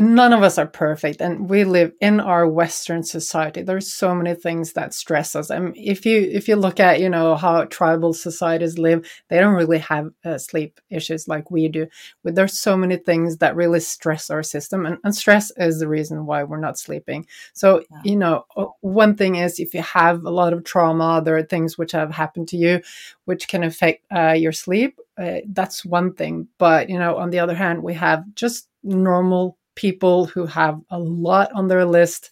none 0.00 0.32
of 0.32 0.42
us 0.42 0.58
are 0.58 0.66
perfect 0.66 1.20
and 1.20 1.48
we 1.48 1.64
live 1.64 1.92
in 2.00 2.20
our 2.20 2.46
western 2.46 3.02
society. 3.02 3.62
There's 3.62 3.90
so 3.90 4.14
many 4.14 4.34
things 4.34 4.72
that 4.74 4.94
stress 4.94 5.34
us 5.34 5.50
and 5.50 5.76
if 5.76 6.06
you 6.06 6.20
if 6.20 6.48
you 6.48 6.56
look 6.56 6.80
at 6.80 7.00
you 7.00 7.08
know 7.08 7.36
how 7.36 7.64
tribal 7.64 8.12
societies 8.12 8.78
live 8.78 9.08
they 9.28 9.38
don't 9.38 9.54
really 9.54 9.78
have 9.78 10.10
uh, 10.24 10.38
sleep 10.38 10.80
issues 10.90 11.28
like 11.28 11.50
we 11.50 11.68
do. 11.68 11.86
But 12.22 12.34
there's 12.34 12.58
so 12.58 12.76
many 12.76 12.96
things 12.96 13.38
that 13.38 13.56
really 13.56 13.80
stress 13.80 14.30
our 14.30 14.42
system 14.42 14.86
and, 14.86 14.98
and 15.04 15.14
stress 15.14 15.50
is 15.56 15.80
the 15.80 15.88
reason 15.88 16.26
why 16.26 16.44
we're 16.44 16.58
not 16.58 16.78
sleeping. 16.78 17.26
So 17.52 17.82
yeah. 17.90 18.00
you 18.04 18.16
know 18.16 18.44
one 18.80 19.16
thing 19.16 19.36
is 19.36 19.58
if 19.58 19.74
you 19.74 19.82
have 19.82 20.24
a 20.24 20.30
lot 20.30 20.52
of 20.52 20.64
trauma 20.64 21.22
there 21.24 21.36
are 21.36 21.42
things 21.42 21.76
which 21.76 21.92
have 21.92 22.10
happened 22.10 22.48
to 22.48 22.56
you 22.56 22.80
which 23.24 23.48
can 23.48 23.64
affect 23.64 24.04
uh, 24.14 24.32
your 24.32 24.52
sleep 24.52 24.98
uh, 25.18 25.40
that's 25.48 25.84
one 25.84 26.12
thing. 26.14 26.48
But 26.58 26.88
you 26.88 26.98
know 26.98 27.16
on 27.16 27.30
the 27.30 27.40
other 27.40 27.54
hand 27.54 27.82
we 27.82 27.94
have 27.94 28.24
just 28.34 28.68
normal 28.82 29.57
people 29.78 30.26
who 30.26 30.44
have 30.44 30.80
a 30.90 30.98
lot 30.98 31.52
on 31.54 31.68
their 31.68 31.84
list, 31.84 32.30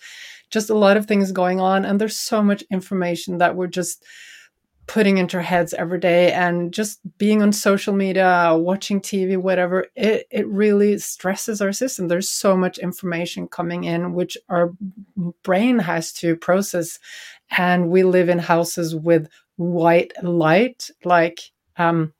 just 0.51 0.68
a 0.68 0.74
lot 0.74 0.97
of 0.97 1.07
things 1.07 1.30
going 1.30 1.61
on. 1.61 1.84
And 1.84 2.01
there's 2.01 2.18
so 2.18 2.42
much 2.42 2.64
information 2.72 3.38
that 3.38 3.55
we're 3.55 3.68
just 3.68 4.05
putting 4.88 5.18
into 5.18 5.36
our 5.36 5.42
heads 5.44 5.72
every 5.74 6.01
day 6.01 6.32
and 6.32 6.72
just 6.72 6.99
being 7.18 7.42
on 7.42 7.53
social 7.53 7.92
media 7.92 8.55
watching 8.57 9.01
tv 9.01 9.36
whatever 9.36 9.86
it, 9.97 10.28
it 10.30 10.47
really 10.47 10.97
stresses 10.97 11.61
our 11.61 11.72
system 11.72 12.07
there's 12.07 12.30
so 12.30 12.57
much 12.57 12.78
information 12.78 13.49
coming 13.49 13.82
in 13.82 14.12
which 14.12 14.38
our 14.49 14.72
brain 15.42 15.80
has 15.80 16.12
to 16.12 16.36
process 16.36 17.01
and 17.59 17.90
we 17.90 18.05
live 18.05 18.28
in 18.28 18.38
houses 18.38 18.94
with 18.94 19.28
white 19.57 20.12
light 20.22 20.88
like 21.05 21.40
um, 21.78 22.12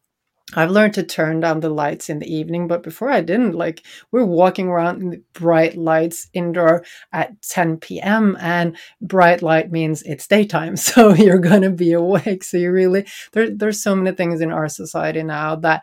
I've 0.55 0.71
learned 0.71 0.95
to 0.95 1.03
turn 1.03 1.41
down 1.41 1.59
the 1.59 1.71
lights 1.71 2.09
in 2.09 2.21
the 2.21 2.33
evening, 2.33 2.69
but 2.69 2.85
before 2.85 3.11
I 3.11 3.21
didn't. 3.21 3.53
Like 3.53 3.83
we're 4.13 4.25
walking 4.25 4.69
around 4.69 5.03
in 5.03 5.25
bright 5.33 5.77
lights 5.77 6.29
indoor 6.35 6.85
at 7.13 7.43
10 7.43 7.79
p.m. 7.79 8.37
and 8.41 8.77
bright 9.01 9.43
light 9.43 9.73
means 9.73 10.03
it's 10.03 10.29
daytime, 10.29 10.77
so 10.77 11.15
you're 11.15 11.39
gonna 11.41 11.71
be 11.71 11.93
awake. 11.93 12.45
So 12.45 12.59
you 12.59 12.71
really 12.71 13.07
there, 13.33 13.51
there's 13.51 13.83
so 13.83 13.97
many 13.97 14.15
things 14.15 14.41
in 14.41 14.53
our 14.53 14.69
society 14.69 15.23
now 15.25 15.57
that 15.57 15.83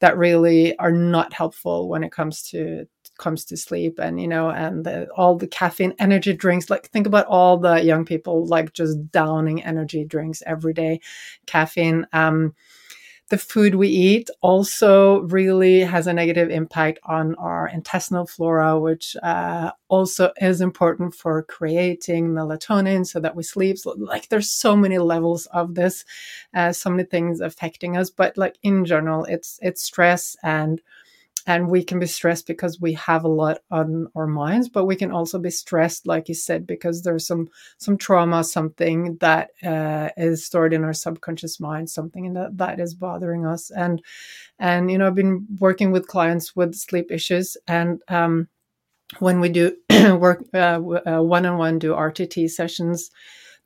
that 0.00 0.18
really 0.18 0.76
are 0.78 0.92
not 0.92 1.32
helpful 1.32 1.88
when 1.88 2.04
it 2.04 2.12
comes 2.12 2.42
to 2.50 2.86
comes 3.18 3.44
to 3.44 3.56
sleep 3.56 3.98
and 4.00 4.20
you 4.20 4.26
know 4.26 4.50
and 4.50 4.84
the, 4.84 5.06
all 5.16 5.36
the 5.36 5.46
caffeine 5.46 5.94
energy 6.00 6.32
drinks 6.32 6.68
like 6.70 6.88
think 6.88 7.06
about 7.06 7.26
all 7.26 7.56
the 7.56 7.80
young 7.80 8.04
people 8.04 8.44
like 8.46 8.72
just 8.72 9.10
downing 9.12 9.62
energy 9.62 10.04
drinks 10.04 10.42
every 10.44 10.72
day 10.72 10.98
caffeine 11.46 12.04
um 12.12 12.52
the 13.30 13.38
food 13.38 13.76
we 13.76 13.88
eat 13.88 14.28
also 14.42 15.20
really 15.22 15.80
has 15.80 16.06
a 16.06 16.12
negative 16.12 16.50
impact 16.50 16.98
on 17.04 17.34
our 17.36 17.66
intestinal 17.68 18.26
flora, 18.26 18.78
which 18.78 19.16
uh, 19.22 19.70
also 19.88 20.32
is 20.40 20.60
important 20.60 21.14
for 21.14 21.42
creating 21.44 22.28
melatonin 22.28 23.06
so 23.06 23.20
that 23.20 23.34
we 23.34 23.42
sleep. 23.42 23.78
So, 23.78 23.94
like, 23.98 24.28
there's 24.28 24.50
so 24.52 24.76
many 24.76 24.98
levels 24.98 25.46
of 25.46 25.74
this, 25.74 26.04
uh, 26.54 26.72
so 26.72 26.90
many 26.90 27.04
things 27.04 27.40
affecting 27.40 27.96
us. 27.96 28.10
But 28.10 28.36
like 28.36 28.58
in 28.62 28.84
general, 28.84 29.24
it's 29.24 29.58
it's 29.62 29.82
stress 29.82 30.36
and 30.42 30.80
and 31.46 31.68
we 31.68 31.82
can 31.82 31.98
be 31.98 32.06
stressed 32.06 32.46
because 32.46 32.80
we 32.80 32.92
have 32.94 33.24
a 33.24 33.28
lot 33.28 33.58
on 33.70 34.06
our 34.14 34.26
minds 34.26 34.68
but 34.68 34.86
we 34.86 34.96
can 34.96 35.10
also 35.10 35.38
be 35.38 35.50
stressed 35.50 36.06
like 36.06 36.28
you 36.28 36.34
said 36.34 36.66
because 36.66 37.02
there's 37.02 37.26
some 37.26 37.48
some 37.78 37.96
trauma 37.96 38.44
something 38.44 39.16
that 39.20 39.50
uh, 39.62 40.08
is 40.16 40.44
stored 40.44 40.72
in 40.72 40.84
our 40.84 40.92
subconscious 40.92 41.58
mind 41.60 41.90
something 41.90 42.32
that 42.32 42.56
that 42.56 42.80
is 42.80 42.94
bothering 42.94 43.46
us. 43.46 43.70
And 43.70 44.02
and 44.58 44.90
you 44.90 44.98
know 44.98 45.06
i've 45.06 45.14
been 45.14 45.46
working 45.58 45.90
with 45.90 46.06
clients 46.06 46.54
with 46.56 46.74
sleep 46.74 47.10
issues 47.10 47.56
and 47.66 48.00
um, 48.08 48.48
when 49.18 49.40
we 49.40 49.48
do 49.48 49.76
work 50.18 50.44
uh, 50.54 50.80
uh, 51.06 51.22
one-on-one 51.22 51.78
do 51.78 51.92
rtt 51.92 52.48
sessions 52.50 53.10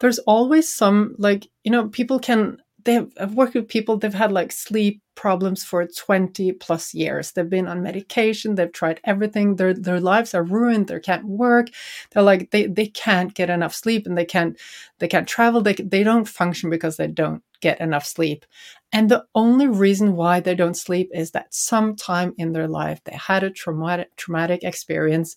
there's 0.01 0.19
always 0.21 0.69
some 0.69 1.15
like 1.19 1.47
you 1.65 1.71
know 1.71 1.89
people 1.89 2.19
can 2.19 2.59
they 2.87 2.95
have 2.95 3.13
I've 3.21 3.35
worked 3.35 3.55
with 3.55 3.69
people 3.69 3.99
they've 3.99 4.15
had 4.15 4.33
like 4.33 4.53
sleep 4.53 5.03
problems 5.17 5.65
for 5.65 5.87
20 5.87 6.53
plus 6.53 6.95
years. 6.95 7.33
They've 7.33 7.49
been 7.49 7.69
on 7.69 7.83
medication 7.83 8.55
they've 8.55 8.73
tried 8.73 9.01
everything 9.05 9.57
their 9.57 9.75
their 9.75 10.01
lives 10.01 10.35
are 10.35 10.43
ruined 10.43 10.87
they 10.89 11.01
can't 11.01 11.27
work. 11.27 11.69
They're 12.13 12.23
like 12.23 12.51
they 12.53 12.67
they 12.67 12.87
can't 12.87 13.35
get 13.35 13.51
enough 13.51 13.75
sleep 13.75 14.07
and 14.07 14.17
they 14.17 14.25
can't 14.25 14.59
they 15.01 15.09
can't 15.09 15.29
travel 15.29 15.61
they 15.61 15.75
they 15.75 16.03
don't 16.05 16.29
function 16.29 16.71
because 16.71 16.97
they 16.97 17.09
don't 17.09 17.43
get 17.61 17.81
enough 17.81 18.07
sleep. 18.07 18.47
And 18.93 19.11
the 19.11 19.25
only 19.35 19.67
reason 19.67 20.15
why 20.15 20.41
they 20.41 20.55
don't 20.55 20.77
sleep 20.77 21.11
is 21.13 21.33
that 21.33 21.53
sometime 21.53 22.35
in 22.39 22.53
their 22.53 22.69
life 22.69 23.01
they 23.05 23.17
had 23.17 23.43
a 23.45 23.51
traumatic 23.51 24.15
traumatic 24.17 24.63
experience 24.65 25.37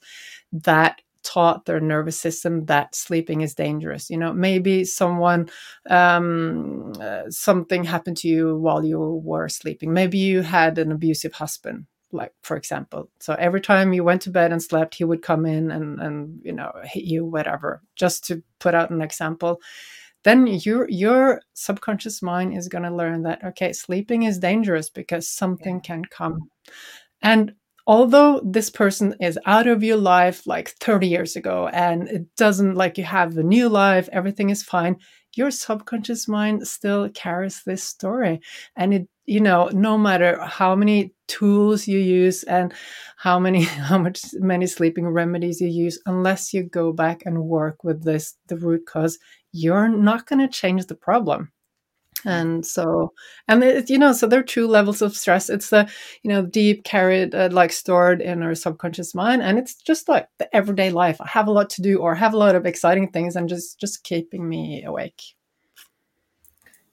that 0.51 1.01
taught 1.23 1.65
their 1.65 1.79
nervous 1.79 2.19
system 2.19 2.65
that 2.65 2.95
sleeping 2.95 3.41
is 3.41 3.55
dangerous. 3.55 4.09
You 4.09 4.17
know, 4.17 4.33
maybe 4.33 4.85
someone, 4.85 5.49
um, 5.89 6.93
uh, 6.99 7.29
something 7.29 7.83
happened 7.83 8.17
to 8.17 8.27
you 8.27 8.55
while 8.55 8.83
you 8.83 8.99
were 8.99 9.49
sleeping. 9.49 9.93
Maybe 9.93 10.17
you 10.17 10.41
had 10.41 10.77
an 10.77 10.91
abusive 10.91 11.33
husband, 11.33 11.85
like 12.11 12.33
for 12.43 12.57
example. 12.57 13.09
So 13.19 13.33
every 13.35 13.61
time 13.61 13.93
you 13.93 14.03
went 14.03 14.21
to 14.23 14.31
bed 14.31 14.51
and 14.51 14.61
slept, 14.61 14.95
he 14.95 15.03
would 15.03 15.21
come 15.21 15.45
in 15.45 15.71
and 15.71 15.99
and 15.99 16.39
you 16.43 16.53
know 16.53 16.71
hit 16.83 17.03
you, 17.03 17.25
whatever. 17.25 17.81
Just 17.95 18.25
to 18.27 18.43
put 18.59 18.73
out 18.73 18.91
an 18.91 19.01
example. 19.01 19.61
Then 20.23 20.47
your 20.47 20.89
your 20.89 21.41
subconscious 21.53 22.21
mind 22.21 22.57
is 22.57 22.67
going 22.67 22.83
to 22.83 22.93
learn 22.93 23.23
that 23.23 23.43
okay, 23.43 23.71
sleeping 23.73 24.23
is 24.23 24.39
dangerous 24.39 24.89
because 24.89 25.29
something 25.29 25.79
can 25.81 26.03
come. 26.05 26.49
And 27.21 27.53
although 27.89 28.39
this 28.45 28.69
person 28.69 29.15
is 29.19 29.39
out 29.47 29.65
of 29.65 29.83
your 29.83 29.97
life 29.97 30.45
like 30.45 30.69
30 30.79 31.07
years 31.07 31.35
ago 31.35 31.67
and 31.69 32.07
it 32.07 32.23
doesn't 32.37 32.75
like 32.75 32.99
you 32.99 33.03
have 33.03 33.35
a 33.35 33.41
new 33.41 33.67
life, 33.67 34.07
everything 34.11 34.51
is 34.51 34.61
fine, 34.61 34.95
your 35.35 35.49
subconscious 35.49 36.27
mind 36.27 36.67
still 36.67 37.09
carries 37.09 37.63
this 37.65 37.83
story. 37.83 38.41
And 38.75 38.93
it, 38.93 39.07
you 39.25 39.39
know, 39.39 39.71
no 39.73 39.97
matter 39.97 40.39
how 40.39 40.75
many 40.75 41.15
tools 41.27 41.87
you 41.87 41.97
use 41.97 42.43
and 42.43 42.71
how 43.17 43.39
many, 43.39 43.63
how 43.89 43.97
much, 43.97 44.21
many 44.33 44.67
sleeping 44.67 45.07
remedies 45.07 45.59
you 45.59 45.67
use, 45.67 45.99
unless 46.05 46.53
you 46.53 46.61
go 46.61 46.93
back 46.93 47.23
and 47.25 47.45
work 47.45 47.83
with 47.83 48.03
this, 48.03 48.35
the 48.49 48.57
root 48.57 48.85
cause, 48.85 49.17
you're 49.51 49.89
not 49.89 50.27
going 50.27 50.47
to 50.47 50.47
change 50.47 50.85
the 50.85 50.95
problem 50.95 51.51
and 52.25 52.65
so 52.65 53.13
and 53.47 53.63
it, 53.63 53.89
you 53.89 53.97
know 53.97 54.13
so 54.13 54.27
there 54.27 54.39
are 54.39 54.43
two 54.43 54.67
levels 54.67 55.01
of 55.01 55.15
stress. 55.15 55.49
It's 55.49 55.69
the 55.69 55.89
you 56.23 56.29
know 56.29 56.45
deep 56.45 56.83
carried 56.83 57.33
uh, 57.33 57.49
like 57.51 57.71
stored 57.71 58.21
in 58.21 58.43
our 58.43 58.55
subconscious 58.55 59.15
mind 59.15 59.41
and 59.41 59.57
it's 59.57 59.75
just 59.75 60.09
like 60.09 60.27
the 60.37 60.53
everyday 60.55 60.91
life. 60.91 61.19
I 61.21 61.27
have 61.27 61.47
a 61.47 61.51
lot 61.51 61.69
to 61.71 61.81
do 61.81 61.97
or 61.97 62.15
have 62.15 62.33
a 62.33 62.37
lot 62.37 62.55
of 62.55 62.65
exciting 62.65 63.11
things 63.11 63.35
and 63.35 63.49
just 63.49 63.79
just 63.79 64.03
keeping 64.03 64.47
me 64.47 64.83
awake. 64.83 65.21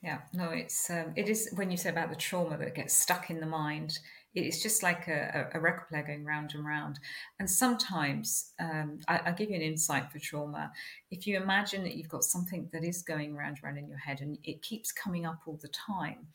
Yeah 0.02 0.18
no 0.32 0.50
it's 0.50 0.90
um, 0.90 1.12
it 1.16 1.28
is 1.28 1.50
when 1.56 1.70
you 1.70 1.76
say 1.76 1.90
about 1.90 2.10
the 2.10 2.16
trauma 2.16 2.56
that 2.58 2.74
gets 2.74 2.94
stuck 2.94 3.30
in 3.30 3.40
the 3.40 3.46
mind 3.46 3.98
it's 4.36 4.62
just 4.62 4.82
like 4.82 5.08
a, 5.08 5.48
a, 5.54 5.60
record 5.60 5.88
player 5.88 6.02
going 6.06 6.24
round 6.24 6.52
and 6.54 6.64
round. 6.64 6.98
And 7.40 7.50
sometimes, 7.50 8.52
um, 8.60 9.00
I, 9.08 9.20
will 9.24 9.36
give 9.36 9.48
you 9.48 9.56
an 9.56 9.62
insight 9.62 10.12
for 10.12 10.18
trauma. 10.18 10.70
If 11.10 11.26
you 11.26 11.38
imagine 11.38 11.82
that 11.84 11.96
you've 11.96 12.10
got 12.10 12.22
something 12.22 12.68
that 12.72 12.84
is 12.84 13.02
going 13.02 13.34
round 13.34 13.56
and 13.56 13.64
round 13.64 13.78
in 13.78 13.88
your 13.88 13.98
head 13.98 14.20
and 14.20 14.36
it 14.44 14.60
keeps 14.60 14.92
coming 14.92 15.24
up 15.24 15.40
all 15.46 15.58
the 15.62 15.68
time, 15.68 16.26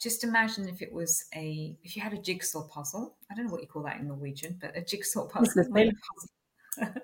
just 0.00 0.22
imagine 0.22 0.68
if 0.68 0.80
it 0.80 0.92
was 0.92 1.24
a, 1.34 1.76
if 1.82 1.96
you 1.96 2.02
had 2.02 2.12
a 2.12 2.18
jigsaw 2.18 2.62
puzzle. 2.68 3.16
I 3.30 3.34
don't 3.34 3.46
know 3.46 3.52
what 3.52 3.62
you 3.62 3.68
call 3.68 3.82
that 3.82 3.98
in 3.98 4.06
Norwegian, 4.06 4.56
but 4.60 4.76
a 4.76 4.82
jigsaw 4.82 5.26
puzzle. 5.26 5.64
um, 6.80 6.94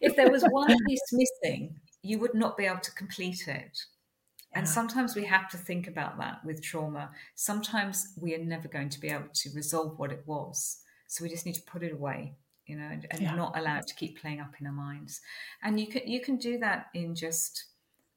if 0.00 0.16
there 0.16 0.30
was 0.30 0.42
one 0.50 0.74
piece 0.86 1.00
missing, 1.12 1.76
you 2.02 2.18
would 2.18 2.34
not 2.34 2.56
be 2.56 2.64
able 2.64 2.80
to 2.80 2.92
complete 2.92 3.46
it. 3.46 3.78
And 4.54 4.68
sometimes 4.68 5.14
we 5.14 5.24
have 5.24 5.48
to 5.50 5.56
think 5.56 5.86
about 5.86 6.18
that 6.18 6.44
with 6.44 6.62
trauma. 6.62 7.10
Sometimes 7.34 8.14
we 8.20 8.34
are 8.34 8.44
never 8.44 8.66
going 8.66 8.88
to 8.88 9.00
be 9.00 9.08
able 9.08 9.28
to 9.32 9.50
resolve 9.54 9.98
what 9.98 10.10
it 10.10 10.22
was. 10.26 10.80
So 11.06 11.22
we 11.22 11.30
just 11.30 11.46
need 11.46 11.54
to 11.54 11.62
put 11.62 11.82
it 11.82 11.92
away, 11.92 12.34
you 12.66 12.76
know, 12.76 12.88
and, 12.90 13.06
and 13.10 13.20
yeah. 13.20 13.34
not 13.34 13.56
allow 13.58 13.78
it 13.78 13.86
to 13.88 13.94
keep 13.94 14.20
playing 14.20 14.40
up 14.40 14.54
in 14.58 14.66
our 14.66 14.72
minds. 14.72 15.20
And 15.62 15.78
you 15.78 15.86
can 15.86 16.06
you 16.06 16.20
can 16.20 16.36
do 16.36 16.58
that 16.58 16.86
in 16.94 17.14
just 17.14 17.66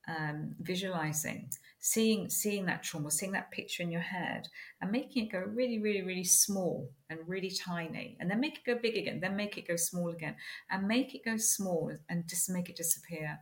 um, 0.07 0.55
visualizing 0.59 1.49
seeing 1.79 2.29
seeing 2.29 2.65
that 2.65 2.83
trauma 2.83 3.09
seeing 3.09 3.31
that 3.31 3.51
picture 3.51 3.81
in 3.83 3.91
your 3.91 4.01
head 4.01 4.47
and 4.81 4.91
making 4.91 5.25
it 5.25 5.31
go 5.31 5.39
really 5.39 5.79
really 5.79 6.01
really 6.03 6.23
small 6.23 6.89
and 7.11 7.19
really 7.27 7.51
tiny 7.51 8.17
and 8.19 8.31
then 8.31 8.39
make 8.39 8.57
it 8.57 8.65
go 8.65 8.79
big 8.81 8.97
again 8.97 9.19
then 9.19 9.35
make 9.35 9.57
it 9.57 9.67
go 9.67 9.75
small 9.75 10.09
again 10.09 10.35
and 10.69 10.87
make 10.87 11.13
it 11.13 11.23
go 11.25 11.37
small 11.37 11.91
and 12.09 12.27
just 12.27 12.49
make 12.49 12.69
it 12.69 12.75
disappear. 12.75 13.39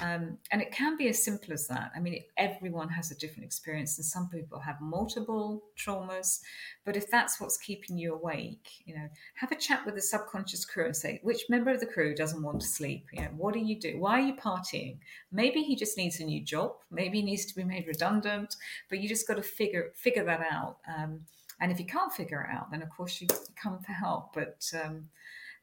Um, 0.00 0.38
and 0.50 0.62
it 0.62 0.72
can 0.72 0.96
be 0.96 1.08
as 1.08 1.22
simple 1.22 1.52
as 1.52 1.68
that. 1.68 1.92
I 1.94 2.00
mean 2.00 2.22
everyone 2.36 2.88
has 2.88 3.10
a 3.10 3.14
different 3.14 3.44
experience 3.44 3.96
and 3.98 4.04
some 4.04 4.28
people 4.28 4.58
have 4.58 4.80
multiple 4.80 5.62
traumas 5.78 6.40
but 6.84 6.96
if 6.96 7.10
that's 7.10 7.40
what's 7.40 7.58
keeping 7.58 7.96
you 7.96 8.14
awake 8.14 8.68
you 8.84 8.94
know 8.94 9.08
have 9.36 9.52
a 9.52 9.56
chat 9.56 9.84
with 9.86 9.94
the 9.94 10.02
subconscious 10.02 10.64
crew 10.64 10.86
and 10.86 10.96
say 10.96 11.20
which 11.22 11.44
member 11.48 11.70
of 11.70 11.80
the 11.80 11.86
crew 11.86 12.14
doesn't 12.14 12.42
want 12.42 12.60
to 12.60 12.66
sleep? 12.66 13.06
You 13.12 13.22
know 13.22 13.28
what 13.36 13.54
do 13.54 13.60
you 13.60 13.78
do? 13.78 13.98
Why 13.98 14.20
are 14.20 14.26
you 14.26 14.34
partying? 14.34 14.98
Maybe 15.30 15.62
he 15.62 15.76
just 15.76 15.96
needs 15.96 16.20
a 16.20 16.24
new 16.24 16.42
job. 16.44 16.72
Maybe 16.90 17.20
he 17.20 17.24
needs 17.24 17.46
to 17.46 17.54
be 17.54 17.64
made 17.64 17.86
redundant 17.86 18.56
but 18.88 19.00
you 19.00 19.08
just 19.08 19.28
got 19.28 19.36
to 19.36 19.42
figure 19.42 19.92
figure 19.94 20.24
that 20.24 20.46
out. 20.50 20.78
Um, 20.88 21.20
and 21.62 21.70
if 21.70 21.78
you 21.78 21.86
can't 21.86 22.12
figure 22.12 22.42
it 22.42 22.54
out, 22.54 22.72
then 22.72 22.82
of 22.82 22.90
course 22.90 23.20
you 23.20 23.28
come 23.54 23.78
for 23.78 23.92
help. 23.92 24.34
But 24.34 24.60
um, 24.84 25.08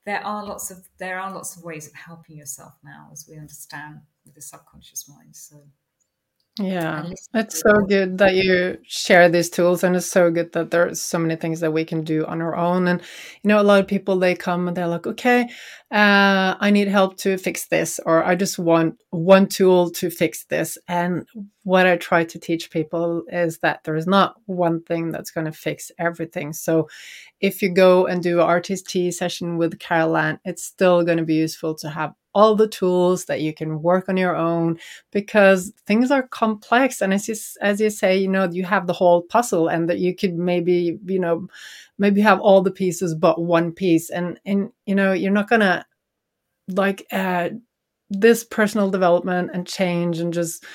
there 0.06 0.26
are 0.26 0.46
lots 0.46 0.72
of 0.72 0.88
there 0.98 1.20
are 1.20 1.34
lots 1.34 1.58
of 1.58 1.64
ways 1.64 1.88
of 1.88 1.94
helping 1.94 2.38
yourself 2.38 2.74
now, 2.84 3.10
as 3.12 3.28
we 3.30 3.38
understand 3.38 4.00
with 4.26 4.34
the 4.34 4.42
subconscious 4.42 5.10
mind. 5.10 5.36
So 5.36 5.58
yeah, 6.58 7.06
it's 7.34 7.62
so 7.62 7.86
good 7.88 8.18
that 8.18 8.36
you 8.36 8.80
share 8.84 9.30
these 9.30 9.50
tools, 9.50 9.82
and 9.82 9.96
it's 9.96 10.08
so 10.08 10.30
good 10.30 10.52
that 10.52 10.72
there's 10.72 11.02
so 11.02 11.18
many 11.18 11.38
things 11.38 11.62
that 11.62 11.72
we 11.72 11.86
can 11.86 12.04
do 12.04 12.26
on 12.26 12.42
our 12.42 12.54
own. 12.54 12.88
And 12.90 13.02
you 13.44 13.48
know, 13.48 13.62
a 13.62 13.64
lot 13.64 13.80
of 13.80 13.88
people 13.88 14.20
they 14.20 14.36
come 14.36 14.68
and 14.68 14.76
they're 14.76 14.88
like, 14.88 15.08
"Okay, 15.08 15.44
uh, 15.90 16.56
I 16.60 16.70
need 16.72 16.90
help 16.90 17.16
to 17.18 17.38
fix 17.38 17.68
this," 17.68 18.02
or 18.06 18.26
"I 18.26 18.36
just 18.36 18.60
want 18.60 19.02
one 19.12 19.48
tool 19.48 19.90
to 19.92 20.10
fix 20.10 20.44
this." 20.46 20.78
And 20.90 21.26
what 21.64 21.88
I 21.88 21.96
try 21.96 22.26
to 22.26 22.40
teach 22.40 22.72
people 22.72 23.24
is 23.32 23.60
that 23.60 23.86
there 23.86 23.96
is 23.96 24.08
not 24.08 24.36
one 24.46 24.82
thing 24.82 25.12
that's 25.12 25.32
going 25.32 25.46
to 25.46 25.54
fix 25.54 25.92
everything. 25.98 26.52
So, 26.52 26.90
if 27.40 27.62
you 27.62 27.70
go 27.74 28.06
and 28.06 28.22
do 28.22 28.42
a 28.42 28.46
RTT 28.46 29.14
session 29.14 29.58
with 29.58 29.80
Carolanne, 29.80 30.40
it's 30.44 30.64
still 30.66 31.04
going 31.06 31.20
to 31.20 31.24
be 31.24 31.36
useful 31.36 31.76
to 31.76 31.90
have 31.90 32.14
all 32.34 32.56
the 32.56 32.68
tools 32.68 33.26
that 33.26 33.42
you 33.42 33.54
can 33.54 33.82
work 33.82 34.08
on 34.10 34.18
your 34.18 34.36
own 34.36 34.78
because 35.12 35.74
things 35.88 36.12
are 36.12 36.28
complex. 36.28 37.02
And 37.02 37.14
as 37.14 37.28
you, 37.28 37.36
as 37.62 37.82
you 37.82 37.90
say 37.90 38.18
you 38.18 38.28
know 38.28 38.50
you 38.52 38.64
have 38.66 38.88
the 38.88 38.94
whole 38.94 39.24
puzzle 39.24 39.68
and 39.68 39.90
that 39.90 40.00
you 40.00 40.16
could 40.16 40.36
maybe 40.36 41.00
you 41.06 41.20
know 41.20 41.48
maybe 41.98 42.22
have 42.22 42.40
all 42.40 42.62
the 42.62 42.72
pieces 42.72 43.16
but 43.16 43.42
one 43.42 43.72
piece. 43.72 44.10
And 44.10 44.40
and 44.46 44.72
you 44.86 44.96
know 44.96 45.14
you're 45.14 45.32
not 45.32 45.50
gonna 45.50 45.86
like 46.70 47.06
uh 47.12 47.50
this 48.10 48.44
personal 48.44 48.90
development 48.90 49.52
and 49.54 49.68
change 49.68 50.20
and 50.20 50.34
just 50.34 50.66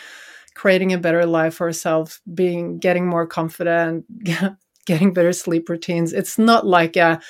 creating 0.54 0.92
a 0.92 0.98
better 0.98 1.26
life 1.26 1.54
for 1.56 1.66
ourselves 1.66 2.20
being 2.34 2.78
getting 2.78 3.06
more 3.08 3.26
confident 3.26 4.04
getting 4.86 5.12
better 5.12 5.32
sleep 5.32 5.68
routines. 5.68 6.12
It's 6.12 6.38
not 6.38 6.66
like 6.66 6.96
a 6.96 7.20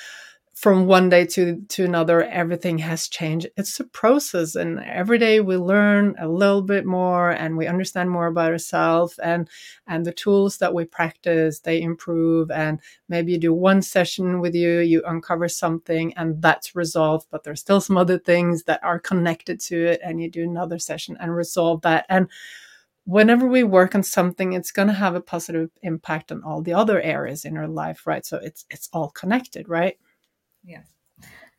from 0.54 0.86
one 0.86 1.08
day 1.08 1.26
to 1.26 1.60
to 1.68 1.84
another 1.84 2.22
everything 2.22 2.78
has 2.78 3.08
changed. 3.08 3.48
It's 3.56 3.80
a 3.80 3.84
process 3.84 4.54
and 4.54 4.78
every 4.80 5.18
day 5.18 5.40
we 5.40 5.56
learn 5.56 6.14
a 6.18 6.28
little 6.28 6.62
bit 6.62 6.86
more 6.86 7.30
and 7.30 7.56
we 7.56 7.66
understand 7.66 8.10
more 8.10 8.28
about 8.28 8.52
ourselves 8.52 9.18
and 9.18 9.48
and 9.88 10.06
the 10.06 10.12
tools 10.12 10.58
that 10.58 10.72
we 10.72 10.84
practice 10.84 11.58
they 11.60 11.82
improve 11.82 12.52
and 12.52 12.80
maybe 13.08 13.32
you 13.32 13.38
do 13.38 13.52
one 13.52 13.82
session 13.82 14.40
with 14.40 14.54
you 14.54 14.78
you 14.78 15.02
uncover 15.06 15.48
something 15.48 16.14
and 16.14 16.40
that's 16.40 16.76
resolved 16.76 17.26
but 17.30 17.42
there's 17.42 17.60
still 17.60 17.80
some 17.80 17.98
other 17.98 18.18
things 18.18 18.62
that 18.64 18.82
are 18.84 19.00
connected 19.00 19.58
to 19.58 19.84
it 19.86 20.00
and 20.04 20.22
you 20.22 20.30
do 20.30 20.44
another 20.44 20.78
session 20.78 21.16
and 21.20 21.34
resolve 21.34 21.80
that. 21.82 22.06
And 22.08 22.28
whenever 23.06 23.46
we 23.46 23.64
work 23.64 23.94
on 23.94 24.02
something 24.02 24.52
it's 24.52 24.70
going 24.70 24.88
to 24.88 24.94
have 24.94 25.14
a 25.14 25.20
positive 25.20 25.70
impact 25.82 26.30
on 26.32 26.42
all 26.42 26.62
the 26.62 26.72
other 26.72 27.00
areas 27.02 27.44
in 27.44 27.56
our 27.56 27.68
life 27.68 28.06
right? 28.06 28.24
So 28.24 28.38
it's 28.38 28.64
it's 28.70 28.88
all 28.92 29.10
connected 29.10 29.68
right 29.68 29.98
yeah. 30.64 30.82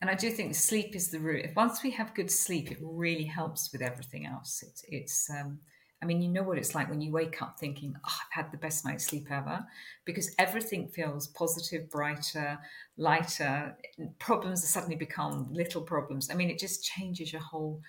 And 0.00 0.10
I 0.10 0.14
do 0.14 0.30
think 0.30 0.54
sleep 0.54 0.94
is 0.94 1.10
the 1.10 1.20
root. 1.20 1.44
If 1.44 1.56
once 1.56 1.82
we 1.82 1.90
have 1.92 2.14
good 2.14 2.30
sleep, 2.30 2.70
it 2.70 2.78
really 2.82 3.24
helps 3.24 3.72
with 3.72 3.80
everything 3.80 4.26
else. 4.26 4.62
It's, 4.66 4.84
it's 4.88 5.30
um, 5.30 5.60
I 6.02 6.06
mean, 6.06 6.20
you 6.20 6.28
know 6.28 6.42
what 6.42 6.58
it's 6.58 6.74
like 6.74 6.90
when 6.90 7.00
you 7.00 7.10
wake 7.10 7.40
up 7.40 7.58
thinking, 7.58 7.94
oh, 7.96 8.16
I've 8.20 8.44
had 8.44 8.52
the 8.52 8.58
best 8.58 8.84
night's 8.84 9.06
sleep 9.06 9.28
ever, 9.30 9.64
because 10.04 10.34
everything 10.38 10.88
feels 10.88 11.28
positive, 11.28 11.88
brighter, 11.90 12.58
lighter. 12.98 13.76
Problems 14.18 14.68
suddenly 14.68 14.96
become 14.96 15.48
little 15.50 15.80
problems. 15.80 16.30
I 16.30 16.34
mean, 16.34 16.50
it 16.50 16.58
just 16.58 16.84
changes 16.84 17.32
your 17.32 17.42
whole 17.42 17.80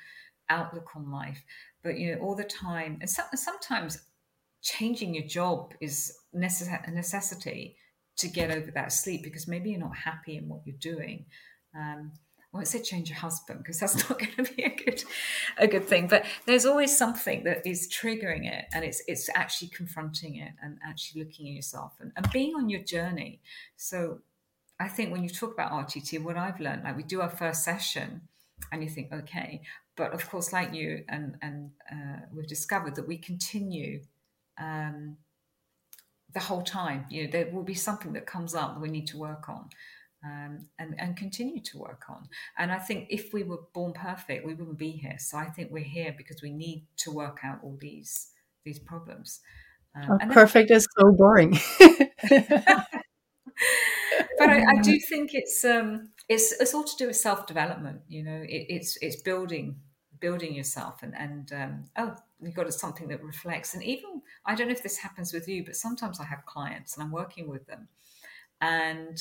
outlook 0.50 0.96
on 0.96 1.12
life. 1.12 1.44
But, 1.84 2.00
you 2.00 2.16
know, 2.16 2.22
all 2.22 2.36
the 2.36 2.46
time, 2.46 2.98
and 3.02 3.10
so, 3.10 3.24
sometimes 3.36 4.02
changing 4.62 5.14
your 5.14 5.28
job 5.28 5.74
is 5.82 6.18
necess- 6.34 6.88
a 6.88 6.92
necessity 6.92 7.76
to 8.18 8.28
get 8.28 8.52
over 8.52 8.72
that 8.72 8.92
sleep 8.92 9.24
because 9.24 9.48
maybe 9.48 9.72
you're 9.72 9.80
not 9.80 9.96
happy 9.96 10.38
in 10.38 10.48
what 10.50 10.62
you're 10.66 10.76
doing. 10.80 11.26
Um, 11.76 12.12
I 12.54 12.58
won't 12.58 12.68
say 12.68 12.82
change 12.82 13.10
your 13.10 13.20
husband 13.20 13.60
because 13.60 13.80
that's 13.80 13.96
not 14.10 14.20
going 14.20 14.46
to 14.46 14.54
be 14.54 14.64
a 14.64 14.70
good 14.70 15.04
a 15.58 15.68
good 15.68 15.86
thing. 15.86 16.08
But 16.08 16.26
there's 16.46 16.66
always 16.66 16.98
something 16.98 17.44
that 17.44 17.66
is 17.68 17.88
triggering 17.88 18.52
it, 18.52 18.66
and 18.74 18.84
it's 18.84 19.04
it's 19.08 19.30
actually 19.36 19.70
confronting 19.70 20.38
it 20.38 20.54
and 20.62 20.78
actually 20.86 21.24
looking 21.24 21.48
at 21.48 21.54
yourself 21.54 21.94
and, 22.00 22.12
and 22.16 22.30
being 22.32 22.56
on 22.56 22.70
your 22.70 22.82
journey. 22.82 23.42
So 23.76 24.20
I 24.80 24.88
think 24.88 25.12
when 25.12 25.24
you 25.24 25.30
talk 25.30 25.54
about 25.54 25.72
RTT, 25.72 26.24
what 26.24 26.38
I've 26.38 26.60
learned, 26.60 26.84
like 26.84 26.96
we 26.96 27.04
do 27.04 27.22
our 27.22 27.30
first 27.30 27.64
session, 27.64 28.22
and 28.72 28.82
you 28.82 28.90
think, 28.90 29.12
okay, 29.12 29.62
but 29.96 30.14
of 30.14 30.30
course, 30.30 30.54
like 30.54 30.74
you 30.74 31.04
and 31.10 31.36
and 31.42 31.72
uh, 31.92 32.26
we've 32.34 32.48
discovered 32.48 32.96
that 32.96 33.08
we 33.08 33.18
continue. 33.18 34.02
Um, 34.60 35.18
the 36.38 36.44
whole 36.44 36.62
time. 36.62 37.06
You 37.10 37.24
know, 37.24 37.32
there 37.32 37.50
will 37.52 37.64
be 37.64 37.74
something 37.74 38.14
that 38.14 38.28
comes 38.28 38.54
up 38.54 38.76
that 38.76 38.80
we 38.80 38.90
need 38.90 39.08
to 39.08 39.18
work 39.18 39.50
on. 39.50 39.70
Um, 40.24 40.68
and, 40.80 40.96
and 41.00 41.16
continue 41.16 41.62
to 41.62 41.78
work 41.78 42.04
on. 42.10 42.28
And 42.58 42.72
I 42.72 42.80
think 42.80 43.08
if 43.10 43.34
we 43.34 43.44
were 43.44 43.60
born 43.74 43.94
perfect, 43.94 44.46
we 44.46 44.56
wouldn't 44.56 44.78
be 44.78 44.92
here. 44.92 45.16
So 45.20 45.38
I 45.38 45.46
think 45.46 45.72
we're 45.72 45.84
here 45.84 46.14
because 46.18 46.42
we 46.42 46.52
need 46.52 46.86
to 46.98 47.12
work 47.12 47.40
out 47.44 47.60
all 47.64 47.78
these 47.80 48.30
these 48.66 48.80
problems. 48.80 49.40
Um, 49.96 50.18
oh, 50.22 50.34
perfect 50.34 50.70
then, 50.70 50.78
is 50.78 50.88
so 51.00 51.12
boring. 51.12 51.60
but 51.80 52.10
I, 54.40 54.66
I, 54.68 54.82
do 54.82 55.00
think 55.08 55.34
it's 55.34 55.64
um, 55.64 56.10
it's 56.28 56.52
it's 56.60 56.74
all 56.74 56.84
to 56.84 56.96
do 56.98 57.08
with 57.08 57.16
self 57.16 57.46
development. 57.46 58.02
You 58.08 58.24
know, 58.24 58.42
it, 58.42 58.66
it's 58.70 58.98
it's 59.02 59.22
building 59.22 59.80
building 60.20 60.54
yourself 60.54 61.04
and 61.04 61.16
and 61.16 61.52
um, 61.54 61.86
oh 61.98 62.16
you've 62.42 62.56
got 62.56 62.72
something 62.74 63.08
that 63.08 63.24
reflects. 63.24 63.74
And 63.74 63.84
even 63.84 64.22
i 64.46 64.56
don't 64.56 64.68
know 64.68 64.74
if 64.74 64.84
this 64.84 64.98
happens 64.98 65.34
with 65.34 65.48
you 65.48 65.64
but 65.66 65.76
sometimes 65.76 66.20
i 66.20 66.26
have 66.26 66.46
clients 66.46 66.96
and 66.96 67.04
i'm 67.04 67.12
working 67.12 67.48
with 67.48 67.66
them 67.68 67.88
and 68.62 69.20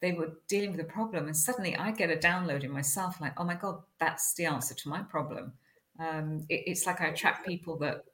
they 0.00 0.12
were 0.12 0.38
dealing 0.48 0.72
with 0.72 0.80
a 0.80 0.84
problem 0.84 1.26
and 1.26 1.36
suddenly 1.36 1.76
i 1.76 1.90
get 1.90 2.10
a 2.10 2.16
download 2.16 2.64
in 2.64 2.70
myself 2.70 3.20
like 3.20 3.32
oh 3.38 3.44
my 3.44 3.54
god 3.54 3.80
that's 3.98 4.34
the 4.34 4.46
answer 4.46 4.74
to 4.74 4.88
my 4.88 5.02
problem. 5.02 5.52
Um, 5.98 6.44
it, 6.50 6.64
it's 6.66 6.86
like 6.86 7.00
i 7.00 7.06
attract 7.06 7.46
people 7.46 7.78
that 7.78 8.04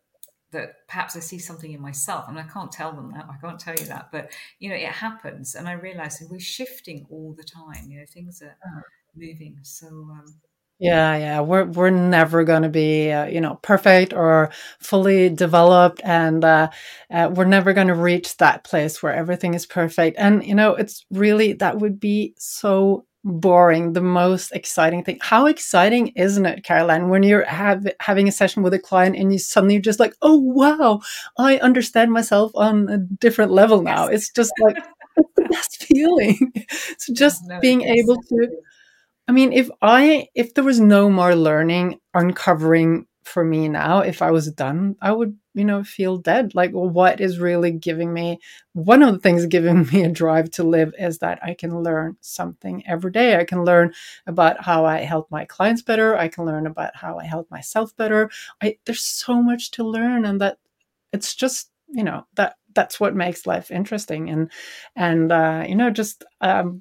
that 0.53 0.87
perhaps 0.87 1.17
i 1.17 1.21
see 1.21 1.39
something 1.39 1.73
in 1.73 1.81
myself 1.81 2.29
and 2.29 2.39
i 2.39 2.45
can't 2.45 2.71
tell 2.71 2.93
them 2.93 3.11
that 3.13 3.27
i 3.29 3.37
can't 3.45 3.59
tell 3.59 3.75
you 3.75 3.87
that 3.87 4.11
but 4.13 4.31
you 4.61 4.69
know 4.69 4.77
it 4.77 4.87
happens 4.87 5.55
and 5.57 5.67
i 5.67 5.73
realize 5.73 6.23
we're 6.31 6.39
shifting 6.39 7.07
all 7.11 7.35
the 7.37 7.43
time 7.43 7.91
you 7.91 7.99
know 7.99 8.07
things 8.07 8.41
are 8.43 8.57
uh-huh. 8.65 8.83
moving. 9.15 9.59
So 9.63 9.87
um, 9.87 10.35
yeah, 10.83 11.17
yeah, 11.17 11.41
we're 11.41 11.65
we're 11.67 11.91
never 11.91 12.43
going 12.43 12.63
to 12.63 12.69
be 12.69 13.13
uh, 13.13 13.27
you 13.27 13.41
know 13.41 13.61
perfect 13.63 14.13
or 14.13 14.51
fully 14.81 15.29
developed, 15.29 16.01
and 16.03 16.45
uh, 16.45 16.71
uh, 17.09 17.31
we're 17.33 17.45
never 17.45 17.73
going 17.73 17.87
to 17.87 17.95
reach 17.95 18.37
that 18.39 18.65
place 18.65 19.01
where 19.01 19.15
everything 19.15 19.55
is 19.55 19.65
perfect. 19.65 20.17
And 20.19 20.45
you 20.45 20.57
know, 20.57 20.75
it's 20.75 21.07
really 21.13 21.53
that 21.55 21.79
would 21.79 22.01
be 22.01 22.35
so 22.37 23.07
boring. 23.23 23.93
The 23.93 24.01
most 24.01 24.51
exciting 24.51 25.05
thing. 25.05 25.19
How 25.21 25.47
exciting 25.47 26.09
isn't 26.17 26.47
it, 26.47 26.65
Carolanne, 26.65 27.09
when 27.11 27.23
you're 27.23 27.45
have, 27.45 27.87
having 28.01 28.27
a 28.27 28.33
session 28.33 28.65
with 28.65 28.75
a 28.75 28.81
client 28.81 29.15
and 29.17 29.33
you 29.33 29.39
suddenly 29.39 29.75
you're 29.77 29.83
just 29.83 30.01
like, 30.01 30.15
oh 30.21 30.37
wow, 30.39 31.01
I 31.39 31.59
understand 31.59 32.13
myself 32.13 32.51
on 32.57 32.89
a 32.89 32.99
different 32.99 33.53
level 33.53 33.83
now. 33.83 34.07
Yes. 34.09 34.15
It's 34.15 34.31
just 34.33 34.53
like 34.61 34.79
the 35.37 35.43
best 35.49 35.85
feeling. 35.85 36.53
so 36.99 37.15
just 37.15 37.47
no, 37.47 37.61
being 37.61 37.83
able 37.83 38.17
to 38.21 38.49
I 39.29 39.33
mean, 39.33 39.53
if 39.53 39.71
I 39.81 40.29
if 40.35 40.55
there 40.55 40.65
was 40.65 40.81
no 40.81 41.09
more 41.09 41.35
learning 41.35 42.01
uncovering 42.15 43.07
for 43.25 43.45
me 43.45 43.69
now, 43.69 44.01
if 44.01 44.21
I 44.21 44.33
was 44.33 44.51
done, 44.51 44.97
I 45.01 45.13
would, 45.13 45.39
you 45.55 45.65
know, 45.65 45.85
feel 45.85 46.17
dead. 46.19 46.55
Like, 46.57 46.73
well, 46.75 46.89
what 46.89 47.21
is 47.21 47.39
really 47.39 47.71
giving 47.71 48.13
me 48.13 48.41
one 48.73 49.03
of 49.03 49.13
the 49.13 49.21
things 49.21 49.47
giving 49.57 49.87
me 49.87 50.03
a 50.03 50.09
drive 50.09 50.51
to 50.53 50.65
live 50.65 50.93
is 50.99 51.19
that 51.19 51.39
I 51.43 51.55
can 51.55 51.83
learn 51.83 52.17
something 52.21 52.85
every 52.87 53.13
day. 53.13 53.37
I 53.39 53.45
can 53.45 53.65
learn 53.65 53.95
about 54.27 54.65
how 54.65 54.85
I 54.85 54.99
help 54.99 55.31
my 55.31 55.45
clients 55.45 55.83
better. 55.83 56.17
I 56.17 56.29
can 56.29 56.45
learn 56.45 56.67
about 56.67 56.97
how 56.97 57.19
I 57.19 57.25
help 57.25 57.51
myself 57.51 57.97
better. 57.97 58.29
I 58.61 58.79
there's 58.87 59.03
so 59.05 59.41
much 59.43 59.71
to 59.73 59.85
learn, 59.85 60.25
and 60.25 60.41
that 60.41 60.59
it's 61.13 61.35
just 61.35 61.71
you 61.89 62.05
know 62.05 62.27
that 62.37 62.57
that's 62.75 62.99
what 62.99 63.15
makes 63.15 63.47
life 63.47 63.71
interesting 63.71 64.31
and 64.31 64.51
and 64.97 65.31
uh, 65.31 65.65
you 65.69 65.75
know 65.77 65.91
just 65.91 66.25
um, 66.41 66.81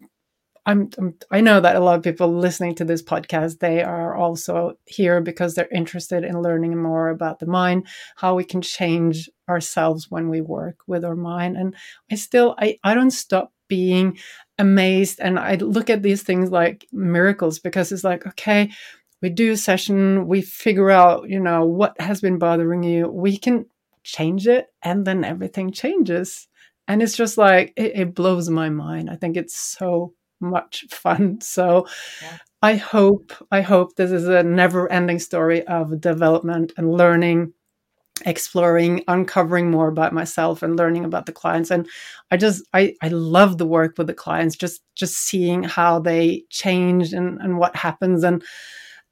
I'm, 0.65 0.89
I'm, 0.97 1.15
i 1.31 1.41
know 1.41 1.59
that 1.59 1.75
a 1.75 1.79
lot 1.79 1.97
of 1.97 2.03
people 2.03 2.31
listening 2.31 2.75
to 2.75 2.85
this 2.85 3.01
podcast 3.01 3.59
they 3.59 3.81
are 3.81 4.15
also 4.15 4.77
here 4.85 5.19
because 5.19 5.55
they're 5.55 5.67
interested 5.73 6.23
in 6.23 6.41
learning 6.41 6.77
more 6.77 7.09
about 7.09 7.39
the 7.39 7.47
mind 7.47 7.87
how 8.15 8.35
we 8.35 8.43
can 8.43 8.61
change 8.61 9.29
ourselves 9.49 10.11
when 10.11 10.29
we 10.29 10.39
work 10.39 10.77
with 10.87 11.03
our 11.03 11.15
mind. 11.15 11.57
And 11.57 11.75
i 12.11 12.15
still 12.15 12.55
i, 12.59 12.77
I 12.83 12.93
don't 12.93 13.11
stop 13.11 13.51
being 13.67 14.17
amazed 14.57 15.19
and 15.21 15.39
i 15.39 15.55
look 15.55 15.89
at 15.89 16.03
these 16.03 16.23
things 16.23 16.51
like 16.51 16.85
miracles 16.91 17.57
because 17.57 17.91
it's 17.91 18.03
like 18.03 18.27
okay 18.27 18.69
we 19.21 19.29
do 19.29 19.51
a 19.51 19.57
session 19.57 20.27
we 20.27 20.41
figure 20.41 20.89
out 20.89 21.29
you 21.29 21.39
know 21.39 21.65
what 21.65 21.99
has 22.01 22.21
been 22.21 22.39
bothering 22.39 22.83
you. 22.83 23.07
We 23.07 23.37
can 23.37 23.65
change 24.03 24.47
it 24.47 24.67
and 24.81 25.05
then 25.05 25.23
everything 25.23 25.71
changes. 25.71 26.47
And 26.87 27.01
it's 27.01 27.15
just 27.15 27.37
like 27.37 27.73
it, 27.77 27.95
it 27.95 28.15
blows 28.15 28.49
my 28.49 28.69
mind. 28.69 29.09
I 29.09 29.15
think 29.15 29.37
it's 29.37 29.55
so 29.55 30.13
much 30.41 30.85
fun. 30.89 31.39
So 31.41 31.87
yeah. 32.21 32.37
I 32.61 32.75
hope 32.75 33.31
I 33.51 33.61
hope 33.61 33.95
this 33.95 34.11
is 34.11 34.27
a 34.27 34.43
never-ending 34.43 35.19
story 35.19 35.65
of 35.67 35.99
development 36.01 36.73
and 36.77 36.91
learning 36.91 37.53
exploring 38.25 39.03
uncovering 39.07 39.71
more 39.71 39.87
about 39.87 40.13
myself 40.13 40.61
and 40.61 40.77
learning 40.77 41.05
about 41.05 41.25
the 41.25 41.31
clients 41.31 41.71
and 41.71 41.87
i 42.29 42.37
just 42.37 42.63
i 42.73 42.93
i 43.01 43.07
love 43.07 43.57
the 43.57 43.65
work 43.65 43.97
with 43.97 44.07
the 44.07 44.13
clients 44.13 44.55
just 44.55 44.81
just 44.95 45.15
seeing 45.15 45.63
how 45.63 45.99
they 45.99 46.43
change 46.49 47.13
and 47.13 47.39
and 47.41 47.57
what 47.57 47.75
happens 47.75 48.23
and 48.23 48.43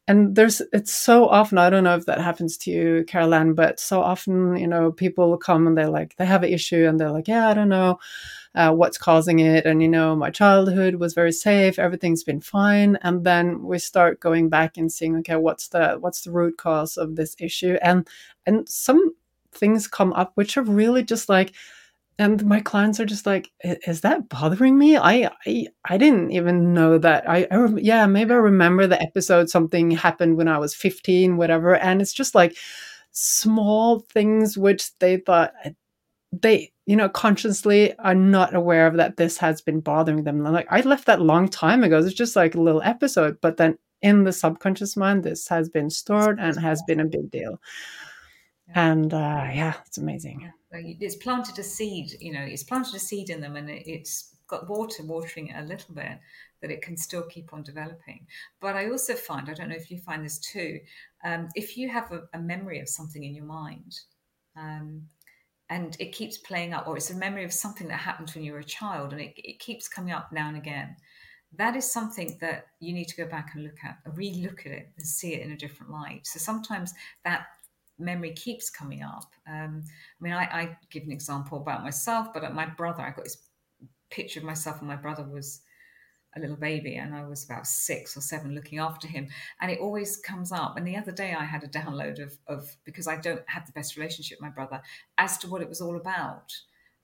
and 0.07 0.35
there's 0.35 0.61
it's 0.73 0.91
so 0.91 1.27
often 1.27 1.57
i 1.57 1.69
don't 1.69 1.83
know 1.83 1.95
if 1.95 2.05
that 2.05 2.21
happens 2.21 2.57
to 2.57 2.71
you 2.71 3.05
Carolanne 3.07 3.55
but 3.55 3.79
so 3.79 4.01
often 4.01 4.55
you 4.55 4.67
know 4.67 4.91
people 4.91 5.37
come 5.37 5.65
and 5.65 5.77
they're 5.77 5.89
like 5.89 6.15
they 6.17 6.25
have 6.25 6.43
an 6.43 6.53
issue 6.53 6.87
and 6.87 6.99
they're 6.99 7.11
like 7.11 7.27
yeah 7.27 7.49
i 7.49 7.53
don't 7.53 7.69
know 7.69 7.99
uh, 8.55 8.71
what's 8.73 8.97
causing 8.97 9.39
it. 9.39 9.65
And, 9.65 9.81
you 9.81 9.87
know, 9.87 10.15
my 10.15 10.29
childhood 10.29 10.95
was 10.95 11.13
very 11.13 11.31
safe. 11.31 11.79
Everything's 11.79 12.23
been 12.23 12.41
fine. 12.41 12.97
And 13.01 13.23
then 13.23 13.63
we 13.63 13.79
start 13.79 14.19
going 14.19 14.49
back 14.49 14.77
and 14.77 14.91
seeing, 14.91 15.15
okay, 15.17 15.35
what's 15.35 15.67
the, 15.69 15.97
what's 15.99 16.21
the 16.21 16.31
root 16.31 16.57
cause 16.57 16.97
of 16.97 17.15
this 17.15 17.35
issue? 17.39 17.77
And, 17.81 18.07
and 18.45 18.67
some 18.67 19.13
things 19.51 19.87
come 19.87 20.13
up, 20.13 20.31
which 20.35 20.57
are 20.57 20.63
really 20.63 21.03
just 21.03 21.29
like, 21.29 21.53
and 22.19 22.45
my 22.45 22.59
clients 22.59 22.99
are 22.99 23.05
just 23.05 23.25
like 23.25 23.49
is 23.63 24.01
that 24.01 24.27
bothering 24.29 24.77
me 24.77 24.97
i 24.97 25.31
i, 25.47 25.67
I 25.85 25.97
didn't 25.97 26.31
even 26.31 26.73
know 26.73 26.97
that 26.99 27.27
I, 27.27 27.47
I 27.49 27.67
yeah 27.77 28.05
maybe 28.05 28.31
i 28.33 28.37
remember 28.37 28.85
the 28.85 29.01
episode 29.01 29.49
something 29.49 29.91
happened 29.91 30.35
when 30.35 30.49
i 30.49 30.57
was 30.57 30.75
15 30.75 31.37
whatever 31.37 31.75
and 31.77 32.01
it's 32.01 32.13
just 32.13 32.35
like 32.35 32.57
small 33.11 34.01
things 34.01 34.57
which 34.57 34.95
they 34.99 35.17
thought 35.17 35.53
they 36.31 36.71
you 36.85 36.95
know 36.95 37.09
consciously 37.09 37.97
are 37.99 38.15
not 38.15 38.53
aware 38.53 38.87
of 38.87 38.97
that 38.97 39.17
this 39.17 39.37
has 39.37 39.61
been 39.61 39.79
bothering 39.79 40.23
them. 40.23 40.43
Like 40.43 40.67
i 40.69 40.81
left 40.81 41.05
that 41.05 41.21
long 41.21 41.47
time 41.47 41.83
ago. 41.83 41.99
It's 41.99 42.13
just 42.13 42.35
like 42.35 42.55
a 42.55 42.61
little 42.61 42.81
episode 42.83 43.37
but 43.41 43.57
then 43.57 43.77
in 44.01 44.23
the 44.23 44.31
subconscious 44.31 44.95
mind 44.95 45.23
this 45.23 45.47
has 45.47 45.69
been 45.69 45.89
stored 45.89 46.39
and 46.39 46.57
has 46.59 46.81
been 46.87 46.99
a 46.99 47.05
big 47.05 47.31
deal. 47.31 47.59
And 48.75 49.13
uh, 49.13 49.47
yeah 49.53 49.75
it's 49.85 49.97
amazing. 49.97 50.51
It's 50.71 51.15
planted 51.15 51.57
a 51.57 51.63
seed 51.63 52.11
you 52.19 52.33
know 52.33 52.41
it's 52.41 52.63
planted 52.63 52.95
a 52.95 52.99
seed 52.99 53.29
in 53.29 53.41
them 53.41 53.55
and 53.55 53.69
it's 53.69 54.35
got 54.47 54.69
water 54.69 55.03
watering 55.03 55.47
it 55.47 55.55
a 55.57 55.65
little 55.65 55.93
bit 55.93 56.19
that 56.61 56.71
it 56.71 56.81
can 56.81 56.97
still 56.97 57.23
keep 57.23 57.53
on 57.53 57.63
developing. 57.63 58.25
But 58.59 58.75
i 58.75 58.89
also 58.89 59.15
find 59.15 59.49
i 59.49 59.53
don't 59.53 59.69
know 59.69 59.75
if 59.75 59.89
you 59.89 59.97
find 59.97 60.23
this 60.23 60.37
too 60.37 60.79
um, 61.23 61.49
if 61.55 61.75
you 61.75 61.89
have 61.89 62.11
a, 62.11 62.21
a, 62.33 62.39
memory 62.39 62.79
of 62.79 62.87
something 62.87 63.23
in 63.23 63.35
your 63.35 63.45
mind 63.45 63.99
um, 64.55 65.03
and 65.69 65.95
it 65.99 66.11
keeps 66.11 66.37
playing 66.37 66.73
up 66.73 66.87
or 66.87 66.97
it's 66.97 67.11
a 67.11 67.15
memory 67.15 67.43
of 67.43 67.53
something 67.53 67.87
that 67.87 67.97
happened 67.97 68.31
when 68.33 68.43
you 68.43 68.53
were 68.53 68.59
a 68.59 68.63
child 68.63 69.11
and 69.11 69.21
it, 69.21 69.33
it 69.37 69.59
keeps 69.59 69.87
coming 69.87 70.13
up 70.13 70.31
now 70.31 70.47
and 70.47 70.57
again 70.57 70.95
that 71.57 71.75
is 71.75 71.91
something 71.91 72.37
that 72.39 72.67
you 72.79 72.93
need 72.93 73.07
to 73.07 73.15
go 73.15 73.25
back 73.25 73.51
and 73.55 73.63
look 73.63 73.77
at 73.83 73.97
re-look 74.13 74.65
at 74.65 74.71
it 74.71 74.89
and 74.97 75.05
see 75.05 75.33
it 75.33 75.45
in 75.45 75.51
a 75.51 75.57
different 75.57 75.91
light 75.91 76.25
so 76.25 76.39
sometimes 76.39 76.93
that 77.23 77.47
memory 77.99 78.31
keeps 78.31 78.69
coming 78.69 79.03
up. 79.03 79.33
Um, 79.47 79.83
I 79.85 80.23
mean, 80.23 80.33
I, 80.33 80.43
I, 80.43 80.77
give 80.89 81.03
an 81.03 81.11
example 81.11 81.59
about 81.59 81.83
myself, 81.83 82.29
but 82.33 82.53
my 82.53 82.65
brother, 82.65 83.03
I 83.03 83.11
got 83.11 83.25
this 83.25 83.37
picture 84.09 84.39
of 84.39 84.45
myself 84.45 84.79
and 84.79 84.87
my 84.87 84.95
brother 84.95 85.23
was 85.23 85.61
a 86.35 86.39
little 86.39 86.55
baby 86.55 86.95
and 86.95 87.15
I 87.15 87.25
was 87.25 87.43
about 87.43 87.65
six 87.65 88.15
or 88.15 88.21
seven 88.21 88.53
looking 88.53 88.79
after 88.79 89.07
him. 89.07 89.27
And 89.61 89.71
it 89.71 89.79
always 89.79 90.17
comes 90.17 90.51
up. 90.51 90.77
And 90.77 90.87
the 90.87 90.97
other 90.97 91.11
day 91.11 91.33
I 91.33 91.45
had 91.45 91.63
a 91.63 91.67
download 91.67 92.21
of, 92.21 92.37
of 92.47 92.75
because 92.85 93.07
I 93.07 93.17
don't 93.17 93.47
have 93.47 93.65
the 93.65 93.71
best 93.71 93.97
relationship 93.97 94.39
my 94.41 94.49
brother, 94.49 94.81
as 95.17 95.37
to 95.39 95.47
what 95.47 95.61
it 95.61 95.69
was 95.69 95.81
all 95.81 95.97
about. 95.97 96.53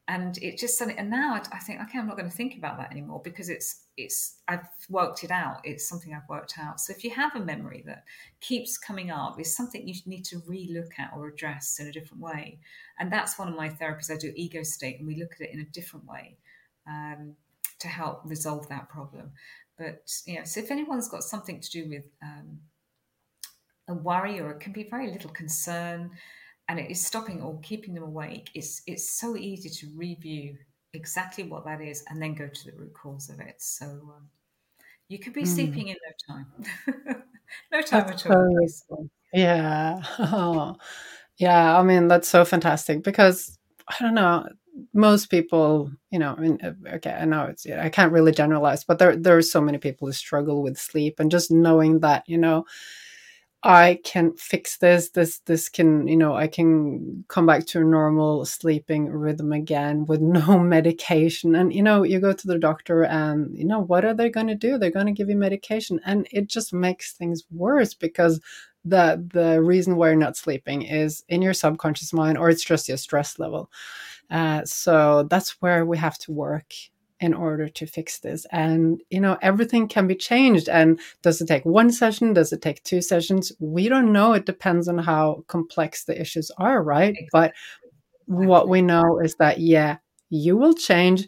And 0.07 0.37
it 0.37 0.59
just 0.59 0.77
suddenly, 0.77 0.99
and 0.99 1.09
now 1.09 1.41
I 1.51 1.57
think 1.57 1.81
okay 1.81 1.97
I'm 1.97 2.05
not 2.05 2.15
going 2.15 2.29
to 2.29 2.35
think 2.35 2.55
about 2.55 2.77
that 2.77 2.91
anymore 2.91 3.21
because 3.23 3.49
it's 3.49 3.85
it's 3.97 4.37
I've 4.47 4.67
worked 4.87 5.23
it 5.23 5.31
out. 5.31 5.61
It's 5.63 5.89
something 5.89 6.13
I've 6.13 6.29
worked 6.29 6.59
out. 6.59 6.79
So 6.79 6.93
if 6.93 7.03
you 7.03 7.09
have 7.09 7.35
a 7.35 7.39
memory 7.39 7.83
that 7.87 8.03
keeps 8.39 8.77
coming 8.77 9.09
up 9.09 9.39
it's 9.39 9.57
something 9.57 9.87
you 9.87 9.95
need 10.05 10.23
to 10.25 10.43
re-look 10.45 10.91
at 10.99 11.11
or 11.15 11.27
address 11.27 11.79
in 11.79 11.87
a 11.87 11.91
different 11.91 12.21
way. 12.21 12.59
And 12.99 13.11
that's 13.11 13.39
one 13.39 13.47
of 13.47 13.55
my 13.55 13.67
therapies. 13.67 14.11
I 14.11 14.17
do 14.17 14.31
ego 14.35 14.61
state 14.61 14.99
and 14.99 15.07
we 15.07 15.15
look 15.15 15.33
at 15.33 15.47
it 15.47 15.53
in 15.53 15.61
a 15.61 15.71
different 15.71 16.05
way. 16.05 16.37
Um, 16.87 17.35
to 17.85 17.91
help 17.91 18.21
resolve 18.25 18.67
that 18.69 18.89
problem 18.89 19.31
but 19.77 20.01
you 20.25 20.35
know 20.35 20.43
so 20.43 20.59
if 20.59 20.71
anyone's 20.71 21.09
got 21.09 21.23
something 21.23 21.59
to 21.59 21.69
do 21.69 21.89
with 21.89 22.05
um, 22.23 22.59
a 23.87 23.93
worry 23.93 24.39
or 24.39 24.51
it 24.51 24.59
can 24.59 24.73
be 24.73 24.87
very 24.89 25.11
little 25.11 25.29
concern 25.29 26.11
and 26.67 26.79
it 26.79 26.89
is 26.89 27.05
stopping 27.05 27.41
or 27.41 27.59
keeping 27.61 27.93
them 27.93 28.03
awake, 28.03 28.49
it's 28.53 28.81
it's 28.87 29.09
so 29.09 29.35
easy 29.35 29.69
to 29.69 29.87
review 29.95 30.57
exactly 30.93 31.43
what 31.43 31.65
that 31.65 31.81
is 31.81 32.03
and 32.09 32.21
then 32.21 32.33
go 32.33 32.47
to 32.47 32.65
the 32.65 32.77
root 32.77 32.93
cause 32.93 33.29
of 33.29 33.39
it. 33.39 33.55
So 33.59 33.85
um, 33.85 34.29
you 35.07 35.19
could 35.19 35.33
be 35.33 35.43
mm. 35.43 35.47
sleeping 35.47 35.89
in 35.89 35.95
no 35.95 36.35
time, 36.35 36.47
no 37.71 37.81
time 37.81 38.07
that's 38.07 38.25
at 38.25 38.31
all. 38.31 39.09
Yeah, 39.33 40.01
oh. 40.19 40.75
yeah. 41.37 41.77
I 41.77 41.83
mean, 41.83 42.07
that's 42.07 42.29
so 42.29 42.45
fantastic 42.45 43.03
because 43.03 43.57
I 43.87 43.95
don't 43.99 44.15
know. 44.15 44.47
Most 44.93 45.27
people, 45.27 45.91
you 46.11 46.19
know, 46.19 46.35
I 46.37 46.41
mean, 46.41 46.59
uh, 46.61 46.95
okay, 46.95 47.11
I 47.11 47.25
know 47.25 47.45
it's, 47.45 47.65
I 47.65 47.89
can't 47.89 48.11
really 48.11 48.33
generalize, 48.33 48.83
but 48.83 48.99
there, 48.99 49.15
there 49.15 49.37
are 49.37 49.41
so 49.41 49.61
many 49.61 49.77
people 49.77 50.07
who 50.07 50.11
struggle 50.11 50.61
with 50.61 50.77
sleep, 50.77 51.19
and 51.19 51.31
just 51.31 51.49
knowing 51.51 52.01
that, 52.01 52.23
you 52.27 52.37
know, 52.37 52.65
I 53.63 53.99
can 54.03 54.33
fix 54.33 54.77
this. 54.77 55.09
This 55.09 55.39
this 55.39 55.69
can 55.69 56.07
you 56.07 56.15
know 56.15 56.35
I 56.35 56.47
can 56.47 57.25
come 57.29 57.47
back 57.47 57.65
to 57.67 57.81
a 57.81 57.83
normal 57.83 58.45
sleeping 58.45 59.07
rhythm 59.09 59.51
again 59.51 60.05
with 60.05 60.21
no 60.23 60.59
medication. 60.59 61.55
And 61.55 61.73
you 61.73 61.81
know 61.81 62.03
you 62.03 62.19
go 62.19 62.31
to 62.33 62.47
the 62.47 62.59
doctor 62.59 63.03
and 63.03 63.57
you 63.57 63.65
know 63.65 63.79
what 63.79 64.05
are 64.05 64.13
they 64.13 64.29
going 64.29 64.47
to 64.47 64.55
do? 64.55 64.77
They're 64.77 64.91
going 64.91 65.07
to 65.07 65.11
give 65.11 65.29
you 65.29 65.35
medication, 65.35 65.99
and 66.05 66.27
it 66.31 66.47
just 66.47 66.73
makes 66.73 67.13
things 67.13 67.43
worse 67.51 67.95
because 67.95 68.39
the 68.83 69.27
the 69.33 69.59
reason 69.63 69.95
why 69.95 70.09
you're 70.09 70.15
not 70.15 70.37
sleeping 70.37 70.83
is 70.83 71.23
in 71.27 71.41
your 71.41 71.53
subconscious 71.53 72.13
mind 72.13 72.37
or 72.37 72.49
it's 72.51 72.63
just 72.63 72.87
your 72.87 72.97
stress 72.97 73.39
level. 73.39 73.71
Uh, 74.29 74.63
so 74.65 75.23
that's 75.29 75.61
where 75.61 75.85
we 75.85 75.97
have 75.97 76.17
to 76.19 76.31
work 76.31 76.73
in 77.21 77.33
order 77.33 77.69
to 77.69 77.85
fix 77.85 78.19
this. 78.19 78.45
And 78.51 79.01
you 79.09 79.19
know 79.21 79.37
everything 79.41 79.87
can 79.87 80.07
be 80.07 80.15
changed. 80.15 80.67
And 80.69 80.99
does 81.21 81.41
it 81.41 81.47
take 81.47 81.65
one 81.65 81.91
session? 81.91 82.33
Does 82.33 82.51
it 82.53 82.61
take 82.61 82.83
two 82.83 83.01
sessions? 83.01 83.51
We 83.59 83.87
don't 83.89 84.11
know. 84.11 84.33
It 84.33 84.45
depends 84.45 84.87
on 84.87 84.97
how 84.97 85.43
complex 85.47 86.03
the 86.05 86.19
issues 86.19 86.51
are 86.57 86.83
right? 86.83 87.15
But 87.31 87.53
what 88.25 88.69
we 88.69 88.81
know 88.81 89.19
is 89.23 89.35
that 89.35 89.59
yeah 89.59 89.97
you 90.29 90.57
will 90.57 90.73
change 90.73 91.27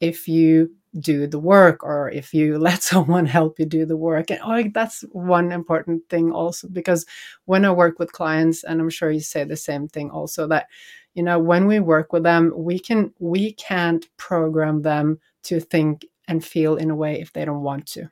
if 0.00 0.28
you 0.28 0.70
do 0.98 1.26
the 1.26 1.38
work 1.38 1.84
or 1.84 2.10
if 2.10 2.34
you 2.34 2.58
let 2.60 2.82
someone 2.82 3.26
help 3.26 3.58
you 3.60 3.66
do 3.66 3.86
the 3.86 3.96
work. 3.96 4.30
And 4.30 4.40
like 4.46 4.74
that's 4.74 5.02
one 5.12 5.52
important 5.52 6.08
thing 6.10 6.32
also 6.32 6.68
because 6.68 7.06
when 7.46 7.64
i 7.64 7.70
work 7.70 7.98
with 7.98 8.12
clients 8.12 8.64
and 8.64 8.80
i'm 8.80 8.90
sure 8.90 9.10
you 9.10 9.20
say 9.20 9.44
the 9.44 9.56
same 9.56 9.88
thing 9.88 10.10
also 10.10 10.48
that 10.48 10.66
you 11.14 11.22
know 11.22 11.38
when 11.38 11.66
we 11.66 11.80
work 11.80 12.12
with 12.12 12.22
them 12.22 12.52
we 12.56 12.78
can 12.78 13.12
we 13.18 13.52
can't 13.54 14.06
program 14.16 14.82
them 14.82 15.18
to 15.42 15.60
think 15.60 16.04
and 16.28 16.44
feel 16.44 16.76
in 16.76 16.90
a 16.90 16.96
way 16.96 17.20
if 17.20 17.32
they 17.32 17.44
don't 17.44 17.62
want 17.62 17.86
to. 17.86 18.08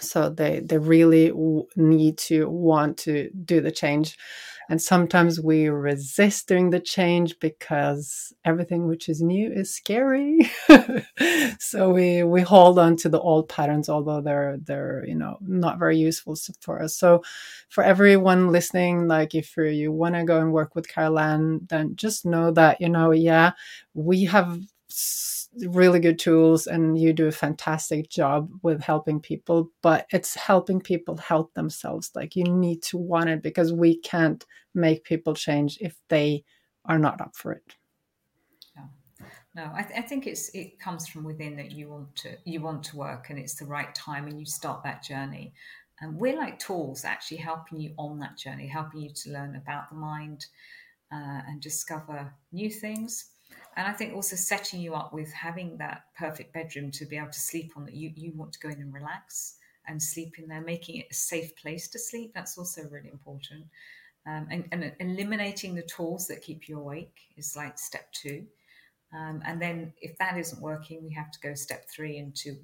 So 0.00 0.30
they 0.30 0.60
they 0.60 0.78
really 0.78 1.32
need 1.76 2.18
to 2.18 2.48
want 2.48 2.96
to 2.98 3.30
do 3.30 3.60
the 3.60 3.70
change 3.70 4.16
and 4.68 4.80
sometimes 4.82 5.40
we 5.40 5.68
resist 5.68 6.46
doing 6.48 6.70
the 6.70 6.80
change 6.80 7.38
because 7.40 8.32
everything 8.44 8.86
which 8.86 9.08
is 9.08 9.22
new 9.22 9.50
is 9.52 9.74
scary. 9.74 10.38
So 11.60 11.90
we 11.90 12.22
we 12.22 12.40
hold 12.40 12.78
on 12.78 12.96
to 12.98 13.08
the 13.08 13.20
old 13.20 13.48
patterns 13.48 13.88
although 13.88 14.20
they're 14.20 14.58
they're 14.64 15.04
you 15.06 15.14
know 15.14 15.36
not 15.40 15.78
very 15.78 15.98
useful 15.98 16.36
for 16.60 16.80
us. 16.82 16.96
So 16.96 17.22
for 17.68 17.84
everyone 17.84 18.52
listening 18.52 19.08
like 19.08 19.34
if 19.34 19.56
you 19.56 19.92
want 19.92 20.14
to 20.14 20.24
go 20.24 20.40
and 20.40 20.52
work 20.52 20.74
with 20.74 20.88
Carolanne 20.88 21.68
then 21.68 21.96
just 21.96 22.24
know 22.24 22.50
that 22.52 22.80
you 22.80 22.88
know 22.88 23.10
yeah 23.12 23.52
we 23.94 24.24
have 24.24 24.58
really 25.66 25.98
good 25.98 26.18
tools 26.18 26.66
and 26.66 26.98
you 26.98 27.12
do 27.12 27.26
a 27.26 27.32
fantastic 27.32 28.08
job 28.10 28.50
with 28.62 28.82
helping 28.82 29.20
people 29.20 29.70
but 29.82 30.06
it's 30.12 30.34
helping 30.34 30.80
people 30.80 31.16
help 31.16 31.52
themselves. 31.54 32.10
Like 32.14 32.36
you 32.36 32.44
need 32.44 32.82
to 32.84 32.98
want 32.98 33.30
it 33.30 33.42
because 33.42 33.72
we 33.72 33.98
can't 33.98 34.44
make 34.74 35.04
people 35.04 35.34
change 35.34 35.78
if 35.80 35.96
they 36.08 36.44
are 36.84 36.98
not 36.98 37.20
up 37.20 37.34
for 37.34 37.52
it. 37.52 37.74
No, 38.76 38.82
no 39.56 39.70
I, 39.74 39.82
th- 39.82 39.98
I 39.98 40.02
think 40.02 40.26
it's 40.26 40.50
it 40.54 40.78
comes 40.78 41.08
from 41.08 41.24
within 41.24 41.56
that 41.56 41.72
you 41.72 41.88
want 41.88 42.14
to 42.16 42.36
you 42.44 42.60
want 42.60 42.82
to 42.84 42.96
work 42.96 43.30
and 43.30 43.38
it's 43.38 43.54
the 43.54 43.66
right 43.66 43.94
time 43.94 44.26
and 44.26 44.38
you 44.38 44.46
start 44.46 44.82
that 44.84 45.02
journey. 45.02 45.52
And 46.00 46.16
we're 46.16 46.36
like 46.36 46.60
tools 46.60 47.04
actually 47.04 47.38
helping 47.38 47.80
you 47.80 47.92
on 47.98 48.20
that 48.20 48.36
journey 48.36 48.68
helping 48.68 49.00
you 49.00 49.10
to 49.10 49.30
learn 49.30 49.56
about 49.56 49.88
the 49.88 49.96
mind 49.96 50.46
uh, 51.10 51.40
and 51.48 51.60
discover 51.60 52.32
new 52.52 52.70
things 52.70 53.30
and 53.78 53.86
I 53.86 53.92
think 53.92 54.12
also 54.12 54.34
setting 54.34 54.80
you 54.80 54.94
up 54.94 55.12
with 55.12 55.32
having 55.32 55.78
that 55.78 56.06
perfect 56.18 56.52
bedroom 56.52 56.90
to 56.90 57.06
be 57.06 57.16
able 57.16 57.30
to 57.30 57.40
sleep 57.40 57.74
on 57.76 57.84
that 57.84 57.94
you, 57.94 58.10
you 58.16 58.32
want 58.34 58.52
to 58.54 58.58
go 58.58 58.68
in 58.68 58.80
and 58.80 58.92
relax 58.92 59.54
and 59.86 60.02
sleep 60.02 60.34
in 60.36 60.48
there, 60.48 60.60
making 60.60 60.96
it 60.96 61.06
a 61.12 61.14
safe 61.14 61.54
place 61.54 61.86
to 61.90 61.98
sleep. 61.98 62.32
That's 62.34 62.58
also 62.58 62.82
really 62.90 63.08
important. 63.08 63.66
Um, 64.26 64.48
and, 64.50 64.68
and, 64.72 64.92
eliminating 64.98 65.76
the 65.76 65.82
tools 65.82 66.26
that 66.26 66.42
keep 66.42 66.68
you 66.68 66.80
awake 66.80 67.14
is 67.36 67.54
like 67.56 67.78
step 67.78 68.12
two. 68.12 68.44
Um, 69.16 69.42
and 69.46 69.62
then 69.62 69.92
if 70.02 70.18
that 70.18 70.36
isn't 70.36 70.60
working, 70.60 71.04
we 71.04 71.14
have 71.14 71.30
to 71.30 71.38
go 71.40 71.54
step 71.54 71.88
three 71.88 72.18
into 72.18 72.56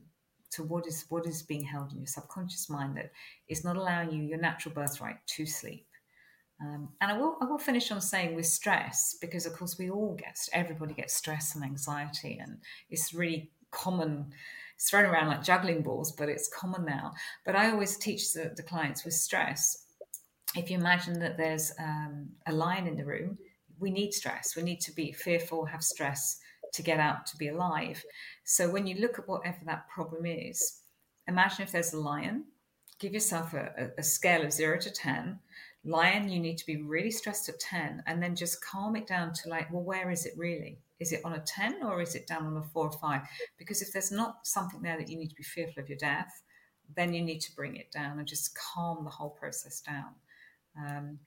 to 0.51 0.65
what 0.65 0.85
is 0.89 1.07
what 1.11 1.27
is 1.27 1.45
being 1.45 1.63
held 1.63 1.93
in 1.93 1.99
your 1.99 2.07
subconscious 2.09 2.69
mind 2.69 2.97
that 2.97 3.13
is 3.49 3.65
not 3.65 3.77
allowing 3.77 4.11
you 4.11 4.25
your 4.25 4.39
natural 4.39 4.75
birthright 4.75 5.25
to 5.29 5.47
sleep. 5.47 5.87
Um, 6.61 6.91
and 7.01 7.11
I 7.11 7.19
will, 7.19 7.37
I 7.41 7.47
will 7.47 7.59
finish 7.59 7.91
on 7.91 8.01
saying 8.01 8.35
with 8.35 8.47
stress, 8.47 9.17
because 9.21 9.47
of 9.47 9.55
course 9.55 9.77
we 9.79 9.91
all 9.91 10.15
get, 10.15 10.39
everybody 10.53 10.95
gets 10.95 11.15
stress 11.15 11.55
and 11.55 11.65
anxiety, 11.65 12.39
and 12.41 12.59
it's 12.91 13.13
really 13.13 13.51
common. 13.71 14.33
It's 14.77 14.89
thrown 14.89 15.05
around 15.05 15.29
like 15.29 15.43
juggling 15.43 15.83
balls, 15.83 16.13
but 16.13 16.29
it's 16.29 16.49
common 16.49 16.85
now. 16.85 17.13
But 17.45 17.57
I 17.57 17.71
always 17.71 17.97
teach 17.97 18.33
the, 18.33 18.53
the 18.57 18.63
clients 18.63 19.05
with 19.05 19.15
stress. 19.15 19.87
If 20.57 20.71
you 20.71 20.79
imagine 20.79 21.19
that 21.21 21.37
there's 21.37 21.73
um, 21.79 22.29
a 22.47 22.53
lion 22.53 22.87
in 22.87 22.97
the 22.97 23.05
room, 23.05 23.39
we 23.79 23.91
need 23.91 24.15
stress. 24.15 24.55
We 24.57 24.63
need 24.63 24.81
to 24.81 24.93
be 24.93 25.13
fearful, 25.13 25.65
have 25.65 25.83
stress 25.83 26.39
to 26.73 26.83
get 26.83 27.01
out 27.01 27.27
to 27.27 27.37
be 27.37 27.49
alive. 27.49 28.05
So 28.45 28.71
when 28.71 28.87
you 28.87 28.97
look 28.97 29.19
at 29.19 29.29
whatever 29.29 29.59
that 29.67 29.89
problem 29.89 30.27
is, 30.27 30.81
imagine 31.27 31.65
if 31.65 31.73
there's 31.73 31.93
a 31.93 32.01
lion, 32.01 32.45
give 32.99 33.13
yourself 33.13 33.55
a, 33.55 33.91
a 33.99 34.03
scale 34.03 34.45
of 34.45 34.53
zero 34.53 34.79
to 34.79 34.91
10 34.91 35.39
lion 35.85 36.29
you 36.29 36.41
need 36.41 36.57
to 36.57 36.67
be 36.67 36.83
really 36.83 37.11
stressed 37.11 37.49
at 37.49 37.61
10 37.61 38.03
and 38.07 38.23
then 38.23 38.35
just 38.35 38.65
calm 38.65 38.97
it 38.97 39.07
down 39.07 39.33
to 39.33 39.49
like 39.49 39.71
well 39.73 39.83
where 39.83 40.11
is 40.11 40.25
it 40.25 40.33
really 40.37 40.79
is 41.01 41.13
it 41.13 41.21
on 41.25 41.35
a 41.35 41.41
10 41.41 41.83
or 41.83 42.01
is 42.01 42.15
it 42.15 42.27
down 42.27 42.47
on 42.47 42.57
a 42.57 42.63
four 42.63 42.87
or 42.87 42.93
five? 42.93 43.23
Because 43.59 43.83
if 43.83 43.93
there's 43.93 44.13
not 44.13 44.47
something 44.47 44.81
there 44.81 44.97
that 44.97 45.09
you 45.09 45.19
need 45.19 45.29
to 45.29 45.35
be 45.35 45.43
fearful 45.43 45.83
of 45.83 45.89
your 45.89 45.99
death, 45.99 46.43
then 46.97 47.13
you 47.13 47.23
need 47.23 47.41
to 47.41 47.55
bring 47.55 47.77
it 47.77 47.91
down 47.91 48.19
and 48.19 48.29
just 48.29 48.57
calm 48.57 49.05
the 49.05 49.11
whole 49.11 49.31
process 49.31 49.81
down. 49.81 50.15
Um, 50.79 51.19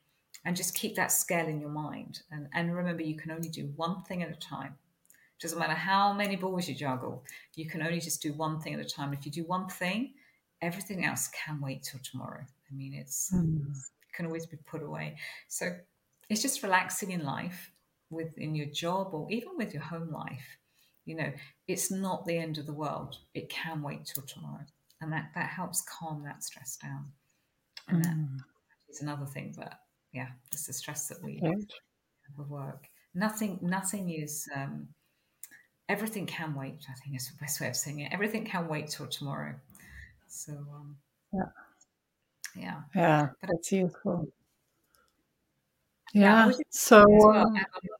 and 0.45 0.55
just 0.55 0.75
keep 0.75 0.95
that 0.95 1.11
scale 1.11 1.47
in 1.47 1.59
your 1.59 1.69
mind. 1.69 2.21
And, 2.31 2.47
and 2.53 2.73
remember, 2.73 3.03
you 3.03 3.17
can 3.17 3.31
only 3.31 3.49
do 3.49 3.71
one 3.75 4.03
thing 4.03 4.23
at 4.23 4.31
a 4.31 4.35
time. 4.35 4.75
It 5.11 5.41
doesn't 5.41 5.59
matter 5.59 5.73
how 5.73 6.13
many 6.13 6.35
balls 6.35 6.67
you 6.67 6.75
juggle, 6.75 7.23
you 7.55 7.67
can 7.67 7.81
only 7.81 7.99
just 7.99 8.21
do 8.21 8.33
one 8.33 8.59
thing 8.59 8.73
at 8.73 8.79
a 8.79 8.85
time. 8.85 9.13
If 9.13 9.25
you 9.25 9.31
do 9.31 9.43
one 9.43 9.67
thing, 9.67 10.13
everything 10.61 11.05
else 11.05 11.27
can 11.27 11.59
wait 11.61 11.83
till 11.83 11.99
tomorrow. 11.99 12.43
I 12.71 12.75
mean, 12.75 12.93
it's 12.93 13.31
mm. 13.33 13.61
it 13.61 13.75
can 14.17 14.25
always 14.25 14.45
be 14.45 14.57
put 14.57 14.83
away. 14.83 15.15
So 15.47 15.73
it's 16.29 16.41
just 16.41 16.63
relaxing 16.63 17.11
in 17.11 17.23
life, 17.23 17.71
within 18.09 18.55
your 18.55 18.67
job 18.67 19.13
or 19.13 19.27
even 19.29 19.57
with 19.57 19.73
your 19.73 19.83
home 19.83 20.11
life. 20.11 20.57
You 21.05 21.15
know, 21.15 21.31
it's 21.67 21.89
not 21.89 22.25
the 22.25 22.37
end 22.37 22.57
of 22.57 22.65
the 22.65 22.73
world. 22.73 23.17
It 23.33 23.49
can 23.49 23.81
wait 23.81 24.05
till 24.05 24.23
tomorrow, 24.23 24.65
and 24.99 25.11
that 25.13 25.29
that 25.35 25.49
helps 25.49 25.81
calm 25.81 26.23
that 26.25 26.43
stress 26.43 26.77
down. 26.77 27.05
And 27.87 28.03
mm. 28.03 28.03
that 28.03 28.43
is 28.89 29.01
another 29.01 29.25
thing, 29.25 29.53
but 29.57 29.79
yeah, 30.11 30.27
it's 30.51 30.67
the 30.67 30.73
stress 30.73 31.07
that 31.07 31.23
we 31.23 31.39
have 31.41 31.63
with 32.37 32.47
work. 32.49 32.89
Nothing, 33.15 33.59
nothing 33.61 34.09
is. 34.09 34.49
Um, 34.53 34.89
everything 35.87 36.25
can 36.25 36.53
wait. 36.53 36.85
I 36.89 36.93
think 36.99 37.15
is 37.15 37.29
the 37.29 37.37
best 37.37 37.61
way 37.61 37.69
of 37.69 37.75
saying 37.77 38.01
it. 38.01 38.11
Everything 38.11 38.43
can 38.43 38.67
wait 38.67 38.89
till 38.89 39.07
tomorrow. 39.07 39.55
So 40.27 40.51
um, 40.51 40.97
yeah, 41.33 41.45
yeah, 42.59 42.81
yeah, 42.95 43.29
but 43.41 43.49
that's 43.51 43.71
useful. 43.71 44.27
Yeah. 46.13 46.47
yeah 46.47 46.53
so 46.69 47.05
well, 47.07 47.53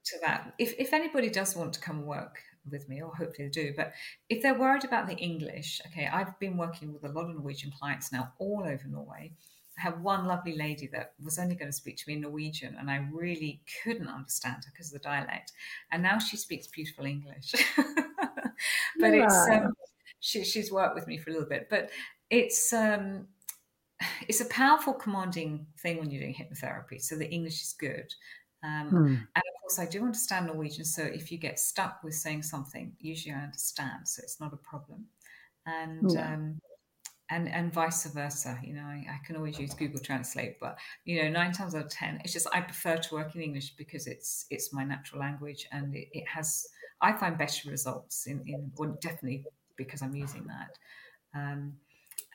to 0.05 0.18
that, 0.26 0.53
if 0.58 0.74
if 0.78 0.93
anybody 0.93 1.30
does 1.30 1.55
want 1.55 1.74
to 1.74 1.80
come 1.80 2.05
work 2.05 2.39
with 2.70 2.89
me, 2.89 3.01
or 3.01 3.14
hopefully 3.16 3.47
they 3.47 3.49
do, 3.49 3.74
but 3.76 3.93
if 4.30 4.41
they're 4.41 4.58
worried 4.58 4.86
about 4.86 5.08
the 5.08 5.16
English, 5.16 5.82
okay, 5.88 6.08
I've 6.12 6.38
been 6.39 6.58
working 6.58 6.93
with 6.93 7.03
a 7.03 7.10
lot 7.10 7.30
of 7.30 7.36
Norwegian 7.36 7.72
clients 7.78 8.12
now 8.12 8.34
all 8.39 8.64
over 8.66 8.88
Norway. 8.88 9.32
I 9.78 9.82
have 9.82 10.01
one 10.01 10.26
lovely 10.26 10.58
lady 10.58 10.88
that 10.93 11.14
was 11.24 11.38
only 11.38 11.55
going 11.55 11.70
to 11.70 11.78
speak 11.78 11.97
to 11.97 12.03
me 12.08 12.16
in 12.16 12.22
Norwegian, 12.22 12.76
and 12.80 12.89
I 12.89 13.08
really 13.12 13.62
couldn't 13.84 14.08
understand 14.08 14.64
her 14.66 14.72
because 14.72 14.88
of 14.88 14.93
the 14.93 15.08
dialect. 15.08 15.51
And 15.91 16.01
now 16.01 16.18
she 16.18 16.36
speaks 16.36 16.68
beautiful 16.68 17.05
English. 17.05 17.53
but 17.78 19.14
yeah. 19.14 19.26
it's 19.26 19.49
um, 19.51 19.74
she, 20.20 20.43
she's 20.43 20.72
worked 20.72 20.95
with 20.95 21.08
me 21.08 21.18
for 21.18 21.30
a 21.30 21.34
little 21.34 21.47
bit, 21.47 21.68
but 21.70 21.91
it's 22.30 22.74
um, 22.74 23.28
it's 24.28 24.41
a 24.41 24.45
powerful 24.45 24.93
commanding 24.93 25.68
thing 25.80 25.98
when 25.98 26.12
you're 26.12 26.22
doing 26.22 26.36
hypnotherapy. 26.36 27.02
So 27.02 27.16
the 27.16 27.30
English 27.30 27.62
is 27.62 27.76
good. 27.80 28.14
Um, 28.64 28.89
hmm. 28.89 29.06
And 29.06 29.20
of 29.36 29.62
course, 29.62 29.80
I 29.80 29.86
do 29.86 30.04
understand 30.04 30.48
Norwegian. 30.48 30.86
So 30.86 31.04
if 31.04 31.32
you 31.32 31.38
get 31.38 31.60
stuck 31.60 32.04
with 32.04 32.16
saying 32.16 32.43
something, 32.43 32.93
usually 33.00 33.36
I 33.36 33.43
understand. 33.43 34.08
So 34.08 34.22
it's 34.24 34.39
not 34.39 34.54
a 34.54 34.58
problem. 34.58 35.06
And 35.66 36.12
yeah. 36.12 36.34
um, 36.34 36.60
and 37.30 37.50
and 37.50 37.74
vice 37.74 38.06
versa. 38.06 38.58
You 38.64 38.74
know, 38.74 38.84
I, 38.84 39.06
I, 39.10 39.20
can 39.26 39.36
always 39.36 39.60
use 39.60 39.74
Google 39.74 40.00
Translate, 40.00 40.60
but 40.60 40.78
you 41.06 41.22
know, 41.22 41.30
nine 41.30 41.52
times 41.52 41.76
out 41.76 41.86
of 41.86 41.89
ten, 41.89 42.22
it's 42.24 42.34
just 42.34 42.48
I 42.54 42.62
prefer 42.62 42.98
to 42.98 43.16
work 43.16 43.36
in 43.36 43.41
English 43.41 43.76
because 43.78 44.08
it's 44.08 44.45
it's 44.50 44.74
my 44.74 44.84
natural 44.84 45.22
language 45.22 45.68
and 45.72 45.93
it, 45.95 46.08
it 46.14 46.28
has 46.28 46.68
I 47.02 47.14
find 47.14 47.38
better 47.38 47.70
results 47.70 48.28
in 48.28 48.41
in 48.48 48.72
well, 48.78 48.98
definitely 49.02 49.45
because 49.76 50.02
I'm 50.02 50.16
using 50.16 50.48
that. 50.48 50.78
Um, 51.38 51.74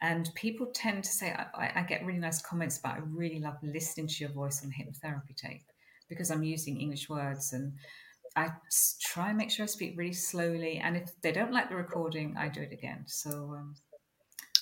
and 0.03 0.29
people 0.35 0.67
tend 0.75 1.05
to 1.05 1.11
say 1.11 1.33
I, 1.33 1.71
I 1.77 1.83
get 1.83 2.05
really 2.05 2.19
nice 2.19 2.43
comments 2.43 2.79
about 2.79 2.97
I 2.97 3.01
really 3.09 3.41
love 3.41 3.55
listening 3.63 4.09
to 4.09 4.25
your 4.25 4.33
voice 4.33 4.63
on 4.63 4.71
the 4.71 4.75
hypnotherapy 4.75 5.37
tape 5.37 5.63
because 6.09 6.31
I'm 6.31 6.43
using 6.43 6.79
English 6.79 7.09
words 7.09 7.53
and 7.53 7.73
I 8.35 8.49
try 9.01 9.29
and 9.29 9.39
make 9.39 9.51
sure 9.51 9.65
I 9.65 9.67
speak 9.67 9.95
really 9.97 10.13
slowly. 10.13 10.79
And 10.79 10.97
if 10.97 11.11
they 11.23 11.33
don't 11.33 11.53
like 11.53 11.69
the 11.69 11.77
recording, 11.77 12.35
I 12.37 12.49
do 12.49 12.61
it 12.63 12.73
again. 12.73 13.05
So 13.07 13.31
um, 13.31 13.75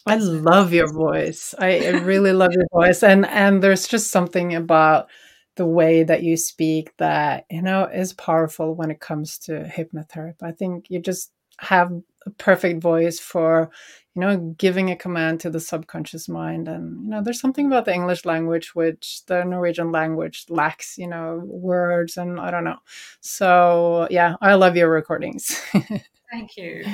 I 0.06 0.16
love 0.16 0.72
your 0.72 0.92
voice. 0.92 1.54
I, 1.58 1.86
I 1.86 1.90
really 1.90 2.32
love 2.32 2.52
your 2.52 2.66
voice, 2.72 3.02
and 3.02 3.26
and 3.26 3.62
there's 3.62 3.86
just 3.86 4.10
something 4.10 4.54
about 4.54 5.08
the 5.56 5.66
way 5.66 6.02
that 6.02 6.22
you 6.22 6.36
speak 6.36 6.96
that 6.96 7.44
you 7.50 7.62
know 7.62 7.84
is 7.84 8.12
powerful 8.12 8.74
when 8.74 8.90
it 8.90 9.00
comes 9.00 9.38
to 9.40 9.52
hypnotherapy. 9.64 10.42
I 10.42 10.52
think 10.52 10.86
you 10.88 11.00
just 11.00 11.30
have 11.58 11.92
a 12.26 12.30
perfect 12.30 12.82
voice 12.82 13.18
for 13.18 13.70
you 14.14 14.20
know 14.20 14.54
giving 14.58 14.90
a 14.90 14.96
command 14.96 15.40
to 15.40 15.50
the 15.50 15.60
subconscious 15.60 16.28
mind. 16.28 16.68
And 16.68 17.04
you 17.04 17.10
know 17.10 17.22
there's 17.22 17.40
something 17.40 17.66
about 17.66 17.84
the 17.84 17.94
english 17.94 18.24
language 18.24 18.74
which 18.74 19.24
the 19.26 19.44
norwegian 19.44 19.92
language 19.92 20.46
lacks 20.48 20.98
you 20.98 21.06
know 21.06 21.42
words 21.44 22.16
and 22.16 22.40
i 22.40 22.50
don't 22.50 22.64
know. 22.64 22.78
So 23.20 24.08
yeah 24.10 24.36
i 24.40 24.54
love 24.54 24.76
your 24.76 24.90
recordings. 24.90 25.60
Thank 26.30 26.56
you. 26.56 26.84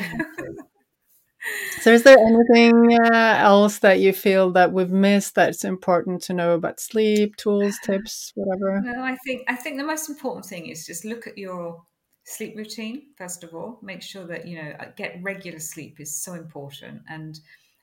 So 1.81 1.93
is 1.93 2.03
there 2.03 2.19
anything 2.19 2.99
uh, 3.13 3.37
else 3.39 3.79
that 3.79 4.01
you 4.01 4.13
feel 4.13 4.51
that 4.53 4.73
we've 4.73 4.91
missed 4.91 5.37
that's 5.37 5.63
important 5.65 6.23
to 6.23 6.33
know 6.33 6.55
about 6.55 6.81
sleep 6.81 7.37
tools 7.37 7.79
tips 7.85 8.33
whatever? 8.35 8.81
No 8.83 9.03
i 9.03 9.17
think 9.25 9.45
i 9.49 9.55
think 9.55 9.77
the 9.77 9.85
most 9.85 10.09
important 10.09 10.47
thing 10.47 10.67
is 10.67 10.87
just 10.87 11.05
look 11.05 11.27
at 11.27 11.39
your 11.39 11.83
sleep 12.27 12.57
routine 12.57 13.03
first 13.17 13.45
of 13.45 13.55
all. 13.55 13.79
Make 13.83 14.03
sure 14.03 14.27
that 14.27 14.47
you 14.47 14.63
know 14.63 14.71
uh, 14.79 14.87
get 14.97 15.19
regular 15.23 15.59
sleep 15.59 16.01
is 16.01 16.15
so 16.15 16.35
important. 16.35 17.03
And 17.09 17.39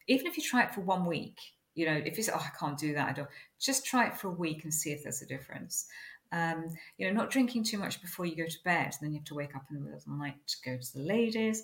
even 0.07 0.27
if 0.27 0.37
you 0.37 0.43
try 0.43 0.63
it 0.63 0.73
for 0.73 0.81
one 0.81 1.05
week 1.05 1.39
you 1.75 1.85
know 1.85 2.01
if 2.05 2.17
you 2.17 2.23
say 2.23 2.31
oh 2.35 2.45
i 2.45 2.51
can't 2.59 2.77
do 2.77 2.93
that 2.93 3.09
i 3.09 3.13
don't 3.13 3.29
just 3.59 3.85
try 3.85 4.05
it 4.05 4.17
for 4.17 4.27
a 4.27 4.31
week 4.31 4.63
and 4.63 4.73
see 4.73 4.91
if 4.91 5.03
there's 5.03 5.21
a 5.21 5.25
difference. 5.25 5.87
Um, 6.31 6.75
you 6.97 7.07
know 7.07 7.13
not 7.13 7.29
drinking 7.29 7.63
too 7.63 7.77
much 7.77 8.01
before 8.01 8.25
you 8.25 8.35
go 8.35 8.47
to 8.47 8.63
bed 8.65 8.85
and 8.85 8.97
then 9.01 9.11
you 9.11 9.19
have 9.19 9.25
to 9.25 9.35
wake 9.35 9.55
up 9.55 9.65
in 9.69 9.75
the 9.75 9.81
middle 9.81 9.97
of 9.97 10.03
the 10.03 10.11
night 10.11 10.35
to 10.47 10.57
go 10.65 10.77
to 10.77 10.93
the 10.93 11.03
ladies. 11.03 11.63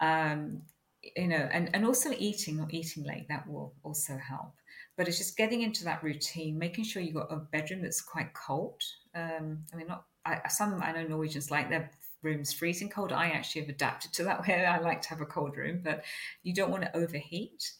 Um, 0.00 0.62
you 1.02 1.28
know 1.28 1.48
and, 1.52 1.70
and 1.74 1.84
also 1.84 2.10
eating 2.18 2.56
not 2.56 2.72
eating 2.72 3.04
late 3.04 3.28
that 3.28 3.46
will 3.48 3.74
also 3.82 4.16
help. 4.16 4.54
But 4.96 5.06
it's 5.06 5.18
just 5.18 5.36
getting 5.36 5.62
into 5.62 5.84
that 5.84 6.02
routine 6.02 6.58
making 6.58 6.84
sure 6.84 7.02
you've 7.02 7.14
got 7.14 7.32
a 7.32 7.36
bedroom 7.36 7.82
that's 7.82 8.00
quite 8.00 8.32
cold. 8.34 8.82
Um, 9.14 9.58
i 9.72 9.76
mean 9.76 9.86
not 9.86 10.04
I, 10.24 10.48
some 10.48 10.82
i 10.82 10.92
know 10.92 11.04
norwegians 11.04 11.50
like 11.50 11.70
their 11.70 11.90
room's 12.22 12.52
freezing 12.52 12.88
cold. 12.88 13.12
I 13.12 13.30
actually 13.30 13.62
have 13.62 13.70
adapted 13.70 14.12
to 14.14 14.24
that 14.24 14.40
way. 14.48 14.64
I 14.64 14.78
like 14.78 15.02
to 15.02 15.08
have 15.10 15.20
a 15.20 15.26
cold 15.26 15.56
room, 15.56 15.80
but 15.82 16.04
you 16.42 16.54
don't 16.54 16.70
want 16.70 16.84
to 16.84 16.96
overheat. 16.96 17.70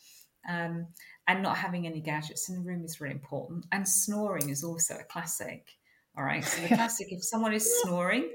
Um, 0.49 0.89
and 1.26 1.43
not 1.43 1.59
having 1.59 1.86
any 1.86 2.01
gadgets 2.01 2.49
in 2.49 2.55
the 2.55 2.62
room 2.62 2.84
is 2.84 3.01
really 3.01 3.14
important. 3.14 3.66
And 3.70 3.86
snoring 3.86 4.49
is 4.49 4.64
also 4.64 4.95
a 4.95 5.05
classic. 5.05 5.68
All 6.16 6.24
right. 6.24 6.43
So 6.43 6.62
the 6.62 6.68
classic, 6.68 7.09
if 7.12 7.22
someone 7.22 7.53
is 7.53 7.80
snoring, 7.82 8.30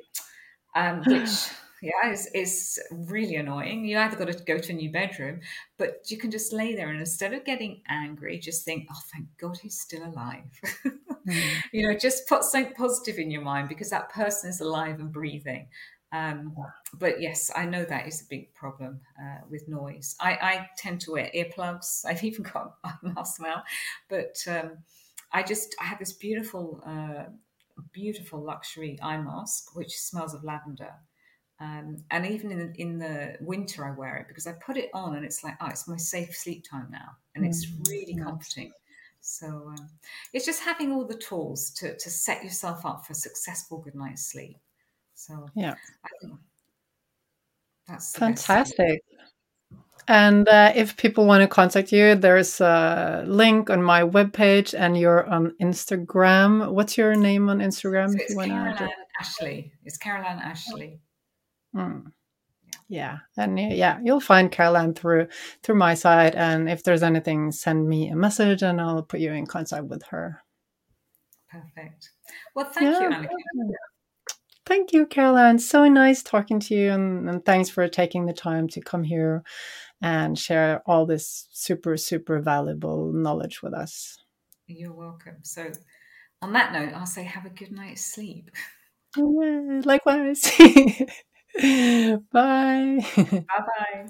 um, 0.75 0.99
which 1.07 1.31
yeah 1.81 2.11
is, 2.11 2.29
is 2.35 2.79
really 2.91 3.35
annoying, 3.35 3.83
you 3.83 3.97
either 3.97 4.15
got 4.15 4.31
to 4.31 4.43
go 4.43 4.59
to 4.59 4.71
a 4.71 4.75
new 4.75 4.91
bedroom, 4.91 5.41
but 5.77 6.03
you 6.07 6.17
can 6.17 6.29
just 6.29 6.53
lay 6.53 6.75
there 6.75 6.89
and 6.89 6.99
instead 6.99 7.33
of 7.33 7.43
getting 7.45 7.81
angry, 7.89 8.37
just 8.37 8.63
think, 8.63 8.87
oh, 8.91 9.01
thank 9.11 9.25
God 9.39 9.57
he's 9.57 9.79
still 9.81 10.05
alive. 10.05 10.61
mm. 11.27 11.51
You 11.71 11.87
know, 11.87 11.97
just 11.97 12.27
put 12.27 12.43
something 12.43 12.73
positive 12.73 13.19
in 13.19 13.31
your 13.31 13.41
mind 13.41 13.69
because 13.69 13.89
that 13.89 14.09
person 14.09 14.49
is 14.49 14.61
alive 14.61 14.99
and 14.99 15.11
breathing. 15.11 15.67
Um, 16.13 16.55
but 16.93 17.19
yes, 17.19 17.49
I 17.55 17.65
know 17.65 17.83
that 17.85 18.07
is 18.07 18.21
a 18.21 18.25
big 18.29 18.53
problem 18.53 19.01
uh, 19.19 19.39
with 19.49 19.67
noise. 19.67 20.15
I, 20.21 20.31
I, 20.33 20.69
tend 20.77 21.01
to 21.01 21.11
wear 21.13 21.31
earplugs. 21.35 22.05
I've 22.05 22.23
even 22.23 22.43
got 22.43 22.75
a 22.83 22.93
mask 23.01 23.41
now, 23.41 23.63
but 24.09 24.35
um, 24.47 24.77
I 25.31 25.41
just 25.41 25.75
I 25.81 25.85
have 25.85 25.97
this 25.97 26.13
beautiful, 26.13 26.81
uh, 26.85 27.31
beautiful 27.91 28.43
luxury 28.43 28.99
eye 29.01 29.17
mask 29.17 29.75
which 29.75 29.97
smells 29.97 30.35
of 30.35 30.43
lavender. 30.43 30.93
Um, 31.59 32.03
and 32.11 32.27
even 32.27 32.51
in 32.51 32.59
the, 32.59 32.73
in 32.75 32.97
the 32.99 33.37
winter, 33.39 33.85
I 33.85 33.91
wear 33.97 34.17
it 34.17 34.27
because 34.27 34.45
I 34.45 34.51
put 34.51 34.77
it 34.77 34.89
on 34.93 35.15
and 35.15 35.25
it's 35.25 35.43
like, 35.43 35.55
oh, 35.61 35.67
it's 35.67 35.87
my 35.87 35.97
safe 35.97 36.35
sleep 36.35 36.65
time 36.69 36.89
now, 36.91 37.15
and 37.35 37.45
it's 37.45 37.65
mm, 37.65 37.87
really 37.89 38.15
comforting. 38.15 38.71
So 39.25 39.47
um, 39.47 39.89
it's 40.33 40.45
just 40.45 40.61
having 40.61 40.91
all 40.91 41.05
the 41.05 41.15
tools 41.15 41.69
to, 41.77 41.95
to 41.97 42.09
set 42.09 42.43
yourself 42.43 42.85
up 42.85 43.05
for 43.05 43.13
a 43.13 43.15
successful 43.15 43.77
good 43.77 43.95
night's 43.95 44.25
sleep. 44.25 44.57
So 45.15 45.47
yeah, 45.55 45.75
I 46.03 46.09
think 46.19 46.39
that's 47.87 48.17
fantastic. 48.17 49.01
And 50.09 50.49
uh, 50.49 50.73
if 50.75 50.97
people 50.97 51.25
want 51.25 51.41
to 51.41 51.47
contact 51.47 51.93
you, 51.93 52.15
there's 52.15 52.59
a 52.59 53.23
link 53.25 53.69
on 53.69 53.81
my 53.81 54.01
webpage, 54.01 54.77
and 54.77 54.97
you're 54.97 55.25
on 55.29 55.55
Instagram. 55.61 56.73
What's 56.73 56.97
your 56.97 57.15
name 57.15 57.47
on 57.49 57.59
Instagram? 57.59 58.09
So 58.09 58.17
it's 58.19 58.35
Carolanne 58.35 58.89
Ashley. 59.21 59.71
It's 59.85 59.97
Carolanne 59.97 60.41
Ashley. 60.41 60.99
Mm. 61.73 62.11
Yeah. 62.93 63.17
and 63.37 63.57
yeah, 63.57 63.99
you'll 64.03 64.19
find 64.19 64.51
Carolanne 64.51 64.95
through 64.95 65.27
through 65.63 65.75
my 65.75 65.95
side. 65.95 66.35
And 66.35 66.69
if 66.69 66.83
there's 66.83 67.01
anything, 67.01 67.51
send 67.51 67.89
me 67.89 68.09
a 68.09 68.15
message, 68.15 68.61
and 68.61 68.79
I'll 68.79 69.01
put 69.01 69.19
you 69.19 69.31
in 69.31 69.47
contact 69.47 69.85
with 69.85 70.03
her. 70.11 70.43
Perfect. 71.49 72.11
Well, 72.53 72.67
thank 72.67 72.93
yeah, 72.93 73.01
you, 73.01 73.15
Anniken. 73.15 73.71
Thank 74.67 74.93
you, 74.93 75.07
Carolanne. 75.07 75.59
So 75.59 75.87
nice 75.87 76.21
talking 76.21 76.59
to 76.59 76.75
you, 76.75 76.91
and, 76.91 77.27
and, 77.27 77.43
thanks 77.43 77.67
for 77.67 77.87
taking 77.87 78.27
the 78.27 78.33
time 78.33 78.67
to 78.69 78.81
come 78.81 79.03
here 79.03 79.43
and 79.99 80.37
share 80.37 80.83
all 80.85 81.07
this 81.07 81.47
super, 81.51 81.97
super 81.97 82.41
valuable 82.41 83.11
knowledge 83.11 83.63
with 83.63 83.73
us. 83.73 84.19
You're 84.67 84.93
welcome. 84.93 85.37
So, 85.41 85.71
on 86.43 86.53
that 86.53 86.71
note, 86.71 86.93
I'll 86.93 87.07
say 87.07 87.23
have 87.23 87.45
a 87.45 87.49
good 87.49 87.71
night's 87.71 88.05
sleep. 88.05 88.51
Likewise. 89.17 90.51
Bye! 92.31 92.99
Bye 93.47 93.59
bye! 93.67 94.09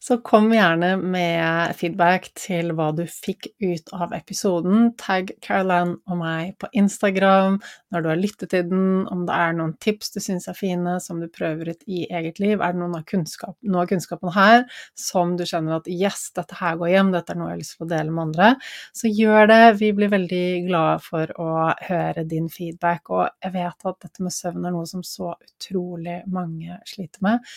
Så 0.00 0.14
kom 0.22 0.52
gjerne 0.54 0.92
med 1.02 1.72
feedback 1.74 2.28
til 2.38 2.70
hva 2.78 2.92
du 2.94 3.02
fikk 3.10 3.48
ut 3.58 3.90
av 3.96 4.12
episoden. 4.14 4.92
Tagg 5.00 5.32
Caroline 5.42 5.96
og 6.06 6.20
meg 6.20 6.52
på 6.62 6.70
Instagram 6.78 7.56
når 7.90 8.04
du 8.04 8.08
har 8.12 8.20
lyttet 8.20 8.52
til 8.54 8.68
den, 8.70 8.84
om 9.10 9.24
det 9.26 9.34
er 9.34 9.56
noen 9.58 9.74
tips 9.82 10.14
du 10.14 10.20
syns 10.22 10.46
er 10.46 10.54
fine 10.54 10.94
som 11.02 11.18
du 11.18 11.26
prøver 11.26 11.72
ut 11.74 11.82
i 11.90 12.04
eget 12.14 12.38
liv. 12.38 12.62
Er 12.62 12.76
det 12.76 12.82
noen 12.84 12.94
av 13.00 13.04
kunnskap, 13.10 13.56
noe 13.66 13.82
av 13.82 13.90
kunnskapen 13.90 14.32
her 14.38 14.62
som 14.94 15.34
du 15.34 15.42
kjenner 15.42 15.80
at 15.80 15.90
yes, 15.90 16.28
dette 16.38 16.60
her 16.60 16.78
går 16.78 16.94
hjem, 16.94 17.12
dette 17.18 17.34
er 17.34 17.42
noe 17.42 17.50
jeg 17.50 17.58
har 17.58 17.62
lyst 17.64 17.76
til 17.76 17.88
å 17.88 17.92
dele 17.96 18.14
med 18.14 18.26
andre, 18.28 18.54
så 19.02 19.10
gjør 19.10 19.50
det. 19.50 19.60
Vi 19.82 19.92
blir 19.98 20.14
veldig 20.14 20.46
glade 20.70 20.96
for 21.10 21.36
å 21.42 21.52
høre 21.90 22.28
din 22.30 22.46
feedback, 22.54 23.10
og 23.10 23.26
jeg 23.42 23.58
vet 23.58 23.90
at 23.90 24.02
dette 24.06 24.22
med 24.22 24.38
søvn 24.38 24.62
er 24.62 24.78
noe 24.78 24.86
som 24.86 25.02
så 25.02 25.34
utrolig 25.34 26.20
mange 26.30 26.78
sliter 26.86 27.26
med. 27.26 27.54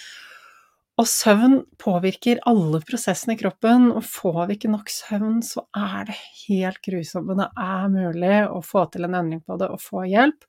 Og 1.01 1.07
søvn 1.09 1.63
påvirker 1.81 2.43
alle 2.45 2.77
prosessene 2.85 3.33
i 3.33 3.39
kroppen, 3.39 3.87
og 3.95 4.03
får 4.05 4.43
vi 4.47 4.57
ikke 4.59 4.69
nok 4.69 4.91
søvn, 4.93 5.39
så 5.41 5.63
er 5.73 6.05
det 6.11 6.17
helt 6.43 6.77
grusomt. 6.85 7.25
Men 7.31 7.41
det 7.41 7.47
er 7.63 7.87
mulig 7.89 8.35
å 8.51 8.61
få 8.65 8.85
til 8.93 9.07
en 9.07 9.17
endring 9.17 9.41
på 9.41 9.57
det 9.57 9.71
og 9.73 9.81
få 9.81 10.05
hjelp. 10.11 10.45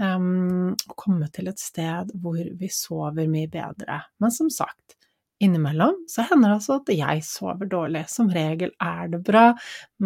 Um, 0.00 0.72
og 0.88 0.94
komme 0.98 1.28
til 1.30 1.52
et 1.52 1.60
sted 1.60 2.08
hvor 2.22 2.40
vi 2.40 2.70
sover 2.72 3.28
mye 3.30 3.50
bedre. 3.52 4.00
Men 4.18 4.32
som 4.34 4.48
sagt, 4.50 4.96
Innimellom 5.42 5.96
så 6.08 6.22
hender 6.28 6.52
det 6.52 6.56
altså 6.60 6.76
at 6.78 6.90
jeg 6.94 7.22
sover 7.26 7.68
dårlig. 7.70 8.04
Som 8.10 8.28
regel 8.32 8.70
er 8.82 9.08
det 9.10 9.18
bra, 9.26 9.48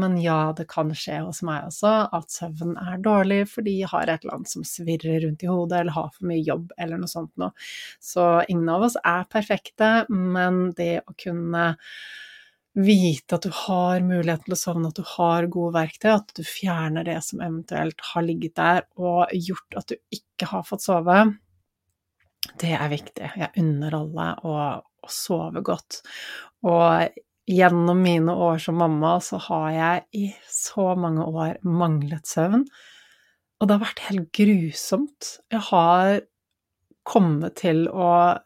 men 0.01 0.17
ja, 0.23 0.55
det 0.57 0.65
kan 0.71 0.89
skje 0.97 1.19
hos 1.27 1.43
meg 1.47 1.67
også 1.69 1.93
at 2.17 2.33
søvn 2.33 2.79
er 2.81 3.03
dårlig 3.05 3.43
fordi 3.51 3.77
jeg 3.83 3.91
har 3.93 4.09
et 4.09 4.25
eller 4.25 4.39
annet 4.39 4.53
som 4.55 4.65
svirrer 4.67 5.21
rundt 5.27 5.45
i 5.45 5.51
hodet, 5.51 5.83
eller 5.83 5.97
har 5.99 6.09
for 6.15 6.31
mye 6.31 6.41
jobb, 6.47 6.73
eller 6.81 7.03
noe 7.03 7.13
sånt 7.13 7.35
noe. 7.41 7.53
Så 8.01 8.31
ingen 8.49 8.71
av 8.73 8.89
oss 8.89 8.97
er 9.05 9.29
perfekte, 9.31 9.93
men 10.09 10.71
det 10.79 10.95
å 11.05 11.17
kunne 11.21 11.75
vite 12.79 13.37
at 13.37 13.45
du 13.45 13.53
har 13.67 14.05
muligheten 14.07 14.47
til 14.47 14.55
å 14.55 14.61
sovne, 14.61 14.91
at 14.91 14.99
du 14.99 15.07
har 15.17 15.49
gode 15.51 15.75
verktøy, 15.77 16.13
at 16.15 16.33
du 16.37 16.45
fjerner 16.47 17.05
det 17.07 17.19
som 17.27 17.43
eventuelt 17.43 18.01
har 18.13 18.25
ligget 18.25 18.57
der 18.59 18.85
og 18.97 19.35
gjort 19.35 19.81
at 19.81 19.93
du 19.93 19.99
ikke 20.15 20.51
har 20.53 20.67
fått 20.67 20.87
sove, 20.87 21.19
det 22.63 22.75
er 22.77 22.91
viktig. 22.91 23.31
Jeg 23.37 23.51
unner 23.61 23.97
alle 23.99 24.29
å, 24.47 24.55
å 25.09 25.15
sove 25.15 25.65
godt. 25.67 26.03
Og 26.69 27.19
gjennom 27.49 28.01
mine 28.05 28.35
år 28.35 28.61
som 28.61 28.79
mamma 28.79 29.17
så 29.25 29.41
har 29.49 29.69
jeg 29.73 30.07
i 30.21 30.25
så 30.53 30.93
mange 31.01 31.25
år 31.25 31.57
manglet 31.65 32.29
søvn. 32.29 32.67
Og 33.59 33.67
det 33.67 33.75
har 33.75 33.87
vært 33.87 34.05
helt 34.11 34.29
grusomt. 34.37 35.31
Jeg 35.51 35.65
har 35.71 36.21
kommet 37.09 37.57
til, 37.63 37.87
å, 37.89 38.37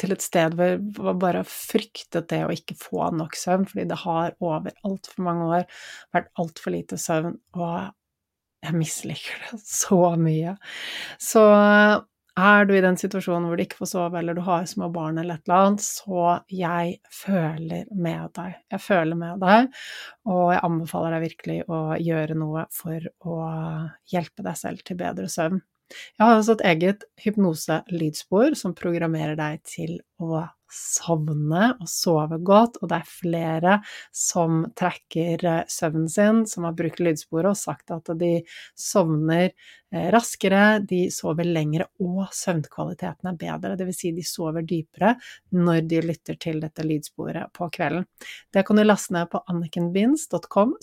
til 0.00 0.14
et 0.14 0.24
sted 0.24 0.56
hvor 0.58 1.12
jeg 1.12 1.20
bare 1.22 1.44
fryktet 1.46 2.26
det 2.32 2.42
å 2.44 2.52
ikke 2.52 2.74
få 2.78 3.12
nok 3.14 3.38
søvn, 3.38 3.68
fordi 3.70 3.86
det 3.92 4.00
har 4.02 4.34
over 4.42 4.74
altfor 4.88 5.24
mange 5.24 5.46
år 5.60 5.84
vært 6.16 6.32
altfor 6.42 6.74
lite 6.74 6.98
søvn, 7.00 7.38
og 7.54 7.92
jeg 8.66 8.74
misliker 8.74 9.44
det 9.52 9.60
så 9.82 10.00
mye. 10.18 10.56
Så 11.22 11.44
er 12.38 12.66
du 12.68 12.74
i 12.76 12.82
den 12.84 12.96
situasjonen 13.00 13.48
hvor 13.48 13.58
du 13.58 13.64
ikke 13.64 13.80
får 13.80 13.90
sove, 13.92 14.18
eller 14.20 14.36
du 14.36 14.42
har 14.46 14.66
små 14.70 14.88
barn 14.94 15.18
eller 15.20 15.38
et 15.38 15.48
eller 15.48 15.64
annet, 15.68 15.84
så 15.84 16.26
jeg 16.52 16.98
føler 17.14 17.88
med 17.90 18.34
deg. 18.38 18.58
Jeg 18.74 18.84
føler 18.84 19.18
med 19.18 19.42
deg, 19.42 19.72
og 20.28 20.44
jeg 20.54 20.62
anbefaler 20.68 21.16
deg 21.16 21.26
virkelig 21.26 21.58
å 21.72 21.80
gjøre 22.02 22.38
noe 22.38 22.66
for 22.74 23.10
å 23.26 23.40
hjelpe 24.12 24.46
deg 24.46 24.60
selv 24.60 24.84
til 24.86 25.00
bedre 25.00 25.30
søvn. 25.32 25.60
Jeg 25.88 26.20
har 26.20 26.36
også 26.36 26.58
et 26.58 26.66
eget 26.68 27.04
hypnose-lydspor 27.22 28.56
som 28.60 28.76
programmerer 28.76 29.38
deg 29.38 29.62
til 29.64 29.96
å 30.20 30.42
sovne 30.72 31.72
og 31.78 31.88
sove 31.90 32.38
godt, 32.44 32.78
og 32.82 32.90
det 32.90 33.00
er 33.00 33.10
flere 33.10 33.74
som 34.14 34.62
trekker 34.78 35.44
eh, 35.46 35.64
søvnen 35.70 36.08
sin, 36.12 36.44
som 36.48 36.66
har 36.68 36.76
brukt 36.78 37.02
lydsporet 37.02 37.50
og 37.52 37.58
sagt 37.58 37.92
at 37.94 38.10
de 38.20 38.32
sovner 38.78 39.48
eh, 39.48 40.08
raskere, 40.14 40.78
de 40.84 41.06
sover 41.14 41.48
lengre, 41.48 41.88
og 42.04 42.28
søvnkvaliteten 42.36 43.32
er 43.32 43.40
bedre. 43.40 43.74
Dvs. 43.80 44.00
Si 44.02 44.12
de 44.16 44.24
sover 44.26 44.66
dypere 44.68 45.14
når 45.56 45.82
de 45.90 46.02
lytter 46.04 46.38
til 46.40 46.60
dette 46.62 46.86
lydsporet 46.86 47.52
på 47.56 47.70
kvelden. 47.74 48.06
Det 48.54 48.64
kan 48.66 48.78
du 48.78 48.84
laste 48.86 49.16
ned 49.16 49.30
på 49.32 49.42
annikenbinds.com 49.48 50.76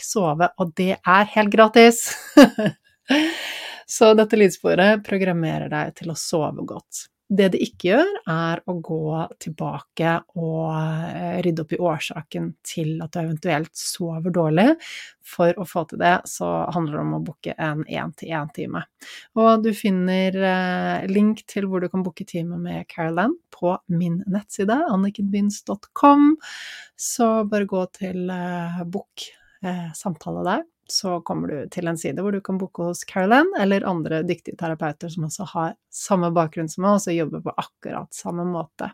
sove, 0.00 0.50
og 0.58 0.74
det 0.78 0.94
er 0.98 1.32
helt 1.36 1.54
gratis! 1.54 2.06
Så 3.90 4.12
dette 4.14 4.38
lydsporet 4.38 5.02
programmerer 5.02 5.70
deg 5.72 5.96
til 5.98 6.12
å 6.12 6.18
sove 6.18 6.62
godt. 6.62 7.08
Det 7.30 7.46
det 7.54 7.60
ikke 7.62 7.92
gjør, 7.92 8.08
er 8.32 8.60
å 8.66 8.74
gå 8.82 9.18
tilbake 9.38 10.16
og 10.34 10.64
eh, 10.74 11.36
rydde 11.44 11.62
opp 11.62 11.74
i 11.76 11.78
årsaken 11.78 12.48
til 12.66 12.96
at 13.04 13.14
du 13.14 13.20
eventuelt 13.20 13.70
sover 13.78 14.34
dårlig. 14.34 14.72
For 15.30 15.54
å 15.54 15.66
få 15.68 15.84
til 15.86 16.00
det, 16.02 16.16
så 16.26 16.48
handler 16.74 16.96
det 16.96 17.04
om 17.04 17.14
å 17.20 17.22
booke 17.28 17.54
en 17.54 17.84
én-til-én-time. 17.86 18.82
Og 19.38 19.62
du 19.62 19.70
finner 19.78 20.34
eh, 20.34 21.06
link 21.06 21.44
til 21.50 21.70
hvor 21.70 21.84
du 21.84 21.86
kan 21.92 22.02
booke 22.02 22.26
time 22.26 22.58
med 22.58 22.88
Caroline 22.90 23.38
på 23.54 23.76
min 23.94 24.24
nettside, 24.26 24.80
annikenbins.com. 24.90 26.32
Så 26.98 27.30
bare 27.52 27.70
gå 27.70 27.86
til 28.00 28.26
eh, 28.34 28.82
book 28.90 29.30
samtale 29.94 30.40
der 30.46 30.62
så 30.92 31.18
kommer 31.26 31.50
du 31.50 31.70
til 31.72 31.88
en 31.90 31.98
side 32.00 32.22
hvor 32.22 32.34
du 32.34 32.40
kan 32.44 32.58
booke 32.60 32.84
hos 32.90 33.02
Caroline 33.08 33.56
eller 33.60 33.86
andre 33.88 34.22
dyktige 34.26 34.58
terapeuter 34.60 35.12
som 35.12 35.26
også 35.28 35.48
har 35.54 35.74
samme 35.94 36.32
bakgrunn 36.36 36.70
som 36.70 36.84
meg, 36.86 36.98
og 36.98 37.04
som 37.04 37.16
jobber 37.16 37.44
på 37.46 37.56
akkurat 37.64 38.14
samme 38.14 38.46
måte. 38.48 38.90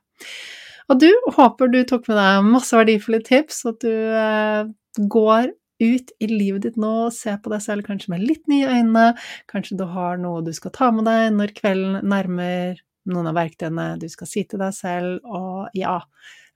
Og 0.87 1.01
du, 1.03 1.11
håper 1.35 1.71
du 1.73 1.81
tok 1.89 2.07
med 2.11 2.21
deg 2.21 2.49
masse 2.51 2.77
verdifulle 2.79 3.23
tips, 3.27 3.65
og 3.67 3.75
at 3.75 3.87
du 3.87 3.95
eh, 4.23 5.07
går 5.11 5.51
ut 5.83 6.13
i 6.23 6.29
livet 6.31 6.65
ditt 6.65 6.79
nå 6.81 6.93
og 7.07 7.13
ser 7.13 7.37
på 7.43 7.53
deg 7.53 7.61
selv 7.65 7.85
kanskje 7.85 8.15
med 8.15 8.25
litt 8.25 8.47
nye 8.49 8.79
øyne. 8.79 9.07
Kanskje 9.51 9.77
du 9.81 9.85
har 9.93 10.21
noe 10.21 10.45
du 10.47 10.53
skal 10.57 10.73
ta 10.77 10.91
med 10.95 11.09
deg 11.09 11.35
når 11.37 11.53
kvelden 11.59 11.99
nærmer 12.09 12.81
noen 13.07 13.31
av 13.31 13.37
verktøyene 13.39 13.91
du 14.01 14.09
skal 14.11 14.31
si 14.31 14.47
til 14.49 14.63
deg 14.63 14.75
selv, 14.75 15.21
og 15.27 15.75
ja, 15.77 15.99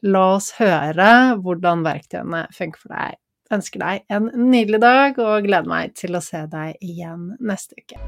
la 0.07 0.25
oss 0.37 0.55
høre 0.59 1.11
hvordan 1.43 1.85
verktøyene 1.87 2.47
funker 2.57 2.87
for 2.87 2.97
deg 2.97 3.21
ønsker 3.55 3.83
deg 3.83 4.17
en 4.17 4.31
nydelig 4.51 4.81
dag 4.83 5.19
og 5.23 5.47
gleder 5.47 5.71
meg 5.71 5.97
til 5.99 6.17
å 6.17 6.25
se 6.25 6.45
deg 6.51 6.79
igjen 6.85 7.33
neste 7.41 7.79
uke. 7.81 8.01